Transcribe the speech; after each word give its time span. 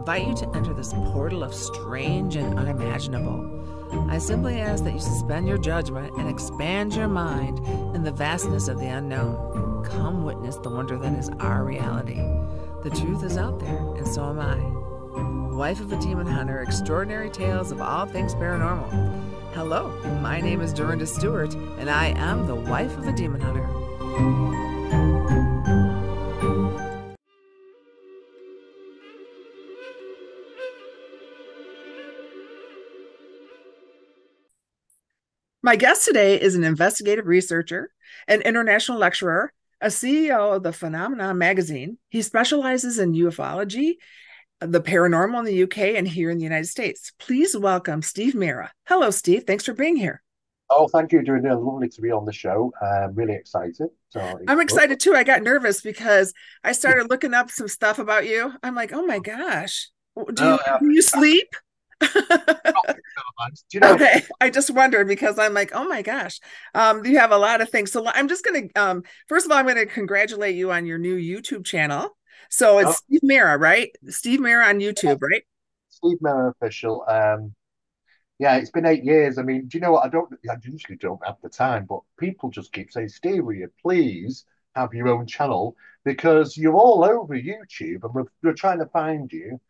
invite 0.00 0.26
you 0.26 0.34
to 0.34 0.48
enter 0.56 0.72
this 0.72 0.94
portal 0.94 1.42
of 1.42 1.52
strange 1.52 2.34
and 2.34 2.58
unimaginable. 2.58 3.46
I 4.08 4.16
simply 4.16 4.58
ask 4.58 4.82
that 4.84 4.94
you 4.94 4.98
suspend 4.98 5.46
your 5.46 5.58
judgment 5.58 6.16
and 6.16 6.26
expand 6.26 6.94
your 6.94 7.06
mind 7.06 7.58
in 7.94 8.02
the 8.02 8.10
vastness 8.10 8.68
of 8.68 8.80
the 8.80 8.86
unknown. 8.86 9.84
Come 9.84 10.24
witness 10.24 10.56
the 10.56 10.70
wonder 10.70 10.96
that 10.96 11.18
is 11.18 11.28
our 11.40 11.64
reality. 11.64 12.16
The 12.82 12.88
truth 12.88 13.24
is 13.24 13.36
out 13.36 13.60
there, 13.60 13.76
and 13.76 14.08
so 14.08 14.30
am 14.30 14.40
I. 14.40 15.54
Wife 15.54 15.80
of 15.80 15.92
a 15.92 16.00
Demon 16.00 16.26
Hunter, 16.26 16.62
extraordinary 16.62 17.28
tales 17.28 17.70
of 17.70 17.82
all 17.82 18.06
things 18.06 18.34
paranormal. 18.34 18.88
Hello, 19.52 19.90
my 20.22 20.40
name 20.40 20.62
is 20.62 20.72
Dorinda 20.72 21.06
Stewart, 21.06 21.52
and 21.78 21.90
I 21.90 22.14
am 22.16 22.46
the 22.46 22.54
wife 22.54 22.96
of 22.96 23.06
a 23.06 23.12
demon 23.12 23.42
hunter. 23.42 24.69
My 35.70 35.76
guest 35.76 36.04
today 36.04 36.34
is 36.34 36.56
an 36.56 36.64
investigative 36.64 37.28
researcher, 37.28 37.92
an 38.26 38.40
international 38.40 38.98
lecturer, 38.98 39.52
a 39.80 39.86
CEO 39.86 40.56
of 40.56 40.64
the 40.64 40.72
Phenomena 40.72 41.32
magazine. 41.32 41.96
He 42.08 42.22
specializes 42.22 42.98
in 42.98 43.12
ufology, 43.12 43.92
the 44.58 44.80
paranormal 44.80 45.38
in 45.38 45.44
the 45.44 45.62
UK, 45.62 45.94
and 45.96 46.08
here 46.08 46.28
in 46.28 46.38
the 46.38 46.42
United 46.42 46.66
States. 46.66 47.12
Please 47.20 47.56
welcome 47.56 48.02
Steve 48.02 48.34
Mera. 48.34 48.72
Hello, 48.88 49.12
Steve. 49.12 49.44
Thanks 49.46 49.64
for 49.64 49.72
being 49.72 49.94
here. 49.94 50.24
Oh, 50.70 50.88
thank 50.88 51.12
you, 51.12 51.22
Doing 51.22 51.44
Lovely 51.44 51.88
to 51.88 52.02
be 52.02 52.10
on 52.10 52.24
the 52.24 52.32
show. 52.32 52.72
I'm 52.82 53.14
really 53.14 53.34
excited. 53.34 53.90
So 54.08 54.40
I'm 54.48 54.60
excited 54.60 54.98
too. 54.98 55.14
I 55.14 55.22
got 55.22 55.44
nervous 55.44 55.82
because 55.82 56.34
I 56.64 56.72
started 56.72 57.10
looking 57.10 57.32
up 57.32 57.48
some 57.48 57.68
stuff 57.68 58.00
about 58.00 58.26
you. 58.26 58.52
I'm 58.64 58.74
like, 58.74 58.92
oh 58.92 59.06
my 59.06 59.20
gosh, 59.20 59.88
do 60.16 60.24
oh, 60.26 60.30
you, 60.30 60.34
oh, 60.50 60.58
yeah. 60.66 60.78
do 60.80 60.90
you 60.90 61.00
sleep? 61.00 61.54
you 63.72 63.80
know? 63.80 63.94
Okay, 63.94 64.22
I 64.40 64.50
just 64.50 64.70
wondered 64.70 65.08
because 65.08 65.38
I'm 65.38 65.54
like, 65.54 65.70
oh 65.74 65.88
my 65.88 66.02
gosh, 66.02 66.40
um, 66.74 67.04
you 67.04 67.18
have 67.18 67.32
a 67.32 67.38
lot 67.38 67.60
of 67.60 67.70
things. 67.70 67.92
So 67.92 68.06
I'm 68.06 68.28
just 68.28 68.44
gonna, 68.44 68.68
um, 68.76 69.02
first 69.28 69.46
of 69.46 69.52
all, 69.52 69.58
I'm 69.58 69.66
gonna 69.66 69.86
congratulate 69.86 70.56
you 70.56 70.72
on 70.72 70.86
your 70.86 70.98
new 70.98 71.16
YouTube 71.16 71.64
channel. 71.64 72.16
So 72.48 72.78
it's 72.78 72.90
oh. 72.90 72.92
Steve 72.92 73.20
Mera, 73.22 73.58
right? 73.58 73.90
Steve 74.08 74.40
Mera 74.40 74.66
on 74.66 74.80
YouTube, 74.80 75.04
yeah. 75.20 75.28
right? 75.32 75.42
Steve 75.88 76.18
Mera 76.20 76.50
official. 76.50 77.04
Um, 77.06 77.54
yeah, 78.38 78.56
it's 78.56 78.70
been 78.70 78.86
eight 78.86 79.04
years. 79.04 79.36
I 79.38 79.42
mean, 79.42 79.68
do 79.68 79.76
you 79.76 79.82
know 79.82 79.92
what? 79.92 80.04
I 80.04 80.08
don't. 80.08 80.32
I 80.50 80.56
usually 80.64 80.96
don't 80.96 81.24
have 81.26 81.36
the 81.42 81.50
time, 81.50 81.86
but 81.86 82.00
people 82.18 82.50
just 82.50 82.72
keep 82.72 82.90
saying, 82.90 83.10
"Steve, 83.10 83.44
will 83.44 83.52
you 83.52 83.70
please 83.82 84.46
have 84.74 84.94
your 84.94 85.08
own 85.08 85.26
channel?" 85.26 85.76
Because 86.04 86.56
you're 86.56 86.74
all 86.74 87.04
over 87.04 87.34
YouTube, 87.34 88.02
and 88.02 88.14
we're, 88.14 88.24
we're 88.42 88.54
trying 88.54 88.78
to 88.78 88.86
find 88.86 89.30
you. 89.30 89.60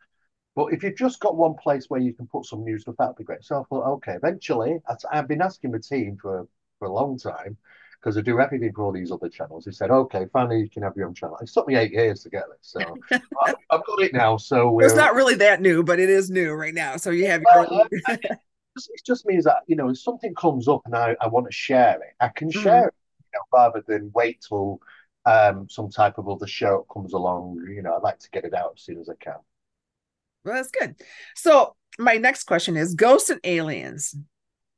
But 0.61 0.73
if 0.73 0.83
you've 0.83 0.95
just 0.95 1.19
got 1.19 1.35
one 1.35 1.55
place 1.55 1.89
where 1.89 1.99
you 1.99 2.13
can 2.13 2.27
put 2.27 2.45
some 2.45 2.63
new 2.63 2.77
stuff, 2.77 2.93
that'd 2.99 3.15
be 3.15 3.23
great. 3.23 3.43
So 3.43 3.61
I 3.61 3.63
thought, 3.63 3.91
okay, 3.93 4.13
eventually, 4.13 4.79
I've 5.11 5.27
been 5.27 5.41
asking 5.41 5.71
the 5.71 5.79
team 5.79 6.19
for, 6.21 6.47
for 6.77 6.87
a 6.87 6.93
long 6.93 7.17
time 7.17 7.57
because 7.99 8.15
I 8.15 8.21
do 8.21 8.39
everything 8.39 8.71
for 8.71 8.83
all 8.83 8.91
these 8.91 9.11
other 9.11 9.27
channels. 9.27 9.65
He 9.65 9.71
said, 9.71 9.89
okay, 9.89 10.27
finally 10.31 10.59
you 10.59 10.69
can 10.69 10.83
have 10.83 10.95
your 10.95 11.07
own 11.07 11.15
channel. 11.15 11.37
It 11.41 11.49
took 11.51 11.67
me 11.67 11.77
eight 11.77 11.91
years 11.93 12.21
to 12.23 12.29
get 12.29 12.43
this. 12.49 12.59
So 12.61 12.79
I've, 13.11 13.55
I've, 13.71 13.85
got 13.85 14.01
it 14.01 14.13
now. 14.13 14.37
So 14.37 14.79
it's 14.81 14.93
not 14.93 15.15
really 15.15 15.33
that 15.35 15.61
new, 15.61 15.81
but 15.81 15.99
it 15.99 16.11
is 16.11 16.29
new 16.29 16.53
right 16.53 16.75
now. 16.75 16.97
So 16.97 17.09
you 17.09 17.25
have 17.25 17.41
your 17.41 17.73
own. 17.73 17.87
it 17.91 18.39
just 19.03 19.25
means 19.25 19.45
that, 19.45 19.63
you 19.65 19.75
know, 19.75 19.89
if 19.89 19.97
something 19.97 20.35
comes 20.35 20.67
up 20.67 20.81
and 20.85 20.95
I, 20.95 21.15
I 21.19 21.27
want 21.27 21.47
to 21.47 21.51
share 21.51 21.95
it, 21.95 22.13
I 22.19 22.27
can 22.27 22.49
mm-hmm. 22.49 22.61
share 22.61 22.87
it, 22.89 22.93
you 23.33 23.39
know, 23.39 23.57
rather 23.57 23.83
than 23.87 24.11
wait 24.13 24.45
till 24.47 24.79
um, 25.25 25.67
some 25.71 25.89
type 25.89 26.19
of 26.19 26.29
other 26.29 26.45
show 26.45 26.85
comes 26.93 27.13
along. 27.13 27.65
You 27.67 27.81
know, 27.81 27.95
I'd 27.95 28.03
like 28.03 28.19
to 28.19 28.29
get 28.29 28.45
it 28.45 28.53
out 28.53 28.73
as 28.75 28.83
soon 28.83 28.99
as 28.99 29.09
I 29.09 29.15
can. 29.19 29.37
Well, 30.43 30.55
that's 30.55 30.71
good. 30.71 30.95
So 31.35 31.75
my 31.99 32.15
next 32.15 32.43
question 32.43 32.77
is 32.77 32.95
ghosts 32.95 33.29
and 33.29 33.39
aliens. 33.43 34.15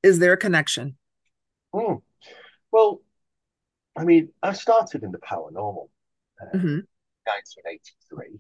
Is 0.01 0.19
there 0.19 0.33
a 0.33 0.37
connection? 0.37 0.97
Mm. 1.73 2.01
Well, 2.71 3.01
I 3.95 4.03
mean, 4.03 4.29
I 4.41 4.53
started 4.53 5.03
in 5.03 5.11
the 5.11 5.19
paranormal 5.19 5.89
uh, 6.41 6.57
mm-hmm. 6.57 6.79
1983, 7.25 8.39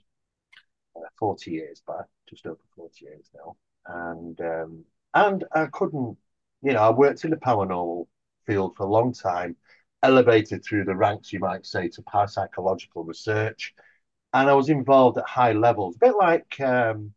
uh, 0.97 0.99
40 1.17 1.51
years 1.51 1.81
back, 1.87 2.05
just 2.29 2.45
over 2.45 2.59
40 2.75 3.05
years 3.05 3.29
now. 3.35 3.55
And 3.85 4.39
um, 4.41 4.85
and 5.13 5.43
I 5.53 5.67
couldn't, 5.67 6.17
you 6.61 6.73
know, 6.73 6.79
I 6.79 6.89
worked 6.89 7.23
in 7.23 7.31
the 7.31 7.37
paranormal 7.37 8.07
field 8.45 8.75
for 8.75 8.83
a 8.83 8.89
long 8.89 9.13
time, 9.13 9.55
elevated 10.01 10.63
through 10.63 10.85
the 10.85 10.95
ranks, 10.95 11.31
you 11.31 11.39
might 11.39 11.65
say, 11.65 11.87
to 11.89 12.01
parapsychological 12.01 13.05
research 13.05 13.73
and 14.33 14.49
I 14.49 14.53
was 14.53 14.69
involved 14.69 15.17
at 15.17 15.25
high 15.25 15.53
levels, 15.53 15.95
a 15.95 15.99
bit 15.99 16.15
like 16.17 16.59
um, 16.59 17.13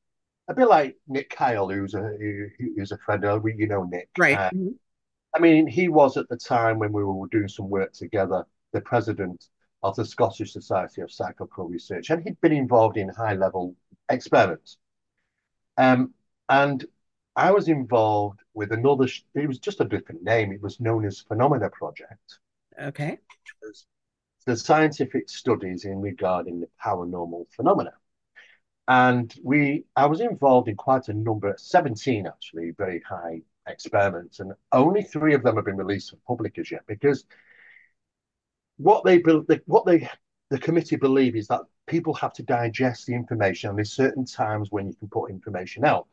a 0.48 0.54
bit 0.54 0.68
like 0.68 0.96
Nick 1.08 1.30
Kyle, 1.30 1.68
who's 1.68 1.94
a 1.94 2.16
who, 2.18 2.46
who's 2.76 2.92
a 2.92 2.98
friend 2.98 3.24
of 3.24 3.44
you 3.44 3.66
know 3.66 3.84
Nick, 3.84 4.08
right? 4.18 4.38
Uh, 4.38 4.50
mm-hmm. 4.50 4.68
I 5.34 5.38
mean, 5.38 5.66
he 5.66 5.88
was 5.88 6.16
at 6.16 6.28
the 6.28 6.36
time 6.36 6.78
when 6.78 6.92
we 6.92 7.04
were 7.04 7.26
doing 7.28 7.48
some 7.48 7.68
work 7.68 7.92
together, 7.92 8.44
the 8.72 8.80
president 8.80 9.48
of 9.82 9.94
the 9.96 10.04
Scottish 10.04 10.52
Society 10.52 11.02
of 11.02 11.12
Psychical 11.12 11.68
Research, 11.68 12.10
and 12.10 12.22
he'd 12.22 12.40
been 12.40 12.52
involved 12.52 12.96
in 12.96 13.08
high 13.08 13.34
level 13.34 13.74
experiments. 14.08 14.78
Um, 15.76 16.14
and 16.48 16.84
I 17.34 17.50
was 17.50 17.68
involved 17.68 18.40
with 18.54 18.72
another. 18.72 19.08
It 19.34 19.46
was 19.46 19.58
just 19.58 19.80
a 19.80 19.84
different 19.84 20.22
name. 20.22 20.52
It 20.52 20.62
was 20.62 20.80
known 20.80 21.06
as 21.06 21.20
Phenomena 21.20 21.70
Project. 21.70 22.38
Okay 22.80 23.18
the 24.46 24.56
scientific 24.56 25.28
studies 25.28 25.84
in 25.84 26.00
regarding 26.00 26.60
the 26.60 26.68
paranormal 26.82 27.46
phenomena. 27.50 27.92
And 28.88 29.34
we, 29.42 29.84
I 29.96 30.06
was 30.06 30.20
involved 30.20 30.68
in 30.68 30.76
quite 30.76 31.08
a 31.08 31.12
number, 31.12 31.54
17 31.58 32.26
actually, 32.26 32.70
very 32.70 33.00
high 33.00 33.42
experiments, 33.66 34.38
and 34.38 34.52
only 34.70 35.02
three 35.02 35.34
of 35.34 35.42
them 35.42 35.56
have 35.56 35.64
been 35.64 35.76
released 35.76 36.10
to 36.10 36.14
the 36.14 36.22
public 36.26 36.56
as 36.58 36.70
yet 36.70 36.82
because 36.86 37.24
what 38.76 39.04
they, 39.04 39.18
what 39.66 39.86
they, 39.86 40.08
the 40.50 40.58
committee 40.58 40.96
believe 40.96 41.34
is 41.34 41.48
that 41.48 41.62
people 41.88 42.14
have 42.14 42.32
to 42.34 42.44
digest 42.44 43.06
the 43.06 43.14
information, 43.14 43.70
and 43.70 43.78
there's 43.78 43.92
certain 43.92 44.24
times 44.24 44.70
when 44.70 44.86
you 44.86 44.94
can 44.94 45.08
put 45.08 45.30
information 45.30 45.84
out 45.84 46.06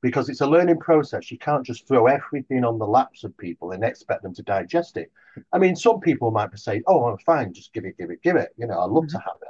because 0.00 0.28
it's 0.28 0.40
a 0.40 0.46
learning 0.46 0.78
process. 0.78 1.30
You 1.30 1.38
can't 1.38 1.66
just 1.66 1.86
throw 1.88 2.06
everything 2.06 2.64
on 2.64 2.78
the 2.78 2.86
laps 2.86 3.24
of 3.24 3.36
people 3.36 3.72
and 3.72 3.82
expect 3.82 4.22
them 4.22 4.34
to 4.34 4.42
digest 4.42 4.96
it. 4.96 5.10
I 5.52 5.58
mean, 5.58 5.76
some 5.76 6.00
people 6.00 6.30
might 6.30 6.50
be 6.52 6.58
saying, 6.58 6.82
"Oh, 6.86 7.04
I'm 7.04 7.18
fine, 7.18 7.52
just 7.52 7.72
give 7.72 7.84
it, 7.84 7.98
give 7.98 8.10
it, 8.10 8.22
give 8.22 8.36
it." 8.36 8.54
You 8.56 8.66
know, 8.66 8.78
I 8.78 8.84
love 8.84 9.04
mm-hmm. 9.04 9.16
to 9.16 9.24
have 9.24 9.36
it. 9.42 9.48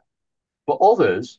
But 0.66 0.78
others, 0.81 1.38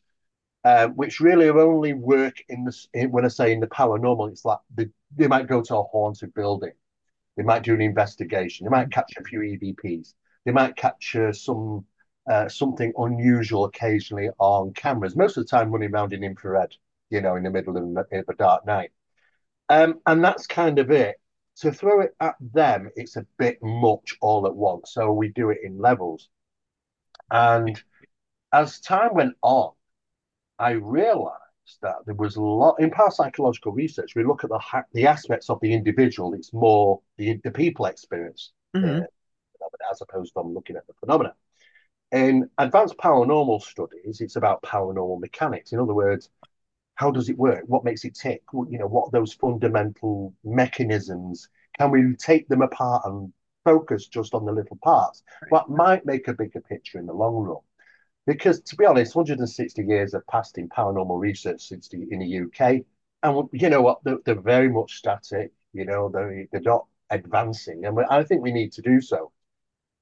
uh, 0.63 0.87
which 0.89 1.19
really 1.19 1.49
only 1.49 1.93
work 1.93 2.35
in 2.49 2.65
the 2.65 2.87
in, 2.93 3.11
when 3.11 3.25
I 3.25 3.29
say 3.29 3.51
in 3.51 3.59
the 3.59 3.67
paranormal, 3.67 4.29
it's 4.31 4.45
like 4.45 4.59
they, 4.75 4.87
they 5.15 5.27
might 5.27 5.47
go 5.47 5.61
to 5.61 5.77
a 5.77 5.83
haunted 5.83 6.33
building, 6.33 6.73
they 7.37 7.43
might 7.43 7.63
do 7.63 7.73
an 7.73 7.81
investigation, 7.81 8.65
they 8.65 8.69
might 8.69 8.91
catch 8.91 9.13
a 9.17 9.23
few 9.23 9.39
EVPs, 9.39 10.13
they 10.45 10.51
might 10.51 10.75
capture 10.75 11.33
some 11.33 11.85
uh, 12.29 12.47
something 12.47 12.93
unusual 12.97 13.65
occasionally 13.65 14.29
on 14.37 14.73
cameras. 14.73 15.15
Most 15.15 15.37
of 15.37 15.45
the 15.45 15.49
time, 15.49 15.71
running 15.71 15.91
around 15.93 16.13
in 16.13 16.23
infrared, 16.23 16.75
you 17.09 17.21
know, 17.21 17.35
in 17.35 17.43
the 17.43 17.49
middle 17.49 17.75
of, 17.75 18.05
of 18.11 18.25
a 18.29 18.35
dark 18.35 18.65
night. 18.65 18.91
Um, 19.69 19.99
and 20.05 20.23
that's 20.23 20.47
kind 20.47 20.79
of 20.79 20.91
it. 20.91 21.15
To 21.57 21.71
throw 21.71 22.01
it 22.01 22.15
at 22.19 22.35
them, 22.39 22.89
it's 22.95 23.17
a 23.17 23.25
bit 23.37 23.59
much 23.61 24.15
all 24.21 24.47
at 24.47 24.55
once. 24.55 24.93
So 24.93 25.11
we 25.11 25.29
do 25.29 25.49
it 25.49 25.59
in 25.63 25.77
levels. 25.77 26.29
And 27.29 27.81
as 28.51 28.79
time 28.79 29.13
went 29.13 29.35
on, 29.41 29.73
I 30.57 30.71
realized 30.71 31.35
that 31.81 31.97
there 32.05 32.15
was 32.15 32.35
a 32.35 32.41
lot 32.41 32.79
in 32.79 32.89
parapsychological 32.89 33.75
research. 33.75 34.15
We 34.15 34.23
look 34.23 34.43
at 34.43 34.49
the 34.49 34.59
the 34.93 35.07
aspects 35.07 35.49
of 35.49 35.59
the 35.61 35.73
individual. 35.73 36.33
It's 36.33 36.53
more 36.53 37.01
the 37.17 37.39
the 37.43 37.51
people 37.51 37.85
experience, 37.85 38.51
mm-hmm. 38.75 39.01
uh, 39.01 39.91
as 39.91 40.01
opposed 40.01 40.33
to 40.33 40.41
looking 40.41 40.75
at 40.75 40.87
the 40.87 40.93
phenomena. 40.99 41.35
In 42.11 42.49
advanced 42.57 42.97
paranormal 42.97 43.61
studies, 43.61 44.19
it's 44.19 44.35
about 44.35 44.63
paranormal 44.63 45.19
mechanics. 45.19 45.73
In 45.73 45.79
other 45.79 45.93
words, 45.93 46.29
how 46.99 47.09
does 47.09 47.29
it 47.29 47.37
work? 47.37 47.63
What 47.65 47.85
makes 47.85 48.03
it 48.03 48.13
tick? 48.13 48.43
You 48.51 48.77
know, 48.77 48.85
what 48.85 49.13
those 49.13 49.33
fundamental 49.33 50.33
mechanisms? 50.43 51.47
Can 51.77 51.91
we 51.91 52.13
take 52.17 52.49
them 52.49 52.61
apart 52.61 53.03
and 53.05 53.31
focus 53.63 54.07
just 54.07 54.33
on 54.33 54.43
the 54.43 54.51
little 54.51 54.77
parts? 54.83 55.23
Right. 55.43 55.51
What 55.53 55.69
might 55.69 56.05
make 56.05 56.27
a 56.27 56.33
bigger 56.33 56.59
picture 56.59 56.99
in 56.99 57.05
the 57.05 57.13
long 57.13 57.35
run? 57.35 57.61
Because 58.27 58.59
to 58.63 58.75
be 58.75 58.85
honest, 58.85 59.15
160 59.15 59.81
years 59.81 60.11
have 60.11 60.27
passed 60.27 60.57
in 60.57 60.67
paranormal 60.67 61.17
research 61.17 61.61
since 61.61 61.87
the, 61.87 62.05
in 62.11 62.19
the 62.19 62.41
UK, 62.41 62.83
and 63.23 63.49
you 63.53 63.69
know 63.69 63.81
what? 63.81 64.03
They're, 64.03 64.19
they're 64.25 64.41
very 64.41 64.67
much 64.67 64.95
static. 64.95 65.53
You 65.71 65.85
know, 65.85 66.09
they're, 66.09 66.47
they're 66.51 66.59
not 66.59 66.85
advancing, 67.11 67.85
and 67.85 67.97
I 68.09 68.25
think 68.25 68.43
we 68.43 68.51
need 68.51 68.73
to 68.73 68.81
do 68.81 68.99
so. 68.99 69.31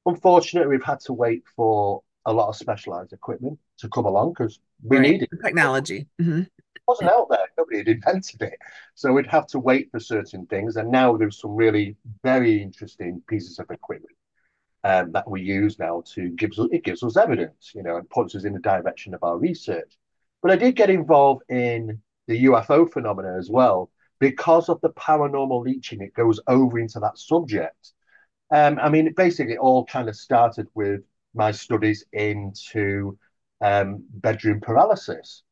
Unfortunately, 0.08 0.70
we've 0.70 0.84
had 0.84 1.02
to 1.02 1.14
wait 1.14 1.44
for 1.56 2.02
a 2.26 2.34
lot 2.34 2.50
of 2.50 2.56
specialized 2.56 3.14
equipment 3.14 3.60
to 3.78 3.88
come 3.88 4.06
along 4.06 4.32
because 4.32 4.60
we 4.82 4.98
right. 4.98 5.12
need 5.12 5.22
it. 5.22 5.30
Technology. 5.44 6.08
Mm-hmm 6.20 6.42
wasn't 6.88 7.10
out 7.10 7.28
there. 7.30 7.48
Nobody 7.58 7.80
had 7.80 7.88
invented 7.88 8.42
it. 8.42 8.60
So 8.96 9.12
we'd 9.12 9.28
have 9.28 9.48
to 9.48 9.60
wait 9.60 9.92
for 9.92 10.00
certain 10.00 10.46
things. 10.46 10.78
And 10.78 10.92
now 10.92 11.18
there's 11.18 11.40
some 11.42 11.56
really 11.56 11.96
very 12.24 12.62
interesting 12.62 13.22
pieces 13.28 13.60
of 13.60 13.70
equipment 13.70 14.16
um, 14.84 15.12
that 15.12 15.30
we 15.30 15.42
use 15.42 15.80
now 15.80 16.04
to 16.14 16.30
give 16.30 16.52
us 16.52 16.68
it 16.72 16.84
gives 16.84 17.04
us 17.04 17.18
evidence, 17.18 17.72
you 17.76 17.84
know, 17.84 17.98
and 17.98 18.10
points 18.10 18.36
us 18.36 18.46
in 18.46 18.54
the 18.54 18.60
direction 18.60 19.14
of 19.14 19.24
our 19.24 19.38
research. 19.38 19.98
But 20.42 20.52
I 20.52 20.56
did 20.56 20.76
get 20.76 20.90
involved 20.90 21.44
in 21.50 22.02
the 22.28 22.46
UFO 22.46 22.92
phenomena 22.92 23.38
as 23.38 23.50
well, 23.50 23.90
because 24.20 24.70
of 24.70 24.80
the 24.82 24.90
paranormal 24.92 25.64
leeching, 25.64 26.02
it 26.02 26.14
goes 26.14 26.40
over 26.48 26.80
into 26.80 27.00
that 27.00 27.18
subject. 27.18 27.94
Um, 28.52 28.80
I 28.82 28.90
mean, 28.90 29.08
it 29.08 29.16
basically 29.16 29.58
all 29.58 29.86
kind 29.86 30.10
of 30.10 30.16
started 30.16 30.68
with 30.74 31.02
my 31.34 31.52
studies 31.52 32.06
into 32.14 33.18
um, 33.62 34.04
bedroom 34.10 34.62
paralysis 34.62 35.44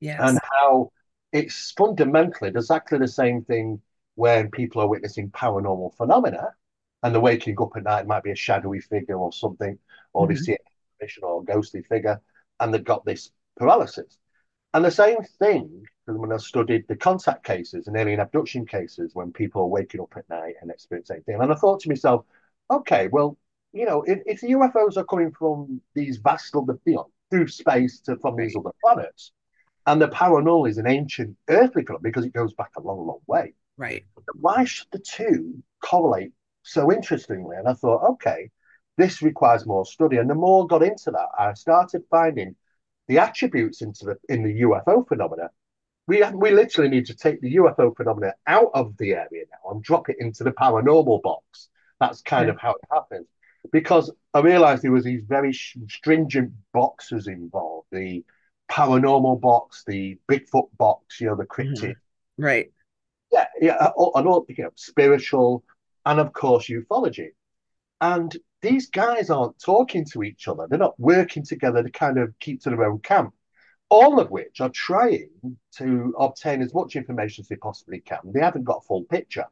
Yes. 0.00 0.18
and 0.18 0.38
how 0.60 0.90
it's 1.32 1.72
fundamentally 1.72 2.50
exactly 2.50 2.98
the 2.98 3.08
same 3.08 3.44
thing 3.44 3.80
when 4.14 4.50
people 4.50 4.82
are 4.82 4.88
witnessing 4.88 5.30
paranormal 5.30 5.94
phenomena 5.96 6.54
and 7.02 7.14
they're 7.14 7.20
waking 7.20 7.56
up 7.60 7.76
at 7.76 7.84
night, 7.84 8.00
it 8.02 8.06
might 8.08 8.24
be 8.24 8.32
a 8.32 8.36
shadowy 8.36 8.80
figure 8.80 9.16
or 9.18 9.32
something, 9.32 9.78
or 10.12 10.26
they 10.26 10.34
Mhm. 10.34 10.44
see 10.44 10.52
a 10.52 10.56
apparition 10.96 11.22
or 11.24 11.42
a 11.42 11.44
ghostly 11.44 11.82
figure, 11.82 12.20
and 12.60 12.74
they've 12.74 12.84
got 12.84 13.04
this 13.04 13.30
paralysis. 13.56 14.18
And 14.74 14.84
the 14.84 14.90
same 14.90 15.22
thing 15.38 15.84
when 16.06 16.32
I 16.32 16.36
studied 16.38 16.86
the 16.88 16.96
contact 16.96 17.44
cases 17.44 17.86
and 17.86 17.96
alien 17.96 18.20
abduction 18.20 18.66
cases 18.66 19.14
when 19.14 19.32
people 19.32 19.62
are 19.62 19.66
waking 19.66 20.00
up 20.00 20.16
at 20.16 20.28
night 20.28 20.56
and 20.60 20.70
experience 20.70 21.10
anything. 21.10 21.40
And 21.40 21.52
I 21.52 21.54
thought 21.56 21.80
to 21.80 21.88
myself, 21.88 22.24
okay, 22.70 23.08
well, 23.08 23.36
you 23.72 23.84
know, 23.86 24.02
if, 24.02 24.20
if 24.26 24.40
the 24.40 24.50
UFOs 24.50 24.96
are 24.96 25.04
coming 25.04 25.32
from 25.32 25.80
these 25.94 26.16
vast 26.18 26.54
other, 26.56 26.78
you 26.86 26.94
know, 26.94 27.10
through 27.30 27.48
space 27.48 28.00
to 28.02 28.16
from 28.18 28.36
these 28.36 28.56
other 28.56 28.72
planets, 28.82 29.32
and 29.88 30.00
the 30.02 30.08
paranormal 30.08 30.68
is 30.68 30.78
an 30.78 30.86
ancient 30.86 31.36
earthly 31.48 31.84
phenomenon 31.84 32.02
because 32.02 32.24
it 32.24 32.32
goes 32.32 32.54
back 32.54 32.70
a 32.76 32.80
long, 32.82 33.06
long 33.06 33.20
way. 33.26 33.54
Right. 33.76 34.04
Why 34.40 34.64
should 34.64 34.88
the 34.92 34.98
two 34.98 35.62
correlate 35.84 36.32
so 36.62 36.92
interestingly? 36.92 37.56
And 37.56 37.68
I 37.68 37.74
thought, 37.74 38.04
okay, 38.12 38.50
this 38.96 39.22
requires 39.22 39.66
more 39.66 39.86
study. 39.86 40.18
And 40.18 40.30
the 40.30 40.34
more 40.34 40.64
I 40.64 40.66
got 40.68 40.82
into 40.82 41.10
that, 41.12 41.28
I 41.38 41.54
started 41.54 42.02
finding 42.10 42.56
the 43.08 43.18
attributes 43.18 43.82
into 43.82 44.04
the 44.06 44.16
in 44.28 44.42
the 44.42 44.60
UFO 44.62 45.04
phenomena. 45.04 45.50
We 46.06 46.22
we 46.32 46.50
literally 46.50 46.90
need 46.90 47.06
to 47.06 47.16
take 47.16 47.40
the 47.40 47.56
UFO 47.56 47.94
phenomena 47.96 48.34
out 48.46 48.70
of 48.74 48.96
the 48.98 49.12
area 49.14 49.44
now 49.52 49.70
and 49.72 49.82
drop 49.82 50.08
it 50.08 50.16
into 50.20 50.44
the 50.44 50.52
paranormal 50.52 51.22
box. 51.22 51.68
That's 52.00 52.22
kind 52.22 52.48
Yeah. 52.48 52.54
of 52.54 52.58
how 52.58 52.72
it 52.72 52.84
happens. 52.90 53.26
Because 53.72 54.10
I 54.34 54.40
realized 54.40 54.82
there 54.82 54.92
was 54.92 55.04
these 55.04 55.24
very 55.24 55.52
stringent 55.52 56.52
boxes 56.72 57.26
involved. 57.26 57.88
The 57.92 58.24
paranormal 58.70 59.40
box, 59.40 59.84
the 59.86 60.18
Bigfoot 60.28 60.68
box, 60.76 61.20
you 61.20 61.26
know, 61.26 61.36
the 61.36 61.46
cryptid, 61.46 61.94
Mhm. 61.94 61.96
Right. 62.38 62.72
yeah, 63.32 63.46
yeah, 63.60 63.74
uh, 63.74 63.92
and 64.14 64.26
all 64.26 64.46
you 64.48 64.64
know, 64.64 64.70
spiritual, 64.76 65.64
and 66.04 66.20
of 66.20 66.32
course 66.32 66.68
ufology. 66.68 67.30
And 68.00 68.36
these 68.62 68.88
guys 68.90 69.30
aren't 69.30 69.58
talking 69.58 70.04
to 70.12 70.22
each 70.22 70.48
other. 70.48 70.66
They're 70.68 70.78
not 70.78 70.98
working 70.98 71.44
together 71.44 71.82
to 71.82 71.90
kind 71.90 72.18
of 72.18 72.38
keep 72.38 72.62
to 72.62 72.70
their 72.70 72.84
own 72.84 73.00
camp. 73.00 73.34
All 73.90 74.20
of 74.20 74.30
which 74.30 74.60
are 74.60 74.68
trying 74.68 75.30
to 75.76 76.14
obtain 76.18 76.60
as 76.60 76.74
much 76.74 76.94
information 76.94 77.42
as 77.42 77.48
they 77.48 77.56
possibly 77.56 78.00
can. 78.00 78.18
They 78.24 78.40
haven't 78.40 78.64
got 78.64 78.78
a 78.78 78.86
full 78.86 79.04
picture. 79.04 79.46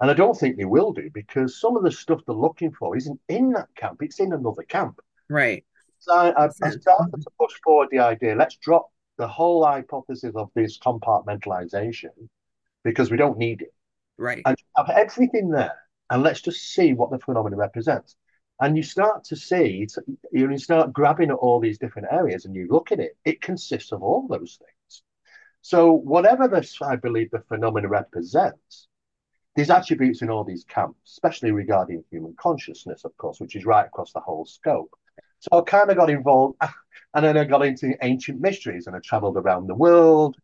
And 0.00 0.10
I 0.10 0.14
don't 0.14 0.38
think 0.38 0.56
they 0.56 0.64
will 0.64 0.92
do 0.92 1.10
because 1.12 1.60
some 1.60 1.76
of 1.76 1.82
the 1.82 1.90
stuff 1.90 2.20
they're 2.24 2.36
looking 2.36 2.72
for 2.72 2.96
isn't 2.96 3.20
in 3.28 3.50
that 3.52 3.68
camp, 3.74 4.00
it's 4.00 4.20
in 4.20 4.32
another 4.32 4.62
camp. 4.62 5.00
Right. 5.28 5.64
So 6.00 6.12
I, 6.14 6.44
I, 6.44 6.48
I 6.62 6.70
started 6.70 7.20
to 7.22 7.30
push 7.38 7.54
forward 7.64 7.88
the 7.90 7.98
idea 7.98 8.34
let's 8.34 8.56
drop 8.56 8.90
the 9.16 9.28
whole 9.28 9.64
hypothesis 9.64 10.34
of 10.36 10.50
this 10.54 10.78
compartmentalization 10.78 12.28
because 12.84 13.10
we 13.10 13.16
don't 13.16 13.38
need 13.38 13.62
it 13.62 13.74
Right. 14.16 14.42
and 14.44 14.56
have 14.76 14.90
everything 14.90 15.50
there 15.50 15.76
and 16.10 16.22
let's 16.22 16.40
just 16.40 16.60
see 16.72 16.92
what 16.94 17.10
the 17.10 17.18
phenomenon 17.18 17.58
represents. 17.58 18.16
And 18.60 18.76
you 18.76 18.82
start 18.82 19.24
to 19.24 19.36
see, 19.36 19.86
you 20.32 20.58
start 20.58 20.92
grabbing 20.92 21.30
at 21.30 21.36
all 21.36 21.60
these 21.60 21.78
different 21.78 22.08
areas 22.10 22.44
and 22.44 22.56
you 22.56 22.66
look 22.68 22.90
at 22.90 22.98
it, 22.98 23.16
it 23.24 23.40
consists 23.40 23.92
of 23.92 24.02
all 24.02 24.26
those 24.26 24.58
things. 24.58 25.02
So, 25.62 25.92
whatever 25.92 26.48
this, 26.48 26.80
I 26.82 26.96
believe, 26.96 27.30
the 27.30 27.40
phenomena 27.48 27.88
represents, 27.88 28.88
there's 29.54 29.70
attributes 29.70 30.22
in 30.22 30.30
all 30.30 30.44
these 30.44 30.64
camps, 30.64 30.98
especially 31.12 31.52
regarding 31.52 32.02
human 32.10 32.34
consciousness, 32.40 33.04
of 33.04 33.16
course, 33.16 33.38
which 33.38 33.54
is 33.54 33.64
right 33.64 33.86
across 33.86 34.12
the 34.12 34.20
whole 34.20 34.44
scope. 34.44 34.90
So, 35.40 35.60
I 35.60 35.62
kind 35.62 35.90
of 35.90 35.96
got 35.96 36.10
involved, 36.10 36.56
and 37.14 37.24
then 37.24 37.36
I 37.36 37.44
got 37.44 37.64
into 37.64 37.94
ancient 38.02 38.40
mysteries 38.40 38.86
and 38.86 38.96
I 38.96 39.00
traveled 39.00 39.36
around 39.36 39.66
the 39.66 39.74
world, 39.74 40.36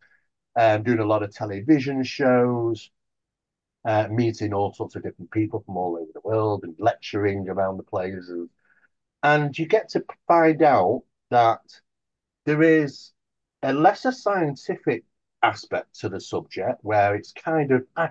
um, 0.57 0.83
doing 0.83 1.01
a 1.01 1.07
lot 1.07 1.23
of 1.23 1.35
television 1.35 2.03
shows, 2.05 2.91
uh, 3.85 4.09
meeting 4.11 4.55
all 4.55 4.73
sorts 4.73 4.97
of 4.97 5.03
different 5.03 5.31
people 5.31 5.63
from 5.65 5.77
all 5.77 5.97
over 5.97 6.11
the 6.15 6.21
world 6.25 6.65
and 6.65 6.75
lecturing 6.79 7.49
around 7.49 7.77
the 7.77 7.83
places. 7.83 8.49
And 9.23 9.57
you 9.59 9.67
get 9.67 9.89
to 9.91 10.05
find 10.27 10.63
out 10.63 11.03
that 11.31 11.61
there 12.47 12.63
is 12.63 13.13
a 13.63 13.73
lesser 13.73 14.13
scientific 14.13 15.05
aspect 15.43 16.01
to 16.01 16.09
the 16.09 16.21
subject 16.21 16.81
where 16.83 17.15
it's 17.15 17.33
kind 17.33 17.73
of, 17.73 17.85
ah, 17.97 18.11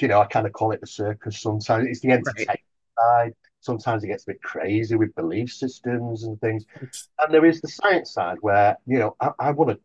you 0.00 0.08
know, 0.08 0.20
I 0.20 0.26
kind 0.26 0.46
of 0.46 0.52
call 0.52 0.72
it 0.72 0.80
the 0.80 0.86
circus 0.86 1.40
sometimes. 1.40 1.86
It's 1.88 2.00
the 2.00 2.12
entertainment 2.12 2.60
side. 2.98 3.34
Sometimes 3.60 4.04
it 4.04 4.08
gets 4.08 4.24
a 4.24 4.28
bit 4.32 4.42
crazy 4.42 4.94
with 4.96 5.14
belief 5.14 5.52
systems 5.52 6.24
and 6.24 6.40
things. 6.40 6.64
And 7.18 7.34
there 7.34 7.44
is 7.44 7.60
the 7.60 7.68
science 7.68 8.12
side 8.12 8.38
where, 8.40 8.76
you 8.86 8.98
know, 8.98 9.16
I, 9.20 9.30
I 9.38 9.50
want 9.50 9.70
to 9.70 9.80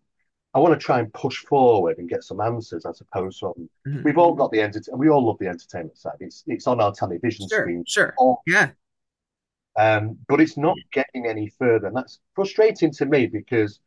I 0.55 0.59
want 0.59 0.79
to 0.79 0.85
try 0.85 0.99
and 0.99 1.11
push 1.13 1.37
forward 1.45 1.97
and 1.97 2.07
get 2.09 2.23
some 2.23 2.39
answers 2.39 2.85
as 2.85 3.01
opposed 3.01 3.39
to 3.39 3.53
Mhm. 3.87 4.03
we've 4.03 4.17
all 4.19 4.33
got 4.35 4.51
the 4.51 4.61
entertainment. 4.61 4.99
We 4.99 5.09
all 5.09 5.25
love 5.25 5.39
the 5.39 5.47
entertainment 5.47 5.97
side. 5.97 6.17
It's 6.19 6.43
it's 6.47 6.67
on 6.67 6.79
our 6.79 6.91
television 6.93 7.47
Sure. 7.49 7.61
screen, 7.61 7.83
Sure. 7.87 8.13
or, 8.17 8.39
Yeah. 8.45 8.71
um, 9.75 10.17
but 10.27 10.39
it's 10.41 10.57
not 10.57 10.77
getting 10.91 11.25
any 11.25 11.49
further, 11.49 11.87
and 11.87 11.95
that's 11.97 12.19
frustrating 12.35 12.91
to 12.91 13.05
me 13.05 13.27
because 13.27 13.79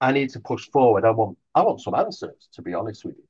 I 0.00 0.12
need 0.12 0.30
to 0.30 0.40
push 0.40 0.68
forward. 0.70 1.04
I 1.04 1.10
want 1.10 1.38
I 1.54 1.62
want 1.62 1.80
some 1.82 1.94
answers, 1.94 2.48
to 2.52 2.62
be 2.62 2.74
honest 2.74 3.04
with 3.04 3.16
you. 3.16 3.24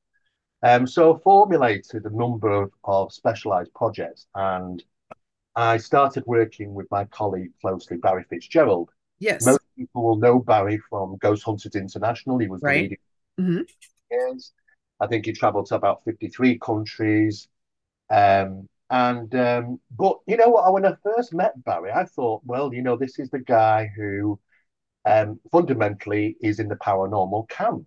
Um, 0.62 0.87
so 0.87 1.14
I 1.14 1.19
formulated 1.20 2.06
a 2.06 2.10
number 2.17 2.50
of, 2.62 2.72
of 2.84 3.12
specialized 3.12 3.75
projects, 3.75 4.26
and 4.34 4.82
I 5.56 5.79
started 5.79 6.25
working 6.27 6.75
with 6.75 6.91
my 6.91 7.05
colleague 7.06 7.53
closely, 7.61 7.97
Barry 7.99 8.25
Fitzgerald. 8.29 8.91
Yes. 9.19 9.59
Most 9.59 9.61
people 9.77 10.03
will 10.05 10.17
know 10.17 10.39
Barry 10.39 10.79
from 10.91 11.17
Ghost 11.19 11.45
Hunters 11.45 11.75
International. 11.75 12.39
He 12.39 12.49
was 12.49 12.62
the 12.62 12.71
Right. 12.71 12.73
leading 12.73 12.99
hmm 13.39 13.65
years. 14.11 14.53
I 15.01 15.06
think 15.06 15.27
he 15.27 15.33
traveled 15.33 15.67
to 15.67 15.77
about 15.77 16.05
53 16.05 16.59
countries. 16.59 17.49
Um, 18.11 18.69
and 18.91 19.35
um, 19.37 19.81
but 19.99 20.19
you 20.27 20.37
know 20.37 20.49
what? 20.51 20.73
When 20.73 20.87
I 20.87 20.95
first 21.03 21.35
met 21.35 21.62
Barry, 21.65 21.93
I 21.93 22.05
thought, 22.05 22.43
well, 22.45 22.73
you 22.75 22.83
know, 22.83 22.97
this 22.97 23.19
is 23.19 23.31
the 23.31 23.41
guy 23.41 23.91
who 23.97 24.41
um, 25.06 25.41
fundamentally 25.53 26.37
is 26.43 26.61
in 26.61 26.69
the 26.69 26.77
paranormal 26.77 27.49
camp. 27.49 27.87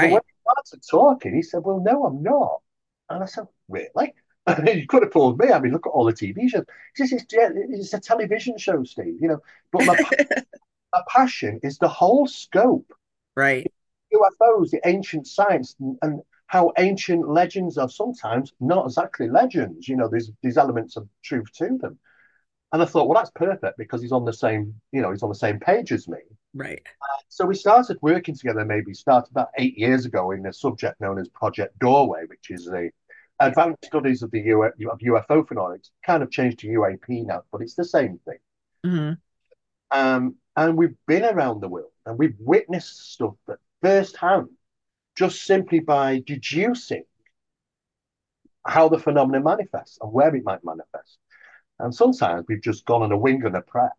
But 0.00 0.10
when 0.10 0.20
Right. 0.20 0.24
we 0.26 0.52
started 0.70 0.86
talking, 0.90 1.34
he 1.34 1.42
said, 1.42 1.62
well, 1.64 1.80
no, 1.80 2.06
I'm 2.06 2.22
not. 2.22 2.62
And 3.10 3.22
I 3.22 3.26
said, 3.26 3.46
really? 3.68 4.14
you 4.66 4.86
could 4.86 5.02
have 5.02 5.12
told 5.12 5.38
me. 5.38 5.50
I 5.50 5.58
mean, 5.58 5.72
look 5.72 5.86
at 5.86 5.90
all 5.90 6.04
the 6.04 6.12
TV 6.12 6.48
shows. 6.48 6.64
He 6.94 7.06
says, 7.06 7.24
it's, 7.30 7.94
a 7.94 8.00
television 8.00 8.58
show, 8.58 8.84
Steve, 8.84 9.18
you 9.20 9.28
know. 9.28 9.40
But 9.72 9.86
my, 9.86 9.98
my 10.92 11.02
passion 11.08 11.60
is 11.62 11.78
the 11.78 11.88
whole 11.88 12.26
scope. 12.26 12.92
Right. 13.34 13.70
UFOs, 14.14 14.70
the 14.70 14.80
ancient 14.84 15.26
science, 15.26 15.74
and, 15.80 15.98
and 16.02 16.20
how 16.46 16.72
ancient 16.78 17.28
legends 17.28 17.76
are 17.76 17.88
sometimes 17.88 18.52
not 18.60 18.86
exactly 18.86 19.28
legends. 19.28 19.88
You 19.88 19.96
know, 19.96 20.08
there's 20.08 20.30
these 20.42 20.58
elements 20.58 20.96
of 20.96 21.08
truth 21.22 21.50
to 21.58 21.76
them. 21.78 21.98
And 22.72 22.82
I 22.82 22.84
thought, 22.84 23.08
well, 23.08 23.18
that's 23.18 23.30
perfect 23.34 23.78
because 23.78 24.02
he's 24.02 24.12
on 24.12 24.24
the 24.24 24.32
same, 24.32 24.74
you 24.92 25.00
know, 25.00 25.10
he's 25.10 25.22
on 25.22 25.28
the 25.28 25.34
same 25.34 25.58
page 25.58 25.92
as 25.92 26.08
me. 26.08 26.18
Right. 26.54 26.82
Uh, 27.00 27.22
so 27.28 27.46
we 27.46 27.54
started 27.54 27.98
working 28.00 28.34
together. 28.34 28.64
Maybe 28.64 28.94
started 28.94 29.30
about 29.30 29.48
eight 29.58 29.76
years 29.76 30.04
ago 30.04 30.30
in 30.30 30.46
a 30.46 30.52
subject 30.52 31.00
known 31.00 31.18
as 31.18 31.28
Project 31.28 31.78
Doorway, 31.78 32.24
which 32.26 32.50
is 32.50 32.64
the 32.64 32.90
advanced 33.40 33.84
studies 33.84 34.22
of 34.22 34.30
the 34.30 34.40
U- 34.40 34.62
of 34.64 35.00
UFO 35.02 35.44
phenomena. 35.44 35.76
It's 35.76 35.90
kind 36.04 36.22
of 36.22 36.30
changed 36.30 36.60
to 36.60 36.68
UAP 36.68 37.22
now, 37.22 37.42
but 37.52 37.62
it's 37.62 37.74
the 37.74 37.84
same 37.84 38.18
thing. 38.26 38.38
hmm 38.84 39.18
Um, 39.90 40.36
and 40.56 40.76
we've 40.76 40.96
been 41.06 41.24
around 41.24 41.60
the 41.60 41.68
world 41.68 41.92
and 42.04 42.18
we've 42.18 42.36
witnessed 42.40 43.12
stuff 43.12 43.34
that 43.46 43.58
firsthand, 43.82 44.48
just 45.16 45.44
simply 45.44 45.80
by 45.80 46.22
deducing 46.26 47.04
how 48.66 48.88
the 48.88 48.98
phenomenon 48.98 49.44
manifests 49.44 49.98
and 50.00 50.12
where 50.12 50.34
it 50.34 50.44
might 50.44 50.64
manifest. 50.64 51.18
And 51.78 51.94
sometimes 51.94 52.46
we've 52.48 52.62
just 52.62 52.84
gone 52.86 53.02
on 53.02 53.12
a 53.12 53.16
wing 53.18 53.44
and 53.44 53.56
a 53.56 53.62
prayer 53.62 53.92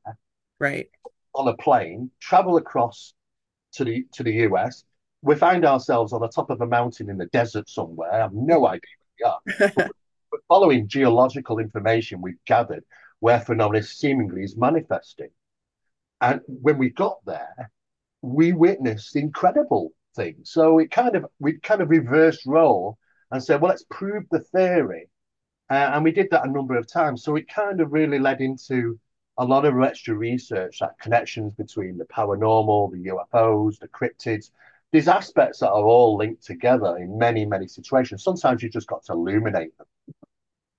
Right. 0.59 0.89
on 1.33 1.47
a 1.47 1.55
plane, 1.55 2.11
travel 2.19 2.57
across 2.57 3.13
to 3.73 3.85
the 3.85 4.05
to 4.13 4.23
the 4.23 4.33
US. 4.33 4.83
We 5.21 5.35
find 5.35 5.65
ourselves 5.65 6.13
on 6.13 6.21
the 6.21 6.29
top 6.29 6.49
of 6.49 6.61
a 6.61 6.67
mountain 6.67 7.09
in 7.09 7.17
the 7.17 7.27
desert 7.27 7.69
somewhere. 7.69 8.13
I 8.13 8.19
have 8.19 8.33
no 8.33 8.67
idea 8.67 8.81
we 9.19 9.25
are. 9.25 9.39
But 10.29 10.41
following 10.47 10.87
geological 10.87 11.59
information 11.59 12.21
we've 12.21 12.43
gathered 12.45 12.83
where 13.19 13.39
phenomena 13.39 13.83
seemingly 13.83 14.43
is 14.43 14.57
manifesting. 14.57 15.29
And 16.21 16.41
when 16.47 16.77
we 16.77 16.89
got 16.89 17.17
there, 17.25 17.71
we 18.21 18.53
witnessed 18.53 19.15
incredible 19.15 19.91
things. 20.15 20.51
So 20.51 20.79
it 20.79 20.91
kind 20.91 21.15
of 21.15 21.25
we 21.39 21.59
kind 21.59 21.81
of 21.81 21.89
reversed 21.89 22.45
role 22.45 22.97
and 23.31 23.43
said, 23.43 23.61
well, 23.61 23.69
let's 23.69 23.85
prove 23.89 24.23
the 24.31 24.39
theory. 24.39 25.09
Uh, 25.69 25.91
and 25.93 26.03
we 26.03 26.11
did 26.11 26.29
that 26.31 26.45
a 26.45 26.51
number 26.51 26.77
of 26.77 26.91
times. 26.91 27.23
So 27.23 27.35
it 27.35 27.47
kind 27.49 27.81
of 27.81 27.91
really 27.91 28.19
led 28.19 28.41
into 28.41 28.99
a 29.37 29.45
lot 29.45 29.65
of 29.65 29.79
extra 29.81 30.15
research, 30.15 30.79
that 30.79 30.97
connections 30.99 31.53
between 31.53 31.97
the 31.97 32.05
paranormal, 32.05 32.91
the 32.91 33.09
UFOs, 33.09 33.79
the 33.79 33.87
cryptids, 33.87 34.49
these 34.91 35.07
aspects 35.07 35.59
that 35.59 35.69
are 35.69 35.83
all 35.83 36.17
linked 36.17 36.45
together 36.45 36.97
in 36.97 37.17
many, 37.17 37.45
many 37.45 37.67
situations. 37.67 38.23
Sometimes 38.23 38.63
you 38.63 38.69
just 38.69 38.87
got 38.87 39.03
to 39.05 39.13
illuminate 39.13 39.77
them. 39.77 39.87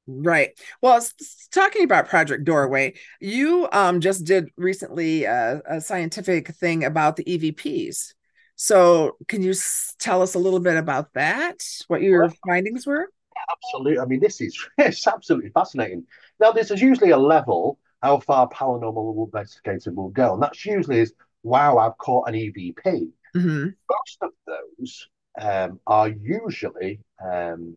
Right. 0.07 0.59
Well, 0.81 1.05
talking 1.53 1.85
about 1.85 2.09
Project 2.09 2.45
Doorway, 2.45 2.95
you 3.21 3.69
um, 3.73 4.01
just 4.01 4.25
did 4.25 4.49
recently 4.57 5.25
a, 5.25 5.61
a, 5.69 5.81
scientific 5.83 6.49
thing 6.49 6.83
about 6.85 7.17
the 7.17 7.25
EVPs. 7.25 8.15
So, 8.57 9.19
can 9.29 9.43
you 9.43 9.53
tell 9.99 10.23
us 10.23 10.35
a 10.35 10.39
little 10.39 10.61
bit 10.61 10.79
about 10.79 11.13
that? 11.13 11.63
What 11.89 12.01
your 12.01 12.23
well, 12.23 12.33
findings 12.47 12.87
were? 12.87 13.11
Absolutely. 13.51 14.01
I 14.01 14.07
mean, 14.07 14.21
this 14.21 14.41
is 14.41 14.59
it's 14.79 15.07
absolutely 15.07 15.51
fascinating. 15.51 16.07
Now, 16.41 16.53
this 16.53 16.71
is 16.71 16.81
usually 16.81 17.11
a 17.11 17.19
level 17.19 17.79
how 18.03 18.21
far 18.21 18.49
paranormal 18.49 19.27
investigator 19.27 19.93
will 19.93 20.09
go, 20.09 20.33
and 20.33 20.43
that's 20.43 20.65
usually 20.65 21.01
is 21.01 21.13
wow, 21.43 21.77
I've 21.79 21.99
caught 21.99 22.29
an 22.29 22.35
EVP. 22.35 23.11
Mm-hmm. 23.37 23.69
Most 23.91 24.19
of 24.23 24.31
those 24.47 25.09
um, 25.41 25.81
are 25.87 26.09
usually 26.09 27.01
um, 27.25 27.77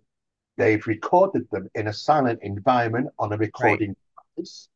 They've 0.62 0.86
recorded 0.86 1.50
them 1.50 1.70
in 1.74 1.88
a 1.88 1.93
silent 1.93 2.39
environment 2.43 3.10
on 3.17 3.34
a 3.34 3.38
recording 3.38 3.89
right. 3.89 4.36
device, 4.36 4.70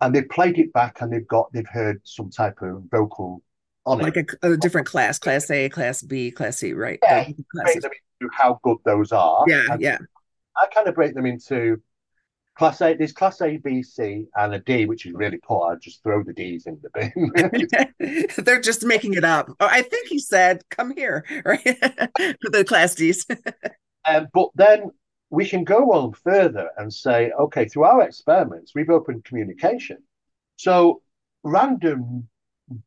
and 0.00 0.14
they've 0.14 0.28
played 0.28 0.58
it 0.58 0.70
back, 0.74 1.00
and 1.00 1.10
they've 1.10 1.26
got 1.26 1.52
they've 1.52 1.66
heard 1.66 2.00
some 2.04 2.28
type 2.28 2.60
of 2.60 2.82
vocal 2.90 3.42
on 3.86 4.00
like 4.00 4.16
it, 4.18 4.28
like 4.30 4.38
a, 4.42 4.52
a, 4.52 4.56
different 4.58 4.86
class, 4.86 5.18
class 5.18 5.50
A, 5.50 5.68
class 5.68 6.02
B, 6.02 6.30
class 6.30 6.58
C, 6.58 6.74
right? 6.74 6.98
Yeah, 7.02 7.28
break 7.54 7.80
them 7.80 7.92
into 8.20 8.32
how 8.34 8.60
good 8.62 8.78
those 8.84 9.12
are. 9.12 9.44
Yeah, 9.46 9.62
and 9.70 9.80
yeah. 9.80 9.98
I 10.56 10.66
kind 10.74 10.88
of 10.88 10.94
break 10.94 11.14
them 11.14 11.26
into 11.26 11.80
class 12.54 12.80
A. 12.80 12.94
There's 12.94 13.12
class 13.12 13.40
A, 13.40 13.56
B, 13.56 13.82
C, 13.82 14.26
and 14.36 14.54
a 14.54 14.58
D, 14.58 14.86
which 14.86 15.06
is 15.06 15.12
really 15.12 15.38
poor. 15.38 15.72
I 15.72 15.76
just 15.76 16.02
throw 16.02 16.22
the 16.22 16.32
D's 16.32 16.66
in 16.66 16.80
the 16.82 16.90
bin. 17.98 18.34
They're 18.44 18.60
just 18.60 18.84
making 18.84 19.14
it 19.14 19.24
up. 19.24 19.50
Oh, 19.60 19.68
I 19.70 19.82
think 19.82 20.08
he 20.08 20.18
said, 20.18 20.62
"Come 20.70 20.94
here," 20.94 21.24
right? 21.44 21.62
the 21.64 22.64
class 22.66 22.94
D's. 22.94 23.26
um, 24.06 24.28
but 24.32 24.48
then 24.54 24.90
we 25.30 25.46
can 25.46 25.64
go 25.64 25.92
on 25.92 26.12
further 26.12 26.70
and 26.76 26.92
say, 26.92 27.32
okay, 27.32 27.66
through 27.66 27.84
our 27.84 28.02
experiments, 28.02 28.72
we've 28.74 28.90
opened 28.90 29.24
communication. 29.24 29.98
So 30.56 31.02
random 31.42 32.28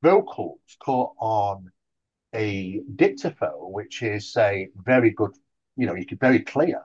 vocals 0.02 0.60
caught 0.80 1.14
on 1.20 1.72
a 2.34 2.82
dictaphone, 2.96 3.72
which 3.74 4.02
is 4.02 4.32
say 4.32 4.70
very 4.76 5.12
good, 5.12 5.32
you 5.76 5.86
know, 5.86 5.96
you 5.96 6.06
can 6.06 6.18
very 6.18 6.40
clear. 6.40 6.84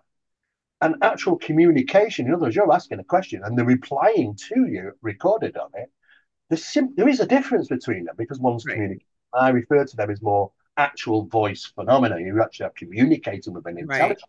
And 0.83 0.97
actual 1.01 1.37
communication, 1.37 2.27
in 2.27 2.35
other 2.35 2.43
words, 2.43 2.57
you're 2.57 2.73
asking 2.73 2.99
a 2.99 3.05
question 3.05 3.41
and 3.45 3.57
they're 3.57 3.65
replying 3.65 4.37
to 4.49 4.67
you 4.67 4.93
recorded 5.01 5.57
on 5.57 5.71
it. 5.75 6.59
Sim- 6.59 6.95
there 6.97 7.09
is 7.09 7.21
a 7.21 7.27
difference 7.27 7.69
between 7.69 8.05
them 8.05 8.15
because 8.19 8.39
one's 8.39 8.67
right. 8.67 8.75
communicating. 8.75 9.07
I 9.33 9.49
refer 9.49 9.87
to 9.87 9.97
them 9.97 10.11
as 10.11 10.21
more 10.21 10.53
actual 10.77 11.25
voice 11.25 11.65
phenomena. 11.65 12.19
You 12.19 12.43
actually 12.43 12.67
are 12.67 12.75
communicating 12.77 13.55
with 13.55 13.65
an 13.67 13.79
intelligence. 13.79 14.21
Right 14.23 14.29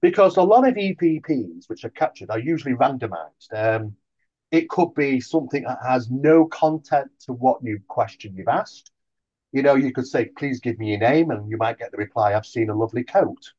because 0.00 0.36
a 0.36 0.42
lot 0.42 0.66
of 0.66 0.74
EVPs 0.74 1.68
which 1.68 1.84
are 1.84 1.90
captured 1.90 2.30
are 2.30 2.38
usually 2.38 2.74
randomized. 2.74 3.52
Um, 3.52 3.94
it 4.50 4.68
could 4.68 4.94
be 4.94 5.20
something 5.20 5.64
that 5.64 5.78
has 5.82 6.10
no 6.10 6.46
content 6.46 7.10
to 7.26 7.32
what 7.32 7.62
you 7.62 7.80
question 7.88 8.34
you've 8.36 8.48
asked. 8.48 8.90
You 9.52 9.62
know, 9.62 9.74
you 9.74 9.92
could 9.92 10.06
say, 10.06 10.26
please 10.36 10.60
give 10.60 10.78
me 10.78 10.90
your 10.90 10.98
name, 10.98 11.30
and 11.30 11.50
you 11.50 11.56
might 11.56 11.78
get 11.78 11.90
the 11.90 11.98
reply, 11.98 12.34
I've 12.34 12.46
seen 12.46 12.70
a 12.70 12.74
lovely 12.74 13.04
coat. 13.04 13.52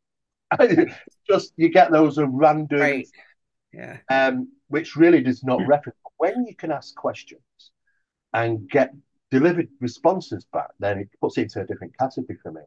Just 1.29 1.53
you 1.57 1.69
get 1.69 1.91
those 1.91 2.17
random, 2.17 2.79
right. 2.79 3.07
yeah, 3.72 3.98
um, 4.10 4.50
which 4.67 4.95
really 4.95 5.22
does 5.22 5.43
not 5.43 5.65
reference. 5.67 5.98
When 6.17 6.45
you 6.45 6.55
can 6.55 6.72
ask 6.72 6.95
questions 6.95 7.41
and 8.33 8.69
get 8.69 8.93
delivered 9.31 9.67
responses 9.79 10.45
back, 10.53 10.69
then 10.79 11.00
it 11.00 11.10
puts 11.19 11.38
it 11.38 11.43
into 11.43 11.62
a 11.62 11.65
different 11.65 11.98
category 11.98 12.38
for 12.41 12.51
me. 12.51 12.62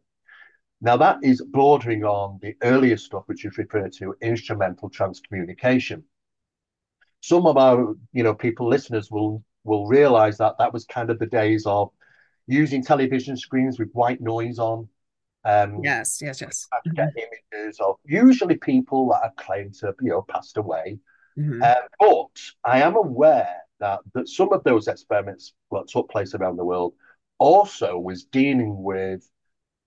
Now, 0.80 0.96
that 0.98 1.18
is 1.22 1.42
bordering 1.42 2.04
on 2.04 2.38
the 2.42 2.54
earlier 2.62 2.96
stuff, 2.96 3.22
which 3.26 3.44
is 3.44 3.56
referred 3.56 3.92
to 3.94 4.14
instrumental 4.20 4.90
transcommunication. 4.90 6.02
Some 7.20 7.46
of 7.46 7.56
our, 7.56 7.94
you 8.12 8.22
know, 8.22 8.34
people 8.34 8.68
listeners 8.68 9.10
will 9.10 9.42
will 9.64 9.86
realize 9.86 10.38
that 10.38 10.56
that 10.58 10.72
was 10.72 10.84
kind 10.84 11.10
of 11.10 11.18
the 11.18 11.26
days 11.26 11.66
of 11.66 11.90
using 12.46 12.84
television 12.84 13.36
screens 13.36 13.78
with 13.78 13.90
white 13.92 14.20
noise 14.20 14.58
on. 14.58 14.88
Um, 15.46 15.80
yes, 15.84 16.20
yes, 16.20 16.40
yes. 16.40 16.66
Get 16.96 17.10
mm-hmm. 17.10 17.18
images 17.54 17.78
of 17.78 17.96
usually 18.04 18.56
people 18.56 19.08
that 19.10 19.20
have 19.22 19.36
claimed 19.36 19.74
to, 19.74 19.94
you 20.00 20.10
know, 20.10 20.22
passed 20.22 20.56
away. 20.56 20.98
Mm-hmm. 21.38 21.62
Uh, 21.62 21.74
but 22.00 22.40
I 22.64 22.82
am 22.82 22.96
aware 22.96 23.56
that 23.78 24.00
that 24.14 24.28
some 24.28 24.52
of 24.52 24.64
those 24.64 24.88
experiments 24.88 25.54
that 25.70 25.86
took 25.86 26.10
place 26.10 26.34
around 26.34 26.56
the 26.56 26.64
world 26.64 26.94
also 27.38 27.96
was 27.96 28.24
dealing 28.24 28.82
with 28.82 29.28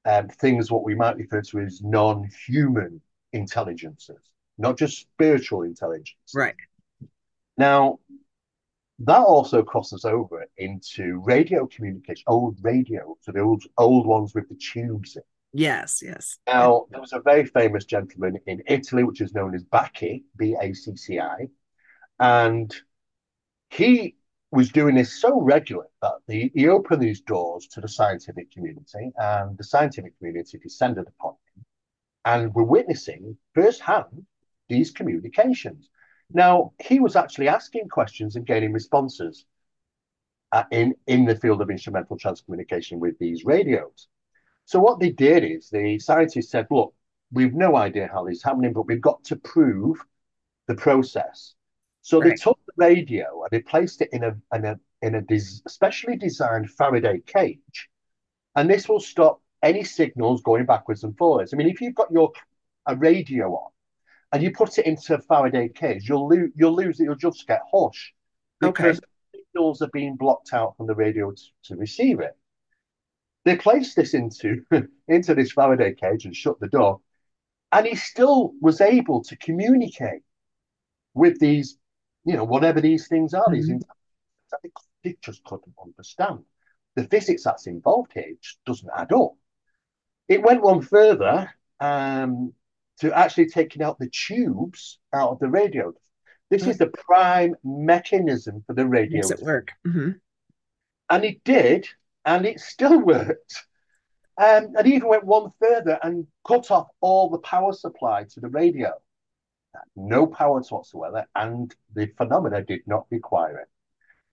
um, 0.05 0.29
things 0.29 0.71
what 0.71 0.85
we 0.85 0.95
might 0.95 1.17
refer 1.17 1.41
to 1.41 1.59
as 1.59 1.81
non-human 1.83 3.01
intelligences, 3.33 4.29
not 4.57 4.77
just 4.77 5.01
spiritual 5.01 5.63
intelligence. 5.63 6.31
Right. 6.33 6.55
Now, 7.57 7.99
that 8.99 9.19
also 9.19 9.61
crosses 9.63 10.05
over 10.05 10.45
into 10.55 11.21
radio 11.25 11.67
communication, 11.67 12.23
old 12.27 12.59
radio, 12.61 13.17
so 13.19 13.33
the 13.33 13.41
old 13.41 13.63
old 13.77 14.07
ones 14.07 14.33
with 14.33 14.47
the 14.47 14.55
tubes 14.55 15.17
in. 15.17 15.23
Yes, 15.51 16.01
yes. 16.03 16.37
Now, 16.45 16.85
there 16.91 17.01
was 17.01 17.13
a 17.13 17.21
very 17.21 17.45
famous 17.45 17.85
gentleman 17.85 18.37
in 18.45 18.61
Italy, 18.67 19.03
which 19.03 19.21
is 19.21 19.33
known 19.33 19.55
as 19.55 19.63
Bacci, 19.63 20.23
B 20.37 20.55
A 20.61 20.73
C 20.73 20.95
C 20.95 21.19
I, 21.19 21.47
and 22.19 22.75
he 23.69 24.15
was 24.51 24.71
doing 24.71 24.95
this 24.95 25.21
so 25.21 25.39
regularly 25.41 25.89
that 26.01 26.13
he, 26.27 26.51
he 26.53 26.67
opened 26.67 27.01
these 27.01 27.21
doors 27.21 27.67
to 27.67 27.81
the 27.81 27.87
scientific 27.87 28.51
community, 28.51 29.11
and 29.17 29.57
the 29.57 29.63
scientific 29.63 30.17
community 30.17 30.57
descended 30.57 31.07
upon 31.07 31.33
him, 31.55 31.65
and 32.25 32.53
were 32.53 32.63
witnessing 32.63 33.37
firsthand 33.53 34.25
these 34.67 34.91
communications. 34.91 35.89
Now, 36.31 36.73
he 36.79 36.99
was 36.99 37.15
actually 37.15 37.47
asking 37.47 37.89
questions 37.89 38.35
and 38.35 38.45
gaining 38.45 38.71
responses 38.71 39.45
uh, 40.51 40.63
in, 40.71 40.93
in 41.07 41.25
the 41.25 41.35
field 41.35 41.61
of 41.61 41.69
instrumental 41.71 42.17
transcommunication 42.17 42.99
with 42.99 43.17
these 43.17 43.45
radios. 43.45 44.07
So, 44.69 44.79
what 44.79 44.99
they 44.99 45.09
did 45.09 45.43
is 45.43 45.71
the 45.71 45.97
scientists 45.97 46.51
said, 46.51 46.67
Look, 46.69 46.93
we've 47.31 47.55
no 47.55 47.75
idea 47.75 48.07
how 48.13 48.23
this 48.23 48.37
is 48.37 48.43
happening, 48.43 48.71
but 48.71 48.85
we've 48.85 49.01
got 49.01 49.23
to 49.23 49.35
prove 49.35 49.97
the 50.67 50.75
process. 50.75 51.55
So 52.03 52.21
right. 52.21 52.29
they 52.29 52.35
took 52.35 52.59
the 52.67 52.73
radio 52.77 53.41
and 53.41 53.49
they 53.49 53.63
placed 53.63 54.03
it 54.03 54.09
in 54.11 54.23
a 54.23 54.37
in 54.53 54.65
a 54.65 54.79
in 55.01 55.15
a 55.15 55.21
des- 55.21 55.63
specially 55.67 56.17
designed 56.17 56.69
Faraday 56.69 57.19
cage, 57.25 57.89
and 58.55 58.69
this 58.69 58.87
will 58.87 58.99
stop 58.99 59.41
any 59.63 59.83
signals 59.83 60.43
going 60.43 60.67
backwards 60.67 61.03
and 61.03 61.17
forwards. 61.17 61.51
I 61.51 61.57
mean, 61.57 61.69
if 61.69 61.81
you've 61.81 61.95
got 61.95 62.11
your 62.11 62.31
a 62.85 62.95
radio 62.95 63.51
on 63.55 63.71
and 64.33 64.43
you 64.43 64.51
put 64.51 64.77
it 64.77 64.85
into 64.85 65.15
a 65.15 65.19
Faraday 65.19 65.69
cage, 65.69 66.07
you'll 66.07 66.29
lose 66.29 66.51
you'll 66.53 66.75
lose 66.75 66.99
it. 66.99 67.05
You'll 67.05 67.15
just 67.15 67.47
get 67.47 67.61
hush 67.73 68.13
because 68.61 68.99
okay. 68.99 69.07
signals 69.33 69.81
are 69.81 69.89
being 69.91 70.15
blocked 70.15 70.53
out 70.53 70.77
from 70.77 70.85
the 70.85 70.93
radio 70.93 71.31
to, 71.31 71.43
to 71.63 71.75
receive 71.75 72.19
it. 72.19 72.37
They 73.45 73.55
placed 73.55 73.95
this 73.95 74.13
into 74.13 74.65
into 75.07 75.35
this 75.35 75.51
Faraday 75.51 75.93
cage 75.93 76.25
and 76.25 76.35
shut 76.35 76.59
the 76.59 76.67
door, 76.67 77.01
and 77.71 77.85
he 77.85 77.95
still 77.95 78.53
was 78.61 78.81
able 78.81 79.23
to 79.23 79.35
communicate 79.37 80.21
with 81.13 81.39
these 81.39 81.79
you 82.25 82.35
know, 82.35 82.43
whatever 82.43 82.81
these 82.81 83.07
things 83.07 83.33
are, 83.33 83.45
mm-hmm. 83.45 83.53
these 83.55 83.83
that 84.51 84.59
they, 85.03 85.15
just 85.21 85.43
couldn't 85.43 85.73
understand. 85.81 86.39
The 86.95 87.05
physics 87.05 87.43
that's 87.43 87.67
involved 87.67 88.11
here 88.13 88.33
just 88.41 88.59
doesn't 88.65 88.89
add 88.95 89.11
up. 89.13 89.33
It 90.27 90.43
went 90.43 90.61
one 90.61 90.81
further 90.81 91.49
um, 91.79 92.53
to 92.99 93.17
actually 93.17 93.47
taking 93.47 93.81
out 93.81 93.99
the 93.99 94.09
tubes 94.09 94.99
out 95.13 95.31
of 95.31 95.39
the 95.39 95.49
radio. 95.49 95.93
This 96.49 96.63
mm-hmm. 96.63 96.71
is 96.71 96.77
the 96.77 96.87
prime 96.87 97.55
mechanism 97.63 98.63
for 98.67 98.73
the 98.73 98.85
radio. 98.85 99.17
Makes 99.17 99.31
it 99.31 99.41
work. 99.41 99.71
Mm-hmm. 99.87 100.11
And 101.09 101.25
it 101.25 101.43
did, 101.43 101.87
and 102.25 102.45
it 102.45 102.59
still 102.59 102.99
worked. 102.99 103.65
Um, 104.37 104.73
and 104.77 104.87
even 104.87 105.09
went 105.09 105.25
one 105.25 105.51
further 105.59 105.99
and 106.01 106.25
cut 106.47 106.71
off 106.71 106.87
all 107.01 107.29
the 107.29 107.39
power 107.39 107.73
supply 107.73 108.23
to 108.23 108.39
the 108.39 108.47
radio 108.47 108.93
no 109.95 110.27
power 110.27 110.61
whatsoever, 110.61 111.25
and 111.35 111.73
the 111.93 112.07
phenomena 112.17 112.63
did 112.63 112.81
not 112.87 113.05
require 113.09 113.59
it. 113.59 113.67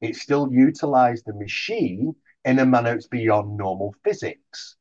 It 0.01 0.17
still 0.17 0.53
utilized 0.53 1.25
the 1.27 1.35
machine 1.35 2.15
in 2.45 2.59
a 2.59 2.67
manner 2.67 2.93
that's 2.93 3.09
beyond 3.09 3.57
normal 3.57 3.95
physics. 4.05 4.77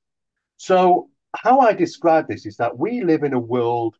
So, 0.57 1.09
how 1.35 1.59
I 1.59 1.73
describe 1.73 2.27
this 2.27 2.45
is 2.45 2.57
that 2.57 2.77
we 2.77 3.03
live 3.03 3.23
in 3.23 3.33
a 3.33 3.39
world 3.39 3.95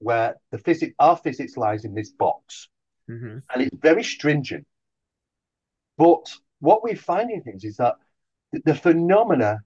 where 0.00 0.36
the 0.50 0.58
physics, 0.58 0.94
our 0.98 1.16
physics 1.16 1.56
lies 1.56 1.84
in 1.84 1.94
this 1.94 2.10
box, 2.10 2.68
mm-hmm. 3.08 3.38
and 3.52 3.62
it's 3.62 3.76
very 3.76 4.04
stringent. 4.04 4.66
But 5.96 6.32
what 6.60 6.82
we're 6.82 6.96
finding 6.96 7.42
things 7.42 7.64
is 7.64 7.76
that 7.76 7.96
the 8.52 8.74
phenomena 8.74 9.60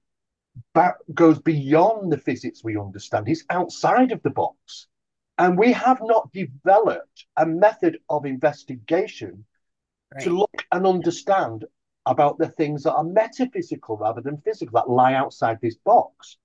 back, 0.74 0.96
goes 1.14 1.38
beyond 1.38 2.12
the 2.12 2.18
physics 2.18 2.64
we 2.64 2.76
understand. 2.76 3.28
It's 3.28 3.44
outside 3.50 4.12
of 4.12 4.22
the 4.22 4.30
box. 4.30 4.86
And 5.38 5.58
we 5.58 5.72
have 5.72 6.00
not 6.02 6.30
developed 6.32 7.26
a 7.36 7.46
method 7.46 7.98
of 8.08 8.26
investigation 8.26 9.44
right. 10.14 10.22
to 10.24 10.30
look 10.30 10.66
and 10.70 10.86
understand 10.86 11.64
about 12.06 12.38
the 12.38 12.48
things 12.48 12.82
that 12.82 12.92
are 12.92 13.04
metaphysical 13.04 13.96
rather 13.96 14.20
than 14.20 14.36
physical, 14.38 14.78
that 14.78 14.90
lie 14.90 15.14
outside 15.14 15.58
this 15.60 15.76
box. 15.76 16.36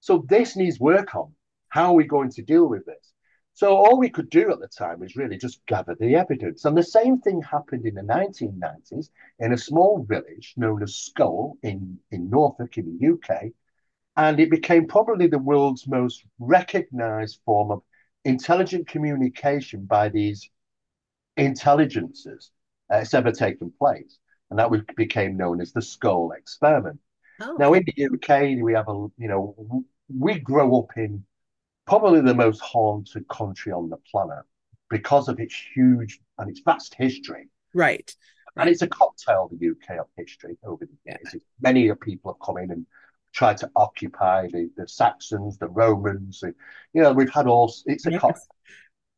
So 0.00 0.24
this 0.28 0.56
needs 0.56 0.78
work 0.78 1.14
on. 1.14 1.32
How 1.68 1.86
are 1.86 1.94
we 1.94 2.04
going 2.04 2.30
to 2.30 2.42
deal 2.42 2.66
with 2.66 2.84
this? 2.86 3.12
So 3.56 3.74
all 3.74 3.98
we 3.98 4.10
could 4.10 4.28
do 4.28 4.52
at 4.52 4.60
the 4.60 4.68
time 4.68 5.00
was 5.00 5.16
really 5.16 5.38
just 5.38 5.64
gather 5.64 5.96
the 5.98 6.14
evidence. 6.14 6.66
And 6.66 6.76
the 6.76 6.82
same 6.82 7.22
thing 7.22 7.40
happened 7.40 7.86
in 7.86 7.94
the 7.94 8.02
1990s 8.02 9.08
in 9.38 9.54
a 9.54 9.56
small 9.56 10.04
village 10.04 10.52
known 10.58 10.82
as 10.82 10.94
Scole 10.94 11.56
in, 11.62 11.98
in 12.10 12.28
Norfolk 12.28 12.76
in 12.76 12.98
the 12.98 13.14
UK. 13.14 13.52
And 14.14 14.38
it 14.40 14.50
became 14.50 14.86
probably 14.86 15.26
the 15.26 15.38
world's 15.38 15.88
most 15.88 16.22
recognized 16.38 17.40
form 17.46 17.70
of 17.70 17.80
intelligent 18.26 18.88
communication 18.88 19.86
by 19.86 20.10
these 20.10 20.50
intelligences 21.38 22.50
uh, 22.92 22.98
it's 22.98 23.14
ever 23.14 23.32
taken 23.32 23.72
place. 23.78 24.18
And 24.50 24.58
that 24.58 24.70
became 24.96 25.38
known 25.38 25.62
as 25.62 25.72
the 25.72 25.80
Scole 25.80 26.32
experiment. 26.32 27.00
Oh. 27.40 27.56
Now, 27.58 27.72
in 27.72 27.84
the 27.86 28.04
UK, 28.04 28.62
we 28.62 28.74
have 28.74 28.88
a, 28.88 29.06
you 29.16 29.28
know, 29.28 29.82
we 30.14 30.40
grow 30.40 30.78
up 30.80 30.98
in 30.98 31.24
probably 31.86 32.20
the 32.20 32.34
most 32.34 32.60
haunted 32.60 33.26
country 33.28 33.72
on 33.72 33.88
the 33.88 33.96
planet 34.10 34.44
because 34.90 35.28
of 35.28 35.40
its 35.40 35.54
huge 35.74 36.20
and 36.38 36.50
its 36.50 36.60
vast 36.64 36.94
history. 36.94 37.48
Right. 37.74 38.14
And 38.56 38.70
it's 38.70 38.82
a 38.82 38.86
cocktail, 38.86 39.50
the 39.50 39.70
UK, 39.70 39.98
of 39.98 40.06
history 40.16 40.56
over 40.64 40.86
the 40.86 40.96
years. 41.04 41.34
Yeah. 41.34 41.40
Many 41.60 41.92
people 41.94 42.32
have 42.32 42.44
come 42.44 42.56
in 42.56 42.70
and 42.70 42.86
tried 43.32 43.58
to 43.58 43.70
occupy 43.76 44.48
the, 44.48 44.70
the 44.76 44.88
Saxons, 44.88 45.58
the 45.58 45.68
Romans. 45.68 46.40
The, 46.40 46.54
you 46.94 47.02
know, 47.02 47.12
we've 47.12 47.32
had 47.32 47.46
all, 47.46 47.72
it's 47.84 48.06
a 48.06 48.12
yes. 48.12 48.20
cocktail. 48.20 48.56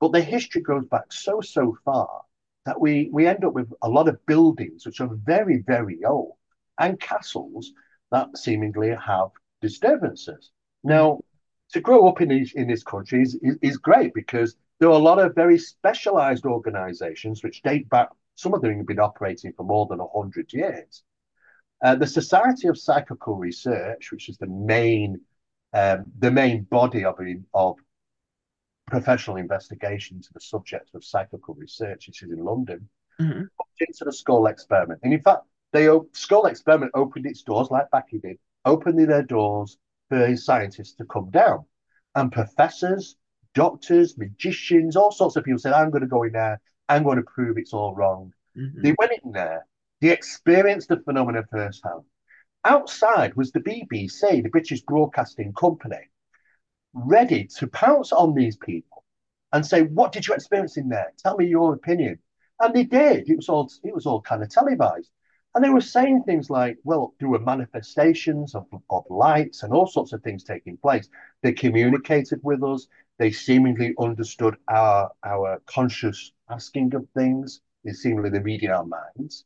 But 0.01 0.13
the 0.13 0.21
history 0.21 0.63
goes 0.63 0.85
back 0.87 1.13
so, 1.13 1.41
so 1.41 1.77
far 1.85 2.23
that 2.67 2.81
we, 2.81 3.11
we 3.13 3.27
end 3.27 3.45
up 3.45 3.53
with 3.53 3.73
a 3.81 3.89
lot 3.89 4.09
of 4.09 4.25
buildings 4.27 4.85
which 4.85 5.01
are 5.01 5.09
very, 5.13 5.59
very 5.59 6.05
old 6.05 6.35
and 6.79 7.01
castles 7.01 7.73
that 8.11 8.37
seemingly 8.37 8.91
have 8.91 9.29
disturbances. 9.61 10.51
Now, 10.83 11.21
to 11.73 11.81
grow 11.81 12.09
up 12.09 12.21
in 12.21 12.29
these 12.29 12.53
in 12.55 12.67
this 12.69 12.83
country 12.83 13.23
is, 13.23 13.35
is, 13.43 13.57
is 13.63 13.77
great 13.77 14.15
because 14.15 14.57
there 14.79 14.89
are 14.89 14.93
a 14.93 14.99
lot 14.99 15.19
of 15.19 15.35
very 15.35 15.59
specialized 15.59 16.47
organizations 16.47 17.43
which 17.43 17.63
date 17.63 17.89
back, 17.89 18.09
some 18.37 18.55
of 18.55 18.63
them 18.63 18.77
have 18.77 18.87
been 18.87 19.01
operating 19.01 19.53
for 19.53 19.65
more 19.65 19.87
than 19.87 19.99
100 19.99 20.53
years. 20.53 21.03
Uh, 21.85 21.95
the 21.95 22.07
Society 22.07 22.69
of 22.69 22.79
Psychical 22.79 23.37
Research, 23.37 24.11
which 24.11 24.29
is 24.29 24.39
the 24.39 24.47
main 24.47 25.21
um, 25.75 26.05
the 26.19 26.31
main 26.31 26.63
body 26.63 27.05
of, 27.05 27.19
of 27.53 27.77
professional 28.87 29.37
investigation 29.37 30.17
into 30.17 30.33
the 30.33 30.41
subject 30.41 30.91
of 30.95 31.05
psychical 31.05 31.55
research, 31.55 32.07
which 32.07 32.23
is 32.23 32.31
in 32.31 32.43
London, 32.43 32.89
mm-hmm. 33.21 33.43
into 33.81 34.05
the 34.05 34.13
Scole 34.13 34.47
experiment. 34.47 35.01
And 35.03 35.13
in 35.13 35.21
fact, 35.21 35.43
they 35.73 35.87
Scole 36.13 36.47
experiment 36.47 36.93
opened 36.95 37.27
its 37.27 37.43
doors 37.43 37.71
like 37.71 37.91
Bacci 37.91 38.23
did, 38.23 38.39
opening 38.65 39.07
their 39.07 39.23
doors 39.23 39.77
for 40.09 40.27
his 40.27 40.45
scientists 40.45 40.95
to 40.95 41.05
come 41.05 41.31
down. 41.31 41.65
And 42.15 42.33
professors, 42.33 43.17
doctors, 43.55 44.17
magicians, 44.19 44.97
all 44.97 45.13
sorts 45.13 45.37
of 45.37 45.45
people 45.45 45.59
said, 45.59 45.73
I'm 45.73 45.91
going 45.91 46.03
to 46.03 46.09
go 46.09 46.23
in 46.23 46.33
there, 46.33 46.61
I'm 46.89 47.05
going 47.05 47.17
to 47.17 47.23
prove 47.23 47.59
it's 47.59 47.73
all 47.73 47.95
wrong. 47.95 48.33
Mm-hmm. 48.57 48.83
They 48.83 48.95
went 48.99 49.13
in 49.23 49.33
there, 49.33 49.67
they 50.01 50.11
experienced 50.11 50.89
the 50.89 51.01
phenomena 51.01 51.45
firsthand. 51.51 52.03
Outside 52.65 53.35
was 53.35 53.53
the 53.53 53.61
BBC, 53.61 54.43
the 54.43 54.49
British 54.49 54.83
Broadcasting 54.83 55.53
Company, 55.53 56.11
ready 56.93 57.47
to 57.59 57.67
pounce 57.69 58.13
on 58.13 58.35
these 58.35 58.57
people 58.57 59.05
and 59.53 59.65
say, 59.65 59.83
What 59.83 60.13
did 60.13 60.27
you 60.27 60.35
experience 60.35 60.77
in 60.77 60.89
there? 60.89 61.13
Tell 61.19 61.37
me 61.37 61.47
your 61.47 61.75
opinion. 61.75 62.19
And 62.61 62.75
they 62.75 62.85
did. 62.85 63.29
It 63.29 63.37
was 63.37 63.49
all 63.49 63.71
it 63.85 63.95
was 63.95 64.07
all 64.07 64.21
kind 64.21 64.43
of 64.43 64.51
televised. 64.51 65.11
And 65.55 65.65
they 65.65 65.71
were 65.71 65.81
saying 65.81 66.23
things 66.23 66.51
like, 66.51 66.79
well, 66.85 67.15
there 67.19 67.29
were 67.29 67.39
manifestations 67.39 68.55
of, 68.55 68.67
of 68.91 69.05
lights 69.09 69.63
and 69.63 69.73
all 69.73 69.87
sorts 69.87 70.13
of 70.13 70.23
things 70.23 70.45
taking 70.45 70.77
place. 70.77 71.09
They 71.43 71.53
communicated 71.53 72.41
with 72.43 72.63
us. 72.63 72.87
They 73.19 73.33
seemingly 73.33 73.95
understood 73.99 74.57
our, 74.69 75.11
our 75.25 75.61
conscious 75.67 76.33
asking 76.49 76.95
of 76.95 77.09
things. 77.15 77.61
They 77.85 77.93
seemingly 77.93 78.31
they're 78.31 78.43
reading 78.43 78.71
our 78.71 78.85
minds. 78.85 79.45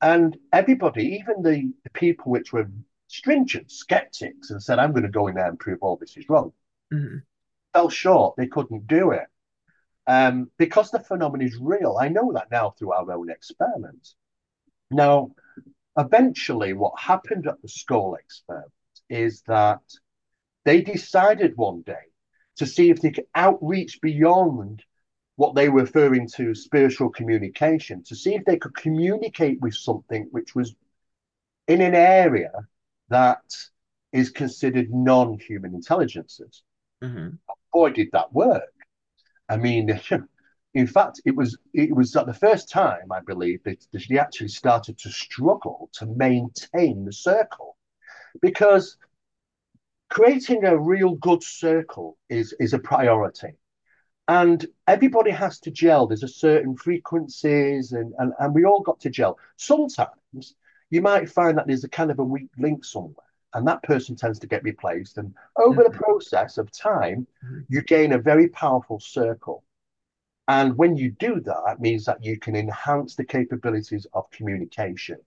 And 0.00 0.36
everybody, 0.52 1.20
even 1.20 1.42
the, 1.42 1.72
the 1.82 1.90
people 1.90 2.30
which 2.30 2.52
were 2.52 2.70
stringent 3.08 3.70
skeptics 3.70 4.50
and 4.50 4.62
said, 4.62 4.78
I'm 4.78 4.92
going 4.92 5.04
to 5.04 5.08
go 5.08 5.26
in 5.28 5.34
there 5.34 5.48
and 5.48 5.58
prove 5.58 5.78
all 5.82 5.96
this 5.96 6.16
is 6.16 6.28
wrong, 6.28 6.52
mm-hmm. 6.92 7.18
fell 7.72 7.88
short. 7.88 8.36
They 8.36 8.46
couldn't 8.46 8.86
do 8.86 9.10
it. 9.10 9.26
Um, 10.06 10.50
because 10.58 10.90
the 10.90 11.00
phenomenon 11.00 11.46
is 11.46 11.58
real. 11.58 11.96
I 11.98 12.08
know 12.08 12.32
that 12.34 12.50
now 12.50 12.70
through 12.70 12.92
our 12.92 13.10
own 13.10 13.30
experiments. 13.30 14.14
Now, 14.90 15.30
eventually, 15.96 16.72
what 16.72 16.98
happened 16.98 17.46
at 17.46 17.60
the 17.62 17.68
Scole 17.68 18.16
experiment 18.16 18.70
is 19.08 19.42
that 19.42 19.82
they 20.64 20.82
decided 20.82 21.56
one 21.56 21.82
day 21.82 22.06
to 22.56 22.66
see 22.66 22.90
if 22.90 23.00
they 23.00 23.10
could 23.10 23.26
outreach 23.34 24.00
beyond 24.00 24.82
what 25.36 25.54
they 25.54 25.68
were 25.68 25.82
referring 25.82 26.28
to 26.28 26.54
spiritual 26.54 27.10
communication, 27.10 28.02
to 28.04 28.14
see 28.14 28.34
if 28.34 28.44
they 28.44 28.56
could 28.56 28.74
communicate 28.76 29.60
with 29.60 29.74
something 29.74 30.28
which 30.30 30.54
was 30.54 30.74
in 31.66 31.80
an 31.80 31.94
area 31.94 32.52
that 33.08 33.42
is 34.12 34.30
considered 34.30 34.92
non 34.92 35.38
human 35.38 35.74
intelligences. 35.74 36.62
Mm-hmm. 37.02 37.30
Boy, 37.72 37.90
did 37.90 38.10
that 38.12 38.32
work. 38.32 38.72
I 39.48 39.56
mean, 39.56 40.00
In 40.74 40.86
fact, 40.86 41.20
it 41.24 41.36
was 41.36 41.56
it 41.72 41.94
was 41.94 42.14
at 42.16 42.26
the 42.26 42.34
first 42.34 42.68
time 42.68 43.12
I 43.12 43.20
believe 43.20 43.62
that, 43.64 43.86
that 43.92 44.02
she 44.02 44.18
actually 44.18 44.48
started 44.48 44.98
to 44.98 45.10
struggle 45.10 45.88
to 45.94 46.06
maintain 46.06 47.04
the 47.04 47.12
circle, 47.12 47.76
because 48.42 48.96
creating 50.10 50.64
a 50.64 50.76
real 50.76 51.14
good 51.14 51.42
circle 51.42 52.18
is 52.28 52.54
is 52.58 52.72
a 52.74 52.78
priority, 52.78 53.52
and 54.26 54.66
everybody 54.88 55.30
has 55.30 55.60
to 55.60 55.70
gel. 55.70 56.06
There's 56.06 56.24
a 56.24 56.28
certain 56.28 56.76
frequencies, 56.76 57.92
and 57.92 58.12
and, 58.18 58.32
and 58.40 58.54
we 58.54 58.64
all 58.64 58.82
got 58.82 59.00
to 59.00 59.10
gel. 59.10 59.38
Sometimes 59.56 60.56
you 60.90 61.02
might 61.02 61.30
find 61.30 61.56
that 61.56 61.66
there's 61.66 61.84
a 61.84 61.88
kind 61.88 62.10
of 62.10 62.18
a 62.18 62.24
weak 62.24 62.50
link 62.58 62.84
somewhere 62.84 63.24
and 63.54 63.66
that 63.66 63.82
person 63.84 64.16
tends 64.16 64.38
to 64.40 64.46
get 64.46 64.62
replaced. 64.64 65.16
And 65.16 65.32
over 65.56 65.82
the 65.82 65.88
mm-hmm. 65.88 65.98
process 65.98 66.58
of 66.58 66.70
time, 66.72 67.26
mm-hmm. 67.44 67.60
you 67.68 67.82
gain 67.82 68.12
a 68.12 68.18
very 68.18 68.48
powerful 68.48 69.00
circle. 69.00 69.64
And 70.48 70.76
when 70.76 70.96
you 70.96 71.10
do 71.10 71.40
that, 71.40 71.62
it 71.68 71.80
means 71.80 72.04
that 72.04 72.22
you 72.22 72.38
can 72.38 72.54
enhance 72.54 73.14
the 73.14 73.24
capabilities 73.24 74.06
of 74.12 74.30
communication 74.30 75.18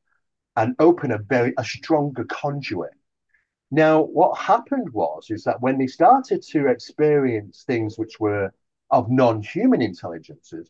and 0.55 0.75
open 0.79 1.11
a 1.11 1.17
very 1.17 1.53
a 1.57 1.63
stronger 1.63 2.23
conduit. 2.25 2.93
Now, 3.71 4.01
what 4.01 4.37
happened 4.37 4.91
was 4.93 5.29
is 5.29 5.43
that 5.43 5.61
when 5.61 5.77
they 5.77 5.87
started 5.87 6.41
to 6.51 6.67
experience 6.67 7.63
things 7.63 7.97
which 7.97 8.19
were 8.19 8.53
of 8.91 9.09
non-human 9.09 9.81
intelligences, 9.81 10.69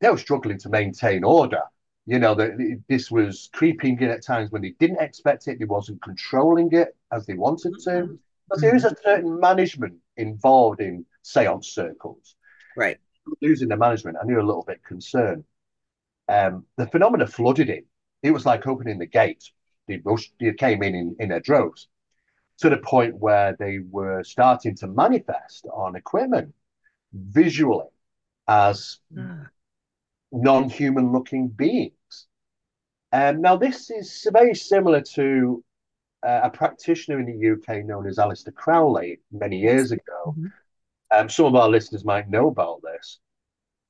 they 0.00 0.08
were 0.08 0.18
struggling 0.18 0.58
to 0.58 0.68
maintain 0.68 1.22
order. 1.22 1.62
You 2.04 2.18
know, 2.18 2.34
that 2.34 2.82
this 2.88 3.12
was 3.12 3.48
creeping 3.52 4.00
in 4.00 4.10
at 4.10 4.24
times 4.24 4.50
when 4.50 4.62
they 4.62 4.74
didn't 4.80 5.00
expect 5.00 5.46
it. 5.46 5.60
They 5.60 5.66
wasn't 5.66 6.02
controlling 6.02 6.72
it 6.72 6.96
as 7.12 7.26
they 7.26 7.34
wanted 7.34 7.74
to. 7.84 7.90
Mm-hmm. 7.90 8.14
But 8.48 8.60
there 8.60 8.74
is 8.74 8.84
a 8.84 8.96
certain 9.04 9.38
management 9.38 9.98
involved 10.16 10.80
in 10.80 11.06
seance 11.22 11.68
circles. 11.68 12.34
Right 12.76 12.98
losing 13.40 13.68
the 13.68 13.76
management, 13.76 14.16
I 14.20 14.26
knew 14.26 14.40
a 14.40 14.42
little 14.42 14.64
bit 14.64 14.82
concerned. 14.84 15.44
Um, 16.28 16.64
the 16.76 16.86
phenomena 16.86 17.26
flooded 17.26 17.68
in. 17.68 17.84
It 18.22 18.30
was 18.30 18.46
like 18.46 18.66
opening 18.66 18.98
the 18.98 19.06
gates. 19.06 19.52
They 19.88 20.00
rushed, 20.04 20.32
they 20.38 20.52
came 20.52 20.82
in, 20.82 20.94
in 20.94 21.16
in 21.18 21.28
their 21.28 21.40
droves 21.40 21.88
to 22.58 22.70
the 22.70 22.78
point 22.78 23.16
where 23.16 23.56
they 23.58 23.80
were 23.90 24.22
starting 24.22 24.76
to 24.76 24.86
manifest 24.86 25.66
on 25.72 25.96
equipment 25.96 26.54
visually 27.12 27.88
as 28.46 28.98
mm. 29.12 29.46
non-human 30.30 31.12
looking 31.12 31.48
beings. 31.48 32.26
Um, 33.12 33.40
now, 33.42 33.56
this 33.56 33.90
is 33.90 34.26
very 34.32 34.54
similar 34.54 35.00
to 35.14 35.62
uh, 36.22 36.40
a 36.44 36.50
practitioner 36.50 37.20
in 37.20 37.26
the 37.26 37.52
UK 37.52 37.84
known 37.84 38.06
as 38.06 38.16
Aleister 38.16 38.54
Crowley 38.54 39.20
many 39.32 39.58
years 39.58 39.92
ago, 39.92 40.02
mm-hmm. 40.28 40.46
Um, 41.12 41.28
some 41.28 41.46
of 41.46 41.54
our 41.54 41.68
listeners 41.68 42.04
might 42.04 42.30
know 42.30 42.48
about 42.48 42.80
this. 42.82 43.18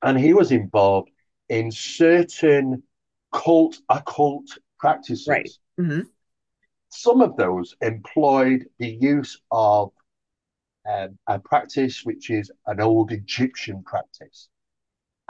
And 0.01 0.19
he 0.19 0.33
was 0.33 0.51
involved 0.51 1.09
in 1.49 1.71
certain 1.71 2.83
cult 3.31 3.79
occult 3.89 4.57
practices. 4.77 5.27
Right. 5.27 5.49
Mm-hmm. 5.79 6.01
Some 6.89 7.21
of 7.21 7.37
those 7.37 7.75
employed 7.81 8.65
the 8.77 8.89
use 8.89 9.39
of 9.51 9.91
um, 10.89 11.17
a 11.27 11.39
practice 11.39 12.03
which 12.03 12.29
is 12.29 12.51
an 12.67 12.81
old 12.81 13.11
Egyptian 13.11 13.83
practice 13.83 14.49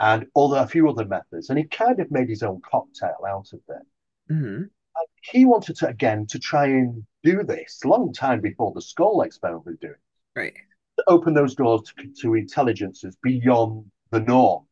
and 0.00 0.26
other 0.36 0.58
a 0.58 0.66
few 0.66 0.90
other 0.90 1.04
methods. 1.04 1.48
And 1.48 1.58
he 1.58 1.64
kind 1.64 2.00
of 2.00 2.10
made 2.10 2.28
his 2.28 2.42
own 2.42 2.60
cocktail 2.68 3.18
out 3.26 3.52
of 3.52 3.60
it. 3.68 4.32
Mm-hmm. 4.32 4.62
he 5.20 5.44
wanted 5.44 5.76
to 5.76 5.88
again 5.88 6.26
to 6.30 6.38
try 6.38 6.64
and 6.64 7.04
do 7.22 7.42
this 7.42 7.84
long 7.84 8.12
time 8.12 8.40
before 8.40 8.72
the 8.74 8.80
Scole 8.80 9.22
experiment 9.22 9.66
was 9.66 9.76
doing. 9.78 9.94
Right 10.34 10.54
open 11.06 11.34
those 11.34 11.54
doors 11.54 11.82
to, 11.82 12.08
to 12.20 12.34
intelligences 12.34 13.16
beyond 13.22 13.90
the 14.10 14.20
norm. 14.20 14.64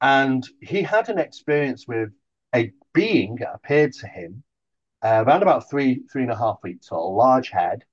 And 0.00 0.46
he 0.60 0.82
had 0.82 1.08
an 1.08 1.18
experience 1.18 1.86
with 1.86 2.10
a 2.54 2.72
being 2.92 3.36
that 3.36 3.54
appeared 3.54 3.92
to 3.94 4.06
him, 4.06 4.42
uh, 5.04 5.24
around 5.26 5.42
about 5.42 5.68
three, 5.70 6.02
three 6.10 6.22
and 6.22 6.30
a 6.30 6.36
half 6.36 6.60
feet 6.62 6.84
tall, 6.88 7.16
large 7.16 7.50
head, 7.50 7.84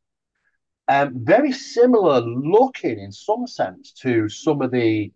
um, 0.87 1.13
very 1.23 1.51
similar 1.51 2.21
looking 2.21 2.99
in 2.99 3.11
some 3.11 3.47
sense 3.47 3.91
to 3.93 4.29
some 4.29 4.61
of 4.61 4.71
the 4.71 5.11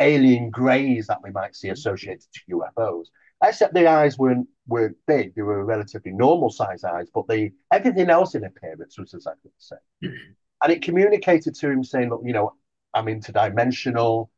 alien 0.00 0.50
greys 0.50 1.06
that 1.06 1.22
we 1.22 1.30
might 1.30 1.54
see 1.54 1.68
associated 1.68 2.26
to 2.32 2.56
UFOs. 2.56 3.06
Except 3.44 3.74
the 3.74 3.88
eyes 3.88 4.18
weren't 4.18 4.48
weren't 4.68 4.96
big; 5.06 5.34
they 5.34 5.42
were 5.42 5.64
relatively 5.64 6.12
normal 6.12 6.50
size 6.50 6.84
eyes. 6.84 7.08
But 7.12 7.26
the 7.26 7.50
everything 7.72 8.08
else 8.08 8.34
in 8.34 8.44
appearance 8.44 8.98
was 8.98 9.14
exactly 9.14 9.50
the 9.50 9.76
same. 10.02 10.14
and 10.62 10.72
it 10.72 10.82
communicated 10.82 11.54
to 11.56 11.70
him 11.70 11.84
saying, 11.84 12.10
"Look, 12.10 12.22
you 12.24 12.32
know, 12.32 12.54
I'm 12.94 13.06
interdimensional," 13.06 14.28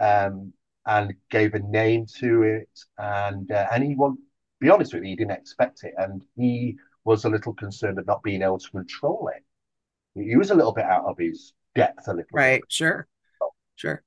um, 0.00 0.52
and 0.86 1.14
gave 1.30 1.54
a 1.54 1.60
name 1.60 2.06
to 2.18 2.42
it. 2.42 2.68
And 2.98 3.50
uh, 3.50 3.68
and 3.72 3.84
he 3.84 3.94
won't 3.94 4.20
be 4.60 4.70
honest 4.70 4.94
with 4.94 5.02
you, 5.02 5.10
he 5.10 5.16
didn't 5.16 5.32
expect 5.32 5.84
it, 5.84 5.94
and 5.96 6.24
he 6.36 6.76
was 7.04 7.24
a 7.24 7.28
little 7.28 7.52
concerned 7.54 7.98
at 7.98 8.06
not 8.06 8.22
being 8.22 8.42
able 8.42 8.58
to 8.58 8.70
control 8.70 9.30
it. 9.34 9.44
He 10.14 10.36
was 10.36 10.50
a 10.50 10.54
little 10.54 10.72
bit 10.72 10.84
out 10.84 11.04
of 11.04 11.18
his 11.18 11.52
depth, 11.74 12.06
a 12.08 12.12
little. 12.12 12.28
Right. 12.32 12.60
Bit. 12.62 12.72
Sure. 12.72 13.08
Sure. 13.76 14.02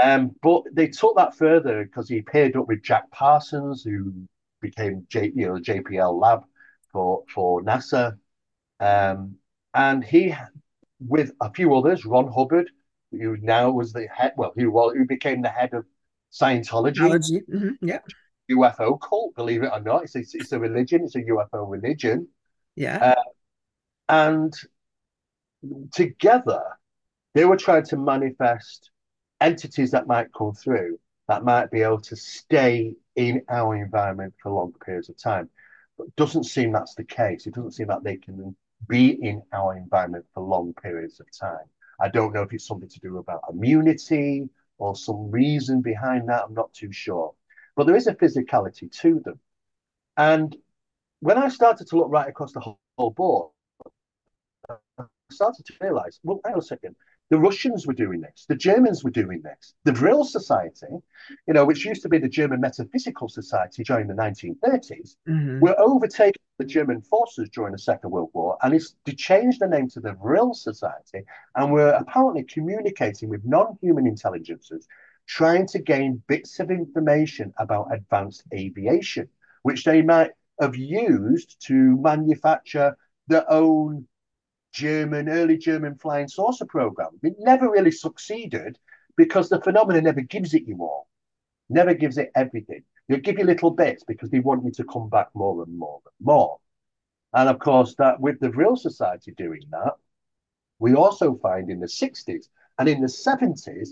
Um, 0.00 0.36
but 0.42 0.64
they 0.72 0.88
took 0.88 1.16
that 1.16 1.36
further 1.36 1.84
because 1.84 2.08
he 2.08 2.20
paired 2.20 2.56
up 2.56 2.68
with 2.68 2.82
Jack 2.82 3.10
Parsons, 3.10 3.82
who 3.82 4.12
became 4.60 5.06
J, 5.08 5.32
you 5.34 5.46
know, 5.46 5.54
JPL 5.54 6.20
lab 6.20 6.44
for 6.92 7.24
for 7.32 7.62
NASA, 7.62 8.18
um, 8.78 9.36
and 9.74 10.04
he, 10.04 10.34
with 11.00 11.32
a 11.40 11.52
few 11.52 11.74
others, 11.74 12.04
Ron 12.04 12.30
Hubbard, 12.32 12.70
who 13.10 13.36
now 13.38 13.70
was 13.70 13.92
the 13.92 14.06
head, 14.08 14.32
well, 14.36 14.52
who 14.56 14.70
well, 14.70 14.90
who 14.90 15.04
became 15.04 15.42
the 15.42 15.48
head 15.48 15.74
of 15.74 15.84
Scientology, 16.32 17.40
mm-hmm. 17.48 17.86
yeah, 17.86 18.00
UFO 18.50 19.00
cult. 19.00 19.34
Believe 19.34 19.62
it 19.62 19.70
or 19.72 19.80
not, 19.80 20.04
it's 20.04 20.16
a, 20.16 20.20
it's 20.20 20.52
a 20.52 20.58
religion. 20.58 21.04
It's 21.04 21.14
a 21.14 21.22
UFO 21.22 21.70
religion. 21.70 22.28
Yeah, 22.74 23.14
uh, 23.16 23.22
and 24.08 24.54
together 25.92 26.62
they 27.34 27.44
were 27.44 27.56
trying 27.56 27.84
to 27.84 27.96
manifest 27.96 28.90
entities 29.40 29.90
that 29.90 30.06
might 30.06 30.28
come 30.36 30.52
through 30.52 30.98
that 31.28 31.44
might 31.44 31.70
be 31.70 31.82
able 31.82 32.00
to 32.00 32.16
stay 32.16 32.94
in 33.16 33.42
our 33.48 33.76
environment 33.76 34.34
for 34.42 34.52
long 34.52 34.72
periods 34.84 35.08
of 35.08 35.18
time. 35.18 35.48
But 35.98 36.08
it 36.08 36.16
doesn't 36.16 36.44
seem 36.44 36.72
that's 36.72 36.94
the 36.94 37.04
case. 37.04 37.46
It 37.46 37.54
doesn't 37.54 37.72
seem 37.72 37.88
that 37.88 38.04
they 38.04 38.16
can 38.16 38.54
be 38.88 39.10
in 39.10 39.42
our 39.52 39.76
environment 39.76 40.24
for 40.34 40.42
long 40.42 40.74
periods 40.82 41.20
of 41.20 41.26
time. 41.38 41.66
I 42.00 42.08
don't 42.08 42.32
know 42.32 42.42
if 42.42 42.52
it's 42.52 42.66
something 42.66 42.88
to 42.88 43.00
do 43.00 43.18
about 43.18 43.42
immunity 43.50 44.48
or 44.78 44.94
some 44.94 45.30
reason 45.30 45.80
behind 45.82 46.28
that. 46.28 46.44
I'm 46.44 46.54
not 46.54 46.72
too 46.74 46.92
sure. 46.92 47.34
But 47.74 47.86
there 47.86 47.96
is 47.96 48.06
a 48.06 48.14
physicality 48.14 48.90
to 49.00 49.20
them. 49.20 49.40
And 50.16 50.56
when 51.20 51.38
I 51.38 51.48
started 51.48 51.86
to 51.88 51.96
look 51.96 52.10
right 52.10 52.28
across 52.28 52.52
the 52.52 52.60
whole, 52.60 52.78
board, 52.98 53.50
I 54.68 55.04
started 55.30 55.66
to 55.66 55.74
realize, 55.80 56.18
well, 56.22 56.40
hang 56.44 56.54
on 56.54 56.60
a 56.60 56.62
second. 56.62 56.96
The 57.30 57.38
Russians 57.38 57.86
were 57.86 57.92
doing 57.92 58.20
this. 58.20 58.46
The 58.48 58.54
Germans 58.54 59.02
were 59.02 59.10
doing 59.10 59.42
this. 59.42 59.74
The 59.84 59.92
Vril 59.92 60.24
Society, 60.24 60.86
you 61.48 61.54
know, 61.54 61.64
which 61.64 61.84
used 61.84 62.02
to 62.02 62.08
be 62.08 62.18
the 62.18 62.28
German 62.28 62.60
Metaphysical 62.60 63.28
Society 63.28 63.82
during 63.82 64.06
the 64.06 64.14
1930s, 64.14 65.16
mm-hmm. 65.28 65.58
were 65.60 65.78
overtaken 65.78 66.40
the 66.58 66.64
German 66.64 67.02
forces 67.02 67.48
during 67.50 67.72
the 67.72 67.78
Second 67.78 68.10
World 68.10 68.30
War, 68.32 68.56
and 68.62 68.74
it's 68.74 68.94
they 69.04 69.12
changed 69.12 69.60
the 69.60 69.66
name 69.66 69.88
to 69.90 70.00
the 70.00 70.14
Vril 70.14 70.54
Society, 70.54 71.24
and 71.54 71.72
were 71.72 71.90
apparently 71.90 72.44
communicating 72.44 73.28
with 73.28 73.44
non-human 73.44 74.06
intelligences, 74.06 74.86
trying 75.26 75.66
to 75.66 75.78
gain 75.78 76.22
bits 76.28 76.60
of 76.60 76.70
information 76.70 77.52
about 77.58 77.92
advanced 77.92 78.44
aviation, 78.54 79.28
which 79.62 79.84
they 79.84 80.00
might 80.00 80.30
have 80.60 80.76
used 80.76 81.56
to 81.66 81.74
manufacture 82.00 82.96
their 83.28 83.50
own 83.50 84.06
German, 84.72 85.28
early 85.28 85.56
German 85.56 85.96
flying 85.96 86.28
saucer 86.28 86.66
program. 86.66 87.18
It 87.22 87.36
never 87.38 87.70
really 87.70 87.90
succeeded 87.90 88.78
because 89.16 89.48
the 89.48 89.60
phenomena 89.60 90.00
never 90.02 90.20
gives 90.20 90.54
it 90.54 90.64
you 90.66 90.76
all, 90.80 91.08
never 91.68 91.94
gives 91.94 92.18
it 92.18 92.30
everything. 92.34 92.82
They'll 93.08 93.20
give 93.20 93.38
you 93.38 93.44
little 93.44 93.70
bits 93.70 94.04
because 94.04 94.30
they 94.30 94.40
want 94.40 94.64
you 94.64 94.72
to 94.72 94.84
come 94.84 95.08
back 95.08 95.28
more 95.34 95.62
and 95.62 95.78
more 95.78 96.00
and 96.04 96.26
more. 96.26 96.58
And 97.32 97.48
of 97.48 97.58
course, 97.58 97.94
that 97.96 98.20
with 98.20 98.40
the 98.40 98.50
Vril 98.50 98.76
Society 98.76 99.32
doing 99.36 99.62
that, 99.70 99.94
we 100.78 100.94
also 100.94 101.36
find 101.36 101.70
in 101.70 101.80
the 101.80 101.86
60s 101.86 102.48
and 102.78 102.88
in 102.88 103.00
the 103.00 103.06
70s 103.06 103.90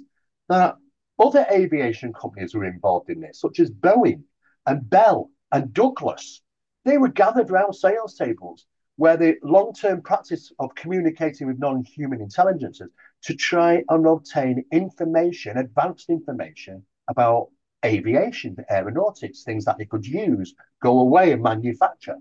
that 0.48 0.76
other 1.18 1.46
aviation 1.50 2.12
companies 2.12 2.54
were 2.54 2.64
involved 2.64 3.08
in 3.08 3.20
this, 3.20 3.40
such 3.40 3.60
as 3.60 3.70
Boeing 3.70 4.22
and 4.66 4.88
Bell 4.88 5.30
and 5.52 5.72
Douglas. 5.72 6.42
They 6.84 6.98
were 6.98 7.08
gathered 7.08 7.50
around 7.50 7.72
sales 7.74 8.14
tables 8.14 8.66
where 8.96 9.16
the 9.16 9.36
long-term 9.42 10.02
practice 10.02 10.52
of 10.58 10.74
communicating 10.74 11.46
with 11.46 11.58
non-human 11.58 12.20
intelligences 12.20 12.90
to 13.22 13.34
try 13.34 13.82
and 13.88 14.06
obtain 14.06 14.64
information, 14.70 15.56
advanced 15.58 16.10
information 16.10 16.84
about 17.08 17.48
aviation, 17.84 18.56
aeronautics, 18.70 19.42
things 19.42 19.64
that 19.64 19.78
they 19.78 19.84
could 19.84 20.06
use, 20.06 20.54
go 20.80 21.00
away 21.00 21.32
and 21.32 21.42
manufacture. 21.42 22.16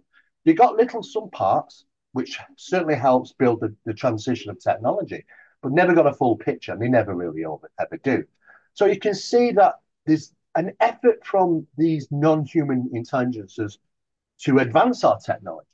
They 0.45 0.53
got 0.53 0.75
little 0.75 1.03
some 1.03 1.29
parts, 1.29 1.86
which 2.12 2.39
certainly 2.57 2.95
helps 2.95 3.33
build 3.33 3.62
the, 3.62 3.75
the 3.86 3.93
transition 3.93 4.49
of 4.49 4.59
technology, 4.59 5.23
but 5.62 5.71
never 5.71 5.93
got 5.93 6.07
a 6.07 6.13
full 6.13 6.38
picture, 6.38 6.73
and 6.73 6.81
they 6.81 6.89
never 6.89 7.15
really 7.15 7.43
ever, 7.43 7.71
ever 7.79 7.97
do. 8.03 8.23
So 8.73 8.86
you 8.86 8.99
can 8.99 9.13
see 9.13 9.51
that 9.51 9.75
there's 10.05 10.33
an 10.55 10.73
effort 10.79 11.25
from 11.25 11.67
these 11.77 12.07
non-human 12.12 12.89
intelligences 12.93 13.79
to 14.39 14.59
advance 14.59 15.03
our 15.03 15.19
technology 15.19 15.67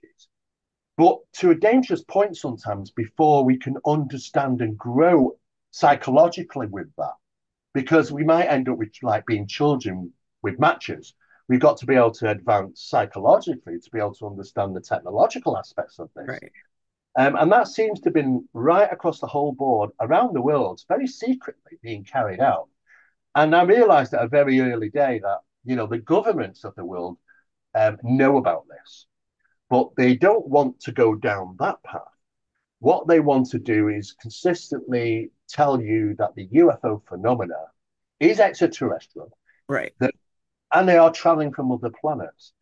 but 0.99 1.19
to 1.31 1.49
a 1.49 1.55
dangerous 1.55 2.03
point 2.03 2.35
sometimes 2.35 2.91
before 2.91 3.45
we 3.45 3.57
can 3.57 3.77
understand 3.85 4.59
and 4.59 4.77
grow 4.77 5.31
psychologically 5.71 6.67
with 6.67 6.87
that, 6.97 7.13
because 7.73 8.11
we 8.11 8.25
might 8.25 8.47
end 8.47 8.67
up 8.67 8.77
with 8.77 8.91
like 9.01 9.25
being 9.25 9.47
children 9.47 10.11
with 10.41 10.59
matches. 10.59 11.15
We've 11.47 11.61
got 11.61 11.77
to 11.77 11.85
be 11.85 11.95
able 11.95 12.11
to 12.15 12.29
advance 12.29 12.81
psychologically 12.81 13.79
to 13.79 13.89
be 13.91 13.99
able 13.99 14.13
to 14.15 14.27
understand 14.27 14.75
the 14.75 14.81
technological 14.81 15.57
aspects 15.57 15.99
of 15.99 16.09
this. 16.17 16.27
Right. 16.27 16.51
Um, 17.17 17.37
and 17.37 17.49
that 17.49 17.69
seems 17.69 18.01
to 18.01 18.09
have 18.09 18.13
been 18.13 18.49
right 18.51 18.91
across 18.91 19.21
the 19.21 19.27
whole 19.27 19.53
board 19.53 19.91
around 20.01 20.35
the 20.35 20.41
world, 20.41 20.81
very 20.89 21.07
secretly 21.07 21.79
being 21.81 22.03
carried 22.03 22.41
out. 22.41 22.67
And 23.35 23.55
I 23.55 23.63
realized 23.63 24.13
at 24.13 24.25
a 24.25 24.27
very 24.27 24.59
early 24.59 24.89
day 24.89 25.21
that, 25.23 25.37
you 25.63 25.77
know, 25.77 25.87
the 25.87 25.99
governments 25.99 26.65
of 26.65 26.75
the 26.75 26.83
world 26.83 27.17
um, 27.73 27.99
know 28.03 28.35
about 28.35 28.65
this 28.67 29.05
but 29.69 29.89
they 29.95 30.15
don't 30.15 30.47
want 30.47 30.79
to 30.81 30.91
go 30.91 31.15
down 31.15 31.55
that 31.59 31.81
path. 31.83 32.01
What 32.79 33.07
they 33.07 33.19
want 33.19 33.49
to 33.51 33.59
do 33.59 33.89
is 33.89 34.13
consistently 34.13 35.31
tell 35.47 35.81
you 35.81 36.15
that 36.17 36.35
the 36.35 36.47
UFO 36.47 37.01
phenomena 37.07 37.55
is 38.19 38.39
extraterrestrial, 38.39 39.37
right? 39.67 39.93
That, 39.99 40.13
and 40.73 40.87
they 40.87 40.97
are 40.97 41.11
traveling 41.11 41.53
from 41.53 41.71
other 41.71 41.91
planets. 42.01 42.53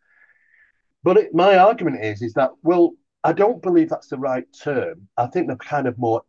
But 1.03 1.17
it, 1.17 1.35
my 1.35 1.57
argument 1.57 2.03
is, 2.03 2.21
is 2.21 2.33
that 2.33 2.51
well, 2.63 2.93
I 3.23 3.33
don't 3.33 3.61
believe 3.61 3.89
that's 3.89 4.09
the 4.09 4.17
right 4.17 4.45
term. 4.61 5.07
I 5.15 5.27
think 5.27 5.47
they're 5.47 5.55
kind 5.55 5.87
of 5.87 5.97
more 5.97 6.23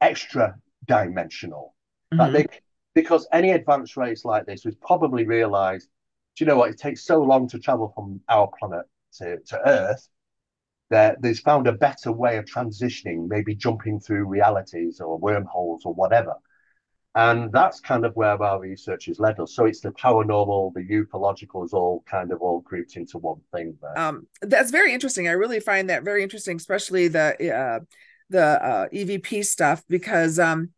extra 0.00 0.56
dimensional. 0.86 1.74
Mm-hmm. 2.12 2.32
They, 2.32 2.46
because 2.94 3.26
any 3.32 3.52
advanced 3.52 3.96
race 3.96 4.24
like 4.24 4.46
this 4.46 4.64
was 4.64 4.74
probably 4.76 5.24
realized, 5.24 5.88
do 6.36 6.44
you 6.44 6.48
know 6.48 6.56
what? 6.56 6.70
It 6.70 6.78
takes 6.78 7.04
so 7.04 7.22
long 7.22 7.48
to 7.48 7.58
travel 7.58 7.92
from 7.94 8.20
our 8.28 8.50
planet 8.58 8.86
to, 9.18 9.38
to 9.38 9.68
Earth, 9.68 10.08
that 10.90 11.20
there's 11.22 11.40
found 11.40 11.66
a 11.66 11.72
better 11.72 12.12
way 12.12 12.36
of 12.36 12.44
transitioning, 12.44 13.28
maybe 13.28 13.54
jumping 13.54 13.98
through 13.98 14.26
realities 14.26 15.00
or 15.00 15.18
wormholes 15.18 15.82
or 15.84 15.94
whatever. 15.94 16.34
And 17.14 17.52
that's 17.52 17.80
kind 17.80 18.06
of 18.06 18.14
where 18.14 18.42
our 18.42 18.58
research 18.58 19.06
has 19.06 19.20
led 19.20 19.38
us. 19.38 19.54
So 19.54 19.66
it's 19.66 19.80
the 19.80 19.90
paranormal, 19.90 20.72
the 20.72 20.80
ufological 20.80 21.64
is 21.64 21.74
all 21.74 22.02
kind 22.06 22.32
of 22.32 22.40
all 22.40 22.60
grouped 22.60 22.96
into 22.96 23.18
one 23.18 23.40
thing. 23.52 23.76
There. 23.82 23.98
Um, 23.98 24.26
that's 24.40 24.70
very 24.70 24.94
interesting. 24.94 25.28
I 25.28 25.32
really 25.32 25.60
find 25.60 25.90
that 25.90 26.04
very 26.04 26.22
interesting, 26.22 26.56
especially 26.56 27.08
the 27.08 27.54
uh, 27.54 27.80
the 28.30 28.64
uh, 28.64 28.88
EVP 28.88 29.44
stuff, 29.44 29.84
because 29.90 30.38
um, 30.38 30.70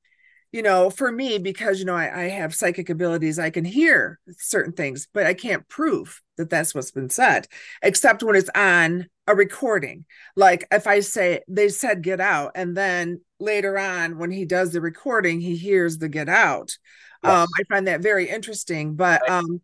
you 0.54 0.62
know, 0.62 0.88
for 0.88 1.10
me, 1.10 1.38
because, 1.38 1.80
you 1.80 1.84
know, 1.84 1.96
I, 1.96 2.26
I, 2.26 2.28
have 2.28 2.54
psychic 2.54 2.88
abilities, 2.88 3.40
I 3.40 3.50
can 3.50 3.64
hear 3.64 4.20
certain 4.38 4.72
things, 4.72 5.08
but 5.12 5.26
I 5.26 5.34
can't 5.34 5.68
prove 5.68 6.22
that 6.36 6.48
that's 6.48 6.72
what's 6.72 6.92
been 6.92 7.10
said, 7.10 7.48
except 7.82 8.22
when 8.22 8.36
it's 8.36 8.50
on 8.54 9.08
a 9.26 9.34
recording. 9.34 10.04
Like 10.36 10.64
if 10.70 10.86
I 10.86 11.00
say, 11.00 11.40
they 11.48 11.70
said 11.70 12.04
get 12.04 12.20
out, 12.20 12.52
and 12.54 12.76
then 12.76 13.20
later 13.40 13.76
on, 13.76 14.16
when 14.16 14.30
he 14.30 14.44
does 14.44 14.70
the 14.70 14.80
recording, 14.80 15.40
he 15.40 15.56
hears 15.56 15.98
the 15.98 16.08
get 16.08 16.28
out. 16.28 16.78
Yes. 17.24 17.32
Um, 17.32 17.48
I 17.58 17.64
find 17.64 17.88
that 17.88 18.00
very 18.00 18.30
interesting. 18.30 18.94
But, 18.94 19.28
um, 19.28 19.60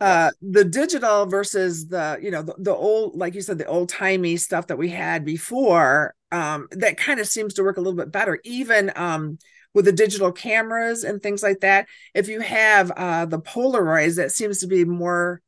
uh 0.00 0.30
the 0.40 0.62
digital 0.62 1.26
versus 1.26 1.88
the 1.88 2.20
you 2.22 2.30
know 2.30 2.40
the, 2.40 2.54
the 2.58 2.72
old 2.72 3.16
like 3.16 3.34
you 3.34 3.40
said 3.40 3.58
the 3.58 3.66
old 3.66 3.88
timey 3.88 4.36
stuff 4.36 4.68
that 4.68 4.78
we 4.78 4.88
had 4.88 5.24
before 5.24 6.14
um 6.30 6.68
that 6.70 6.96
kind 6.96 7.18
of 7.18 7.26
seems 7.26 7.52
to 7.52 7.64
work 7.64 7.78
a 7.78 7.80
little 7.80 7.96
bit 7.96 8.12
better 8.12 8.38
even 8.44 8.92
um 8.94 9.36
with 9.78 9.84
the 9.84 9.92
digital 9.92 10.32
cameras 10.32 11.04
and 11.04 11.22
things 11.22 11.40
like 11.40 11.60
that 11.60 11.86
if 12.12 12.26
you 12.26 12.40
have 12.40 12.90
uh, 12.96 13.24
the 13.26 13.38
polaroids 13.38 14.16
that 14.16 14.32
seems 14.32 14.58
to 14.58 14.66
be 14.66 14.84
more 14.84 15.40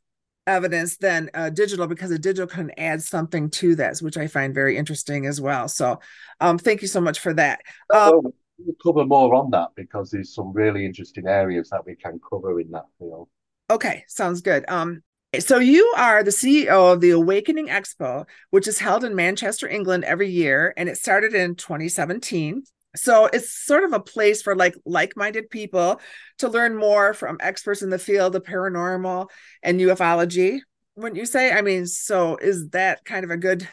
evidence 0.46 0.98
than 0.98 1.28
uh, 1.34 1.50
digital 1.50 1.88
because 1.88 2.12
a 2.12 2.18
digital 2.18 2.46
can 2.46 2.70
add 2.78 3.02
something 3.02 3.50
to 3.50 3.74
this, 3.74 4.00
which 4.00 4.16
I 4.16 4.28
find 4.28 4.54
very 4.54 4.76
interesting 4.76 5.26
as 5.26 5.40
well. 5.40 5.66
So, 5.66 5.98
um, 6.40 6.58
thank 6.58 6.80
you 6.80 6.86
so 6.86 7.00
much 7.00 7.18
for 7.18 7.34
that. 7.34 7.60
Um, 7.92 8.20
we'll 8.56 8.76
cover 8.80 9.04
more 9.04 9.34
on 9.34 9.50
that 9.50 9.70
because 9.74 10.12
there's 10.12 10.32
some 10.32 10.52
really 10.52 10.86
interesting 10.86 11.26
areas 11.26 11.70
that 11.70 11.84
we 11.84 11.96
can 11.96 12.20
cover 12.30 12.60
in 12.60 12.70
that 12.70 12.86
field. 13.00 13.28
Okay, 13.68 14.04
sounds 14.06 14.42
good. 14.42 14.64
Um, 14.68 15.02
so 15.40 15.58
you 15.58 15.92
are 15.96 16.22
the 16.22 16.30
CEO 16.30 16.92
of 16.92 17.00
the 17.00 17.10
Awakening 17.10 17.66
Expo, 17.66 18.26
which 18.50 18.68
is 18.68 18.78
held 18.78 19.02
in 19.02 19.16
Manchester, 19.16 19.66
England 19.66 20.04
every 20.04 20.28
year, 20.28 20.72
and 20.76 20.88
it 20.88 20.98
started 20.98 21.34
in 21.34 21.56
2017 21.56 22.62
so 22.96 23.26
it's 23.26 23.50
sort 23.50 23.84
of 23.84 23.92
a 23.92 24.00
place 24.00 24.42
for 24.42 24.56
like 24.56 24.74
like-minded 24.84 25.50
people 25.50 26.00
to 26.38 26.48
learn 26.48 26.76
more 26.76 27.14
from 27.14 27.38
experts 27.40 27.82
in 27.82 27.90
the 27.90 27.98
field 27.98 28.34
of 28.34 28.42
paranormal 28.42 29.28
and 29.62 29.80
ufology 29.80 30.60
wouldn't 30.96 31.18
you 31.18 31.26
say? 31.26 31.52
I 31.52 31.62
mean 31.62 31.86
so 31.86 32.36
is 32.36 32.70
that 32.70 33.04
kind 33.04 33.24
of 33.24 33.30
a 33.30 33.36
good 33.36 33.66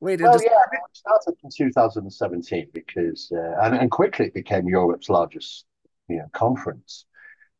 way 0.00 0.16
to 0.16 0.22
well, 0.22 0.42
yeah, 0.42 0.50
it? 0.50 0.76
it 0.76 0.96
started 0.96 1.34
in 1.42 1.50
2017 1.50 2.68
because 2.72 3.32
uh, 3.32 3.62
and, 3.62 3.74
and 3.74 3.90
quickly 3.90 4.26
it 4.26 4.34
became 4.34 4.68
europe's 4.68 5.08
largest 5.08 5.64
you 6.08 6.16
know 6.16 6.26
conference. 6.32 7.04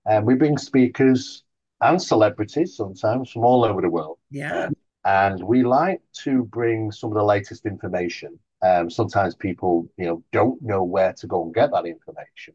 And 0.06 0.26
we 0.26 0.34
bring 0.34 0.58
speakers 0.58 1.44
and 1.80 2.00
celebrities 2.00 2.76
sometimes 2.76 3.30
from 3.30 3.44
all 3.44 3.64
over 3.64 3.80
the 3.80 3.90
world. 3.90 4.18
Yeah. 4.30 4.64
Um, 4.64 4.74
and 5.04 5.42
we 5.42 5.62
like 5.62 6.00
to 6.24 6.44
bring 6.44 6.90
some 6.90 7.10
of 7.10 7.16
the 7.16 7.24
latest 7.24 7.66
information 7.66 8.38
um, 8.62 8.90
sometimes 8.90 9.34
people, 9.34 9.88
you 9.96 10.06
know, 10.06 10.22
don't 10.32 10.60
know 10.62 10.82
where 10.82 11.12
to 11.14 11.26
go 11.26 11.44
and 11.44 11.54
get 11.54 11.70
that 11.72 11.86
information. 11.86 12.54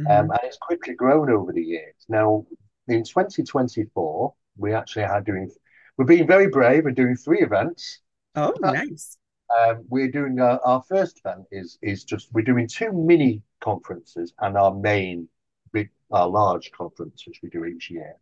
Mm-hmm. 0.00 0.10
Um, 0.10 0.30
and 0.30 0.40
it's 0.44 0.58
quickly 0.58 0.94
grown 0.94 1.30
over 1.30 1.52
the 1.52 1.62
years. 1.62 1.94
Now, 2.08 2.46
in 2.88 3.04
2024, 3.04 4.34
we 4.56 4.72
actually 4.72 5.04
are 5.04 5.20
doing, 5.20 5.50
we're 5.96 6.04
being 6.04 6.26
very 6.26 6.48
brave 6.48 6.86
and 6.86 6.94
doing 6.94 7.16
three 7.16 7.40
events. 7.40 8.00
Oh, 8.34 8.54
nice. 8.60 9.16
Um, 9.58 9.84
we're 9.88 10.10
doing 10.10 10.40
our, 10.40 10.60
our, 10.64 10.82
first 10.88 11.20
event 11.22 11.44
is 11.50 11.78
is 11.82 12.04
just 12.04 12.32
we're 12.32 12.40
doing 12.40 12.66
two 12.66 12.90
mini 12.90 13.42
conferences 13.60 14.32
and 14.38 14.56
our 14.56 14.74
main 14.74 15.28
big 15.74 15.90
our 16.10 16.26
large 16.26 16.70
conference 16.70 17.26
which 17.26 17.40
we 17.42 17.50
do 17.50 17.66
each 17.66 17.90
year. 17.90 18.16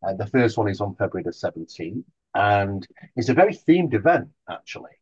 And 0.00 0.18
the 0.18 0.26
first 0.26 0.56
one 0.56 0.68
is 0.68 0.80
on 0.80 0.94
February 0.94 1.24
the 1.24 1.32
17th, 1.32 2.02
and 2.34 2.86
it's 3.14 3.28
a 3.28 3.34
very 3.34 3.52
themed 3.52 3.92
event 3.92 4.28
actually 4.48 4.97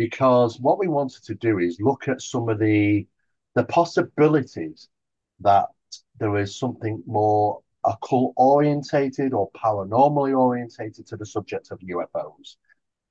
because 0.00 0.58
what 0.58 0.78
we 0.78 0.88
wanted 0.88 1.22
to 1.22 1.34
do 1.34 1.58
is 1.58 1.76
look 1.78 2.08
at 2.08 2.22
some 2.22 2.48
of 2.48 2.58
the 2.58 3.06
the 3.54 3.64
possibilities 3.64 4.88
that 5.40 5.66
there 6.18 6.38
is 6.38 6.58
something 6.58 7.02
more 7.06 7.60
occult 7.84 8.32
orientated 8.36 9.34
or 9.34 9.50
paranormally 9.50 10.34
orientated 10.34 11.06
to 11.06 11.18
the 11.18 11.26
subject 11.26 11.70
of 11.70 11.78
UFOs. 11.80 12.56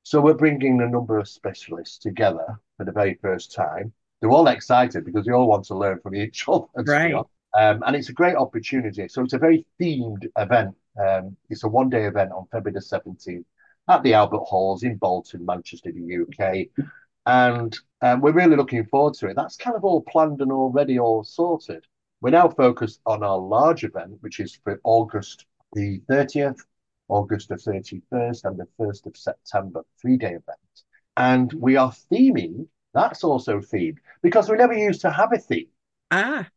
So 0.02 0.20
we're 0.20 0.34
bringing 0.34 0.82
a 0.82 0.90
number 0.90 1.20
of 1.20 1.28
specialists 1.28 2.00
together 2.00 2.60
for 2.78 2.86
the 2.86 2.92
very 2.92 3.20
first 3.22 3.54
time. 3.54 3.94
They're 4.20 4.32
all 4.32 4.48
excited 4.48 5.06
because 5.06 5.28
they 5.28 5.32
all 5.32 5.48
want 5.48 5.66
to 5.66 5.78
learn 5.78 6.00
from 6.00 6.16
each 6.16 6.46
other. 6.48 6.66
Right. 6.76 7.14
Um, 7.14 7.84
and 7.86 7.96
it's 7.96 8.10
a 8.10 8.14
great 8.14 8.36
opportunity. 8.36 9.08
So 9.10 9.22
it's 9.24 9.34
a 9.34 9.46
very 9.48 9.64
themed 9.80 10.26
event. 10.40 10.76
Um, 11.00 11.38
it's 11.52 11.64
a 11.64 11.68
one 11.68 11.92
day 11.92 12.06
event 12.06 12.32
on 12.32 12.48
February 12.52 12.74
the 12.74 12.80
17th 12.80 13.46
at 13.90 14.04
the 14.04 14.14
Albert 14.14 14.44
Halls 14.46 14.84
in 14.84 14.96
Bolton, 14.96 15.46
Manchester, 15.46 15.92
the 15.92 16.22
UK. 16.22 16.86
And 17.26 17.78
um, 18.02 18.22
we're 18.22 18.32
really 18.32 18.56
looking 18.56 18.86
forward 18.86 19.16
to 19.16 19.28
it. 19.28 19.36
That's 19.36 19.58
kind 19.58 19.76
of 19.76 19.84
all 19.84 20.02
planned 20.04 20.42
and 20.42 20.52
already 20.52 21.00
all 21.00 21.24
sorted. 21.24 21.86
We're 22.22 22.30
now 22.32 22.50
focused 22.50 23.02
on 23.06 23.24
our 23.24 23.38
large 23.38 23.84
event, 23.84 24.18
which 24.22 24.40
is 24.40 24.60
for 24.64 24.80
August 24.84 25.46
the 25.74 26.02
30th, 26.10 26.60
August 27.08 27.50
the 27.50 27.56
31st, 27.56 28.46
and 28.46 28.60
the 28.60 28.68
1st 28.80 29.06
of 29.08 29.18
September, 29.18 29.84
three 30.02 30.18
day 30.18 30.30
event. 30.30 30.84
And 31.18 31.52
we 31.54 31.76
are 31.76 31.92
theming, 32.12 32.68
that's 32.94 33.24
also 33.24 33.60
themed, 33.60 33.98
because 34.22 34.50
we 34.50 34.58
never 34.58 34.74
used 34.74 35.02
to 35.02 35.12
have 35.12 35.34
a 35.34 35.38
theme. 35.38 35.68
Ah. 36.12 36.48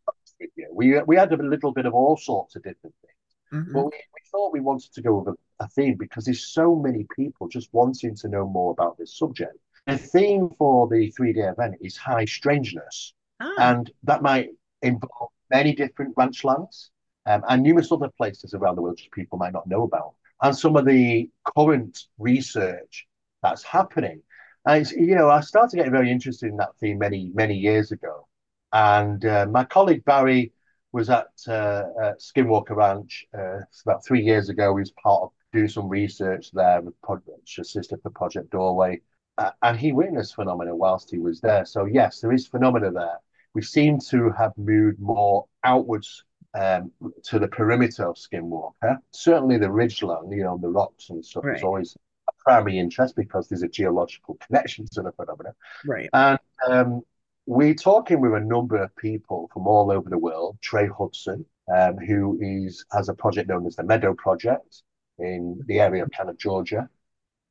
We, 0.72 1.00
we 1.02 1.16
had 1.16 1.32
a 1.32 1.36
little 1.36 1.72
bit 1.72 1.86
of 1.86 1.94
all 1.94 2.16
sorts 2.16 2.56
of 2.56 2.62
different 2.62 2.94
things. 3.02 3.62
Mm-hmm. 3.62 3.72
But 3.72 3.84
we, 3.84 3.90
we, 3.90 4.20
thought 4.30 4.52
we 4.52 4.60
wanted 4.60 4.92
to 4.94 5.02
go 5.02 5.18
with 5.18 5.34
a, 5.34 5.36
a 5.62 5.68
theme 5.68 5.96
because 5.98 6.24
there's 6.24 6.46
so 6.46 6.74
many 6.74 7.06
people 7.16 7.48
just 7.48 7.68
wanting 7.72 8.14
to 8.16 8.28
know 8.28 8.46
more 8.46 8.72
about 8.72 8.98
this 8.98 9.16
subject. 9.16 9.56
The 9.86 9.98
theme 9.98 10.50
for 10.58 10.88
the 10.88 11.10
three 11.10 11.32
day 11.32 11.48
event 11.48 11.76
is 11.80 11.96
high 11.96 12.24
strangeness, 12.24 13.14
ah. 13.40 13.54
and 13.58 13.90
that 14.04 14.22
might 14.22 14.50
involve 14.82 15.30
many 15.50 15.74
different 15.74 16.14
ranch 16.16 16.44
lands 16.44 16.90
um, 17.26 17.42
and 17.48 17.62
numerous 17.62 17.90
other 17.90 18.08
places 18.16 18.54
around 18.54 18.76
the 18.76 18.82
world 18.82 18.98
which 18.98 19.10
people 19.12 19.38
might 19.38 19.52
not 19.52 19.66
know 19.66 19.82
about. 19.82 20.14
And 20.40 20.56
some 20.56 20.76
of 20.76 20.86
the 20.86 21.28
current 21.56 22.06
research 22.18 23.06
that's 23.42 23.62
happening. 23.62 24.22
And 24.64 24.88
you 24.92 25.14
know, 25.14 25.28
I 25.28 25.40
started 25.40 25.76
getting 25.76 25.92
very 25.92 26.10
interested 26.10 26.50
in 26.50 26.56
that 26.58 26.76
theme 26.80 26.98
many, 26.98 27.30
many 27.34 27.56
years 27.56 27.92
ago. 27.92 28.28
And 28.72 29.24
uh, 29.24 29.46
my 29.50 29.64
colleague 29.64 30.04
Barry 30.04 30.52
was 30.92 31.10
at, 31.10 31.28
uh, 31.48 31.84
at 32.02 32.20
Skinwalker 32.20 32.76
Ranch 32.76 33.26
uh, 33.36 33.60
about 33.84 34.04
three 34.04 34.22
years 34.22 34.48
ago. 34.48 34.76
He 34.76 34.80
was 34.80 34.92
part 35.02 35.22
of 35.22 35.30
doing 35.52 35.68
some 35.68 35.88
research 35.88 36.50
there 36.52 36.80
with 36.80 37.00
project, 37.02 37.50
assisted 37.58 38.00
for 38.02 38.10
Project 38.10 38.50
Doorway, 38.50 39.00
uh, 39.38 39.50
and 39.62 39.78
he 39.78 39.92
witnessed 39.92 40.34
phenomena 40.34 40.74
whilst 40.74 41.10
he 41.10 41.18
was 41.18 41.40
there. 41.40 41.64
So 41.64 41.84
yes, 41.84 42.20
there 42.20 42.32
is 42.32 42.46
phenomena 42.46 42.90
there. 42.90 43.18
We 43.54 43.62
seem 43.62 43.98
to 44.10 44.30
have 44.30 44.52
moved 44.56 44.98
more 45.00 45.46
outwards 45.64 46.24
um, 46.54 46.90
to 47.24 47.38
the 47.38 47.48
perimeter 47.48 48.08
of 48.08 48.16
Skinwalker. 48.16 48.98
Certainly, 49.12 49.58
the 49.58 49.66
ridgeland, 49.66 50.34
you 50.34 50.42
know, 50.42 50.58
the 50.60 50.68
rocks 50.68 51.10
and 51.10 51.24
stuff 51.24 51.44
right. 51.44 51.56
is 51.56 51.62
always 51.62 51.96
a 52.28 52.32
primary 52.44 52.78
interest 52.78 53.16
because 53.16 53.48
there's 53.48 53.62
a 53.62 53.68
geological 53.68 54.38
connection 54.46 54.86
to 54.92 55.02
the 55.02 55.12
phenomena. 55.12 55.54
Right. 55.84 56.08
And 56.12 56.38
um, 56.68 57.02
we're 57.46 57.74
talking 57.74 58.20
with 58.20 58.34
a 58.34 58.40
number 58.40 58.76
of 58.76 58.94
people 58.96 59.50
from 59.52 59.66
all 59.66 59.90
over 59.90 60.08
the 60.08 60.18
world. 60.18 60.58
Trey 60.62 60.88
Hudson, 60.88 61.44
um, 61.74 61.96
who 61.98 62.38
is 62.40 62.84
has 62.92 63.08
a 63.08 63.14
project 63.14 63.48
known 63.48 63.66
as 63.66 63.76
the 63.76 63.84
Meadow 63.84 64.14
Project 64.14 64.82
in 65.18 65.60
the 65.66 65.80
area 65.80 66.02
of 66.02 66.10
kind 66.10 66.30
of 66.30 66.38
Georgia. 66.38 66.88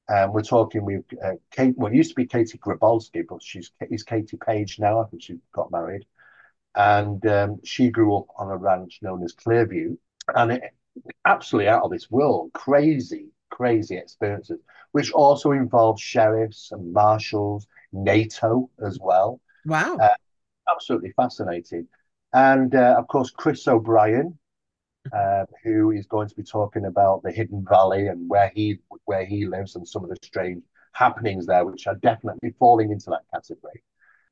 And 0.09 0.33
we're 0.33 0.41
talking 0.41 0.83
with 0.83 1.05
uh, 1.23 1.33
Kate. 1.51 1.73
Well, 1.77 1.93
used 1.93 2.09
to 2.09 2.15
be 2.15 2.25
Katie 2.25 2.57
Grabolski, 2.57 3.23
but 3.27 3.41
she's 3.41 3.71
is 3.81 4.03
Katie 4.03 4.37
Page 4.37 4.79
now. 4.79 4.99
I 5.01 5.05
think 5.05 5.23
she 5.23 5.37
got 5.53 5.71
married, 5.71 6.05
and 6.75 7.25
um, 7.27 7.59
she 7.63 7.89
grew 7.89 8.17
up 8.17 8.25
on 8.37 8.49
a 8.49 8.57
ranch 8.57 8.99
known 9.01 9.23
as 9.23 9.33
Clearview, 9.33 9.97
and 10.35 10.53
it, 10.53 10.63
absolutely 11.25 11.69
out 11.69 11.83
of 11.83 11.91
this 11.91 12.09
world, 12.11 12.51
crazy, 12.53 13.27
crazy 13.49 13.97
experiences, 13.97 14.59
which 14.91 15.11
also 15.11 15.51
involved 15.51 15.99
sheriffs 15.99 16.71
and 16.71 16.91
marshals, 16.91 17.67
NATO 17.93 18.69
as 18.85 18.99
well. 18.99 19.39
Wow. 19.65 19.97
Uh, 19.97 20.09
absolutely 20.69 21.13
fascinating. 21.15 21.87
And 22.33 22.73
uh, 22.75 22.95
of 22.97 23.07
course, 23.07 23.29
Chris 23.29 23.67
O'Brien, 23.67 24.37
uh, 25.13 25.45
who 25.63 25.91
is 25.91 26.05
going 26.05 26.27
to 26.27 26.35
be 26.35 26.43
talking 26.43 26.85
about 26.85 27.23
the 27.23 27.31
Hidden 27.31 27.65
Valley 27.67 28.07
and 28.07 28.29
where 28.29 28.51
he 28.55 28.79
where 29.05 29.25
he 29.25 29.45
lives 29.45 29.75
and 29.75 29.87
some 29.87 30.03
of 30.03 30.09
the 30.09 30.17
strange 30.23 30.63
happenings 30.93 31.45
there, 31.45 31.65
which 31.65 31.87
are 31.87 31.95
definitely 31.95 32.53
falling 32.59 32.91
into 32.91 33.09
that 33.09 33.23
category. 33.33 33.81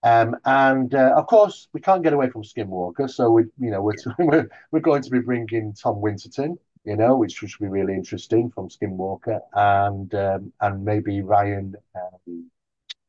Um, 0.04 0.38
and 0.46 0.94
uh, 0.96 1.14
of 1.16 1.28
course, 1.28 1.68
we 1.74 1.82
can't 1.82 2.04
get 2.04 2.14
away 2.14 2.30
from 2.30 2.44
Skinwalker, 2.44 3.10
so 3.10 3.32
we, 3.32 3.44
you 3.60 3.72
know, 3.72 3.82
we're, 3.82 3.96
we're 4.20 4.50
we're 4.72 4.80
going 4.80 5.02
to 5.02 5.10
be 5.10 5.20
bringing 5.20 5.74
Tom 5.74 6.00
Winterton, 6.00 6.58
you 6.86 6.96
know, 6.96 7.18
which 7.18 7.42
which 7.42 7.60
will 7.60 7.68
be 7.68 7.72
really 7.72 7.94
interesting 7.94 8.50
from 8.50 8.70
Skinwalker, 8.70 9.40
and 9.54 10.14
um, 10.16 10.54
and 10.62 10.86
maybe 10.86 11.22
Ryan. 11.22 11.76
Um, 11.96 12.50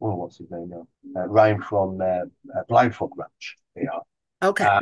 oh, 0.01 0.17
what's 0.17 0.39
his 0.39 0.51
name 0.51 0.71
now? 0.71 0.89
Uh, 1.15 1.29
Ryan 1.29 1.63
from 1.63 2.01
uh, 2.01 2.25
uh, 2.57 2.65
Ranch. 2.71 3.57
Yeah. 3.77 4.01
Okay. 4.43 4.65
Uh, 4.65 4.81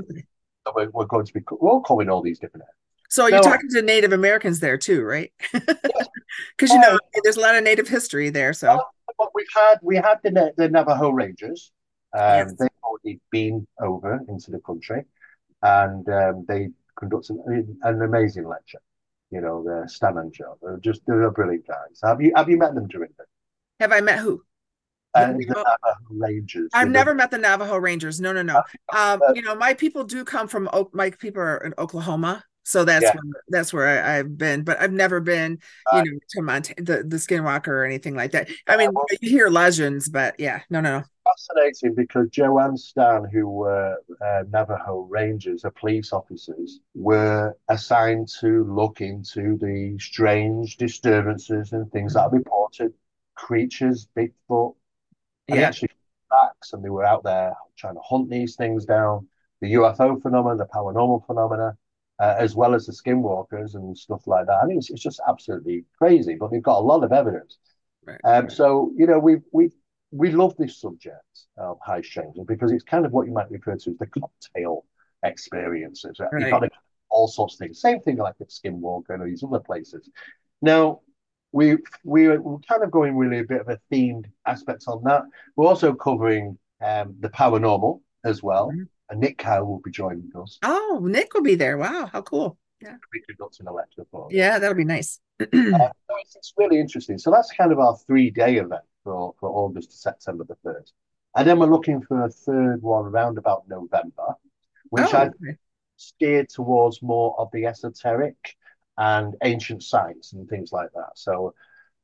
we're, 0.74 0.90
we're 0.90 1.06
going 1.06 1.26
to 1.26 1.32
be 1.32 1.40
all 1.60 1.80
calling 1.82 2.08
all 2.08 2.22
these 2.22 2.38
different. 2.38 2.64
So 3.08 3.26
you're 3.26 3.40
talking 3.40 3.70
to 3.70 3.82
Native 3.82 4.12
Americans 4.12 4.60
there 4.60 4.78
too, 4.78 5.02
right? 5.02 5.32
Because 6.56 6.72
you 6.72 6.78
know 6.78 6.98
there's 7.24 7.36
a 7.36 7.40
lot 7.40 7.56
of 7.56 7.64
Native 7.64 7.88
history 7.88 8.30
there. 8.30 8.52
So 8.52 8.80
well, 9.18 9.30
we've 9.34 9.46
had 9.54 9.78
we 9.82 9.96
had 9.96 10.18
the 10.22 10.52
the 10.56 10.68
Navajo 10.68 11.10
Rangers. 11.10 11.72
Um, 12.16 12.22
yes. 12.22 12.54
They've 12.58 12.68
already 12.82 13.20
been 13.30 13.66
over 13.80 14.20
into 14.28 14.50
the 14.50 14.60
country, 14.60 15.04
and 15.62 16.08
um, 16.08 16.44
they 16.46 16.68
conduct 16.98 17.30
an, 17.30 17.78
an 17.82 18.02
amazing 18.02 18.46
lecture. 18.46 18.80
You 19.30 19.40
know, 19.40 19.62
the 19.62 19.88
Stan 19.88 20.16
and 20.18 20.32
Joe. 20.32 20.58
They're 20.62 20.78
just 20.78 21.00
they're 21.06 21.30
brilliant 21.30 21.66
guys. 21.66 22.00
Have 22.02 22.20
you 22.20 22.32
have 22.36 22.48
you 22.48 22.58
met 22.58 22.74
them, 22.74 22.86
Dorinda? 22.88 23.24
Have 23.80 23.92
I 23.92 24.00
met 24.00 24.18
who? 24.18 24.42
The 25.26 25.44
Navajo 25.46 25.96
Rangers. 26.10 26.70
I've 26.74 26.88
never 26.88 27.14
met 27.14 27.30
the 27.30 27.38
Navajo 27.38 27.76
Rangers. 27.76 28.20
No, 28.20 28.32
no, 28.32 28.42
no. 28.42 28.62
Um, 28.96 29.20
you 29.34 29.42
know, 29.42 29.54
my 29.54 29.74
people 29.74 30.04
do 30.04 30.24
come 30.24 30.48
from 30.48 30.68
my 30.92 31.10
people 31.10 31.42
are 31.42 31.58
in 31.58 31.74
Oklahoma, 31.78 32.44
so 32.62 32.84
that's 32.84 33.02
yeah. 33.02 33.14
where, 33.14 33.42
that's 33.48 33.72
where 33.72 34.04
I, 34.04 34.16
have 34.16 34.36
been. 34.36 34.62
But 34.62 34.80
I've 34.80 34.92
never 34.92 35.20
been, 35.20 35.58
you 35.92 36.04
know, 36.04 36.18
to 36.30 36.42
Montana, 36.42 36.82
the 36.82 37.02
the 37.02 37.16
Skinwalker 37.16 37.68
or 37.68 37.84
anything 37.84 38.14
like 38.14 38.32
that. 38.32 38.50
I 38.66 38.76
mean, 38.76 38.90
you 39.20 39.30
hear 39.30 39.48
legends, 39.48 40.08
but 40.08 40.38
yeah, 40.38 40.60
no, 40.68 40.80
no, 40.80 40.98
no. 40.98 41.04
fascinating 41.24 41.94
because 41.94 42.28
Joe 42.30 42.58
and 42.58 42.78
Stan, 42.78 43.24
who 43.32 43.48
were 43.48 43.96
uh, 44.20 44.44
Navajo 44.50 45.06
Rangers, 45.10 45.62
the 45.62 45.70
police 45.70 46.12
officers, 46.12 46.80
were 46.94 47.56
assigned 47.68 48.28
to 48.40 48.64
look 48.64 49.00
into 49.00 49.56
the 49.58 49.96
strange 49.98 50.76
disturbances 50.76 51.72
and 51.72 51.90
things 51.90 52.14
that 52.14 52.20
are 52.20 52.30
reported, 52.30 52.92
creatures, 53.34 54.08
Bigfoot, 54.16 54.74
and 55.48 55.60
Yeah. 55.60 55.68
actually 55.68 55.90
facts, 56.28 56.72
and 56.72 56.84
they 56.84 56.90
were 56.90 57.04
out 57.04 57.22
there 57.24 57.54
trying 57.76 57.94
to 57.94 58.00
hunt 58.00 58.30
these 58.30 58.56
things 58.56 58.84
down, 58.84 59.28
the 59.60 59.72
UFO 59.72 60.16
phenomena, 60.20 60.56
the 60.56 60.66
paranormal 60.66 61.26
phenomena, 61.26 61.76
uh, 62.20 62.34
as 62.38 62.54
well 62.54 62.74
as 62.74 62.86
the 62.86 62.92
skinwalkers 62.92 63.74
and 63.74 63.96
stuff 63.96 64.26
like 64.26 64.46
that. 64.46 64.58
I 64.62 64.66
mean, 64.66 64.78
it's, 64.78 64.90
it's 64.90 65.02
just 65.02 65.20
absolutely 65.26 65.84
crazy, 65.96 66.34
but 66.34 66.50
they've 66.50 66.62
got 66.62 66.78
a 66.78 66.84
lot 66.84 67.04
of 67.04 67.12
evidence. 67.12 67.58
Right. 68.06 68.20
Um, 68.24 68.50
so 68.50 68.92
you 68.96 69.06
know, 69.06 69.18
we 69.18 69.38
we 69.52 69.70
we 70.10 70.30
love 70.30 70.56
this 70.56 70.80
subject 70.80 71.46
of 71.56 71.78
high 71.82 72.02
strangeness 72.02 72.46
because 72.46 72.72
it's 72.72 72.84
kind 72.84 73.04
of 73.06 73.12
what 73.12 73.26
you 73.26 73.32
might 73.32 73.50
refer 73.50 73.76
to 73.76 73.90
as 73.90 73.98
the 73.98 74.06
cocktail 74.06 74.84
experiences. 75.22 76.18
Right. 76.20 76.42
You've 76.42 76.50
got 76.50 76.70
all 77.10 77.28
sorts 77.28 77.54
of 77.54 77.58
things. 77.58 77.80
Same 77.80 78.00
thing 78.00 78.16
like 78.16 78.34
at 78.40 78.48
Skinwalker 78.48 79.10
and 79.10 79.26
these 79.26 79.42
other 79.42 79.60
places. 79.60 80.08
Now, 80.62 81.00
we 81.52 81.78
we 82.04 82.28
we're 82.28 82.58
kind 82.68 82.82
of 82.82 82.90
going 82.90 83.16
really 83.16 83.38
a 83.38 83.44
bit 83.44 83.60
of 83.60 83.68
a 83.68 83.80
themed 83.92 84.26
aspect 84.46 84.84
on 84.86 85.02
that. 85.04 85.22
We're 85.56 85.66
also 85.66 85.94
covering 85.94 86.58
um, 86.80 87.16
the 87.20 87.28
paranormal 87.30 88.00
as 88.24 88.42
well. 88.42 88.70
Mhm. 88.70 88.88
And 89.10 89.20
Nick 89.20 89.38
Cow 89.38 89.64
will 89.64 89.80
be 89.80 89.90
joining 89.90 90.30
us. 90.38 90.58
Oh, 90.62 91.00
Nick 91.02 91.32
will 91.32 91.42
be 91.42 91.54
there. 91.54 91.78
Wow, 91.78 92.10
how 92.12 92.20
cool. 92.20 92.58
We 92.80 93.22
a 93.66 93.72
lecture 93.72 94.04
for. 94.10 94.28
Yeah, 94.30 94.58
that'll 94.58 94.76
be 94.76 94.84
nice. 94.84 95.20
Uh, 95.40 95.46
so 95.46 96.16
it's, 96.20 96.36
it's 96.36 96.52
really 96.56 96.78
interesting. 96.80 97.16
So 97.18 97.30
that's 97.30 97.50
kind 97.52 97.72
of 97.72 97.78
our 97.78 97.96
three 98.06 98.30
day 98.30 98.56
event 98.56 98.82
for, 99.04 99.34
for 99.40 99.48
August 99.48 99.92
to 99.92 99.96
September 99.96 100.44
the 100.44 100.56
1st. 100.64 100.92
And 101.36 101.48
then 101.48 101.58
we're 101.58 101.66
looking 101.70 102.02
for 102.02 102.24
a 102.24 102.28
third 102.28 102.82
one 102.82 103.06
around 103.06 103.38
about 103.38 103.68
November, 103.68 104.34
which 104.90 105.14
Oh, 105.14 105.18
I 105.18 105.26
okay. 105.26 105.56
steered 105.96 106.48
towards 106.48 107.02
more 107.02 107.38
of 107.38 107.48
the 107.52 107.66
esoteric 107.66 108.56
and 108.98 109.34
ancient 109.42 109.82
sites 109.82 110.34
and 110.34 110.46
things 110.48 110.70
like 110.72 110.90
that. 110.94 111.10
So 111.14 111.54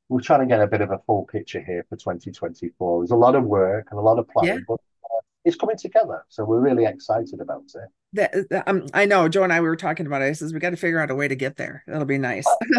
we're 0.08 0.20
trying 0.20 0.40
to 0.40 0.46
get 0.46 0.60
a 0.60 0.66
bit 0.66 0.80
of 0.80 0.90
a 0.90 0.98
full 1.06 1.24
picture 1.26 1.62
here 1.62 1.84
for 1.88 1.96
2024. 1.96 3.00
There's 3.02 3.10
a 3.10 3.16
lot 3.16 3.34
of 3.34 3.44
work 3.44 3.88
and 3.90 3.98
a 3.98 4.02
lot 4.02 4.18
of 4.18 4.28
planning, 4.28 4.54
Yeah. 4.58 4.64
but 4.68 4.74
uh, 4.74 5.20
it's 5.44 5.56
coming 5.56 5.76
together. 5.76 6.24
So 6.28 6.44
we're 6.44 6.60
really 6.60 6.84
excited 6.86 7.40
about 7.40 7.64
it. 7.74 7.88
That, 8.12 8.48
that- 8.50 8.68
um, 8.68 8.86
I 8.94 9.06
know 9.06 9.28
Joe 9.28 9.42
and 9.42 9.52
I 9.52 9.60
we 9.60 9.66
were 9.66 9.76
talking 9.76 10.06
about 10.06 10.22
it. 10.22 10.26
I 10.26 10.32
says 10.32 10.52
we 10.54 10.60
got 10.60 10.70
to 10.70 10.76
figure 10.76 11.00
out 11.00 11.10
a 11.10 11.14
way 11.16 11.26
to 11.26 11.34
get 11.34 11.56
there. 11.56 11.82
That'll 11.86 12.04
be 12.06 12.18
nice. 12.18 12.46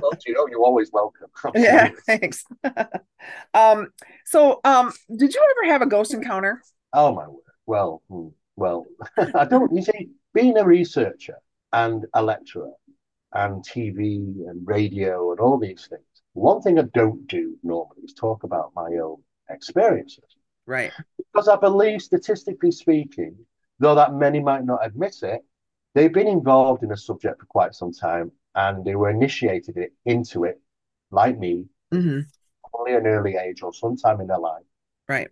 Well, 0.00 0.12
you 0.26 0.34
know, 0.34 0.46
you're 0.50 0.62
always 0.64 0.90
welcome. 0.92 1.28
Yeah, 1.54 1.90
thanks. 2.06 2.44
Um, 3.54 3.92
so 4.24 4.60
um, 4.64 4.92
did 5.16 5.32
you 5.34 5.40
ever 5.60 5.72
have 5.72 5.82
a 5.82 5.86
ghost 5.86 6.12
encounter? 6.12 6.60
Oh 6.92 7.14
my 7.14 7.28
word. 7.28 7.38
Well, 7.66 8.02
hmm, 8.08 8.28
well, 8.56 8.84
I 9.16 9.44
don't. 9.44 9.72
You 9.72 9.82
see, 9.82 10.08
being 10.34 10.58
a 10.58 10.64
researcher 10.64 11.36
and 11.72 12.04
a 12.14 12.22
lecturer 12.22 12.72
and 13.34 13.64
TV 13.64 14.16
and 14.48 14.66
radio 14.66 15.30
and 15.32 15.40
all 15.40 15.58
these 15.58 15.86
things, 15.88 16.02
one 16.34 16.60
thing 16.62 16.78
I 16.78 16.82
don't 16.94 17.26
do 17.26 17.56
normally 17.62 18.02
is 18.04 18.14
talk 18.14 18.44
about 18.44 18.72
my 18.74 18.88
own 19.02 19.22
experiences 19.50 20.36
Right. 20.66 20.92
because 21.16 21.48
I 21.48 21.56
believe, 21.56 22.02
statistically 22.02 22.70
speaking, 22.70 23.36
though 23.78 23.94
that 23.94 24.14
many 24.14 24.40
might 24.40 24.64
not 24.64 24.84
admit 24.86 25.16
it, 25.22 25.44
they've 25.94 26.12
been 26.12 26.28
involved 26.28 26.82
in 26.82 26.92
a 26.92 26.96
subject 26.96 27.40
for 27.40 27.46
quite 27.46 27.74
some 27.74 27.92
time 27.92 28.32
and 28.54 28.84
they 28.84 28.94
were 28.94 29.10
initiated 29.10 29.76
it, 29.76 29.92
into 30.04 30.44
it, 30.44 30.60
like 31.10 31.38
me, 31.38 31.66
hmm 31.92 32.20
probably 32.70 32.94
an 32.94 33.06
early 33.06 33.36
age 33.36 33.62
or 33.62 33.72
sometime 33.72 34.20
in 34.20 34.26
their 34.26 34.38
life. 34.38 34.64
Right. 35.08 35.30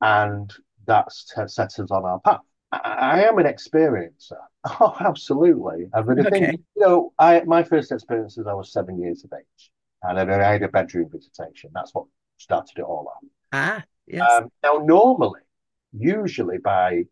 and 0.00 0.52
that's 0.86 1.24
t- 1.24 1.46
set 1.46 1.78
us 1.78 1.90
on 1.90 2.04
our 2.04 2.20
path. 2.20 2.40
I, 2.72 3.24
am 3.24 3.38
an 3.38 3.46
experiencer. 3.46 4.38
Oh, 4.80 4.94
absolutely. 5.00 5.88
I 5.92 6.02
mean, 6.02 6.18
the 6.18 6.30
thing, 6.30 6.44
Okay. 6.44 6.58
you 6.76 6.82
know, 6.82 7.12
I 7.18 7.40
my 7.40 7.64
first 7.64 7.90
experience 7.90 8.38
is 8.38 8.46
I 8.46 8.54
was 8.54 8.72
seven 8.72 9.00
years 9.00 9.24
of 9.24 9.32
age, 9.32 9.72
and 10.04 10.18
I 10.20 10.52
had 10.52 10.62
a 10.62 10.68
bedroom 10.68 11.08
visitation. 11.10 11.70
That's 11.74 11.92
what 11.92 12.06
started 12.36 12.78
it 12.78 12.82
all 12.82 13.12
off. 13.12 13.28
Ah, 13.52 13.84
yes. 14.06 14.30
Um, 14.30 14.50
now, 14.62 14.74
normally, 14.84 15.40
usually 15.92 16.58
by 16.58 17.06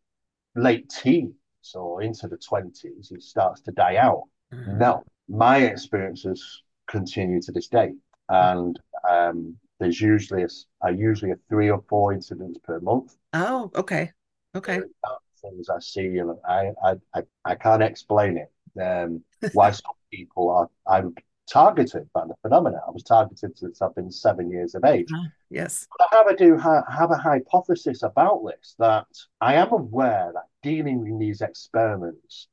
late 0.54 0.88
teens 0.90 1.34
or 1.74 2.02
into 2.02 2.28
the 2.28 2.36
twenties, 2.36 3.10
it 3.10 3.22
starts 3.22 3.60
to 3.62 3.72
die 3.72 3.96
out. 3.96 4.28
Mhm. 4.54 4.78
No, 4.78 5.02
my 5.28 5.58
experiences 5.58 6.62
continue 6.86 7.42
to 7.42 7.50
this 7.50 7.66
day, 7.66 7.94
and 8.28 8.78
um, 9.08 9.56
there's 9.80 10.00
usually 10.00 10.44
a, 10.44 10.48
a 10.82 10.92
usually 10.92 11.32
a 11.32 11.36
three 11.48 11.68
or 11.68 11.82
four 11.88 12.12
incidents 12.12 12.58
per 12.62 12.78
month. 12.78 13.16
Oh, 13.32 13.72
okay. 13.74 14.12
Okay. 14.54 14.80
Things 15.42 15.68
I 15.68 15.78
see, 15.80 16.18
and 16.18 16.36
I 16.48 16.72
I 16.84 16.94
I, 17.14 17.22
I 17.44 17.54
can't 17.54 17.82
explain 17.82 18.38
it. 18.38 18.52
Um, 18.80 19.22
why 19.52 19.70
some 19.70 19.94
people 20.10 20.50
are 20.50 20.68
I'm 20.86 21.14
targeted 21.50 22.08
by 22.12 22.24
the 22.26 22.34
phenomena. 22.42 22.80
I 22.86 22.90
was 22.90 23.02
targeted 23.02 23.58
since 23.58 23.82
I've 23.82 23.94
been 23.94 24.10
seven 24.10 24.50
years 24.50 24.74
of 24.74 24.84
age. 24.84 25.08
Ah, 25.12 25.26
yes. 25.50 25.86
But 25.98 26.08
I 26.12 26.16
have 26.16 26.26
a 26.28 26.36
do 26.36 26.56
ha 26.56 26.82
have 26.90 27.10
a 27.10 27.16
hypothesis 27.16 28.02
about 28.02 28.44
this 28.46 28.74
that 28.78 29.06
I 29.40 29.54
am 29.54 29.72
aware 29.72 30.30
that 30.34 30.44
dealing 30.62 31.06
in 31.06 31.18
these 31.18 31.40
experiments 31.40 32.48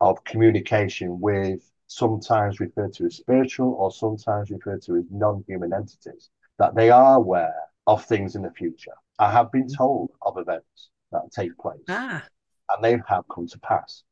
of 0.00 0.22
communication 0.24 1.20
with 1.20 1.70
sometimes 1.88 2.60
referred 2.60 2.92
to 2.94 3.06
as 3.06 3.16
spiritual 3.16 3.72
or 3.74 3.90
sometimes 3.90 4.50
referred 4.50 4.82
to 4.82 4.96
as 4.96 5.04
non-human 5.10 5.72
entities, 5.72 6.30
that 6.58 6.74
they 6.74 6.90
are 6.90 7.16
aware 7.16 7.54
of 7.86 8.04
things 8.04 8.36
in 8.36 8.42
the 8.42 8.50
future. 8.50 8.92
I 9.18 9.32
have 9.32 9.50
been 9.50 9.68
told 9.68 10.10
of 10.22 10.38
events 10.38 10.90
that 11.12 11.30
take 11.32 11.56
place 11.58 11.88
Ah, 11.88 12.28
and 12.70 12.84
they 12.84 12.98
have 13.08 13.24
come 13.34 13.46
to 13.48 13.58
pass. 13.60 14.02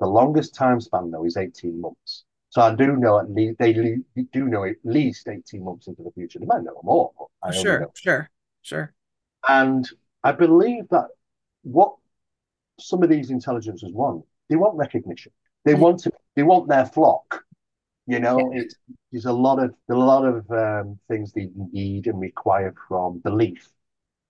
The 0.00 0.06
longest 0.06 0.54
time 0.54 0.80
span, 0.80 1.10
though, 1.10 1.24
is 1.24 1.36
18 1.36 1.80
months. 1.80 2.24
So 2.50 2.62
I 2.62 2.74
do 2.74 2.96
know 2.96 3.18
at 3.18 3.30
least 3.30 3.58
they 3.58 3.74
le- 3.74 4.24
do 4.32 4.46
know 4.48 4.64
at 4.64 4.76
least 4.84 5.28
18 5.28 5.64
months 5.64 5.88
into 5.88 6.02
the 6.02 6.10
future. 6.12 6.38
They 6.38 6.46
might 6.46 6.62
know 6.62 6.80
more, 6.82 7.12
sure, 7.52 7.80
know 7.80 7.92
sure, 7.94 8.30
sure. 8.62 8.94
and 9.48 9.88
I 10.24 10.32
believe 10.32 10.88
that 10.90 11.08
what 11.62 11.94
some 12.80 13.02
of 13.02 13.08
these 13.10 13.30
intelligences 13.30 13.92
want, 13.92 14.24
they 14.48 14.56
want 14.56 14.76
recognition. 14.76 15.32
They 15.64 15.74
Yeah. 15.74 15.80
want 15.80 16.00
to, 16.00 16.12
they 16.34 16.42
want 16.42 16.68
their 16.68 16.86
flock. 16.86 17.44
You 18.06 18.20
know, 18.20 18.52
it's 18.54 18.76
there's 19.12 19.26
a 19.26 19.32
lot 19.32 19.58
of 19.62 19.74
a 19.90 19.94
lot 19.94 20.24
of 20.24 20.50
um, 20.50 20.98
things 21.08 21.32
they 21.32 21.50
need 21.72 22.06
and 22.06 22.20
require 22.20 22.74
from 22.88 23.18
belief. 23.20 23.68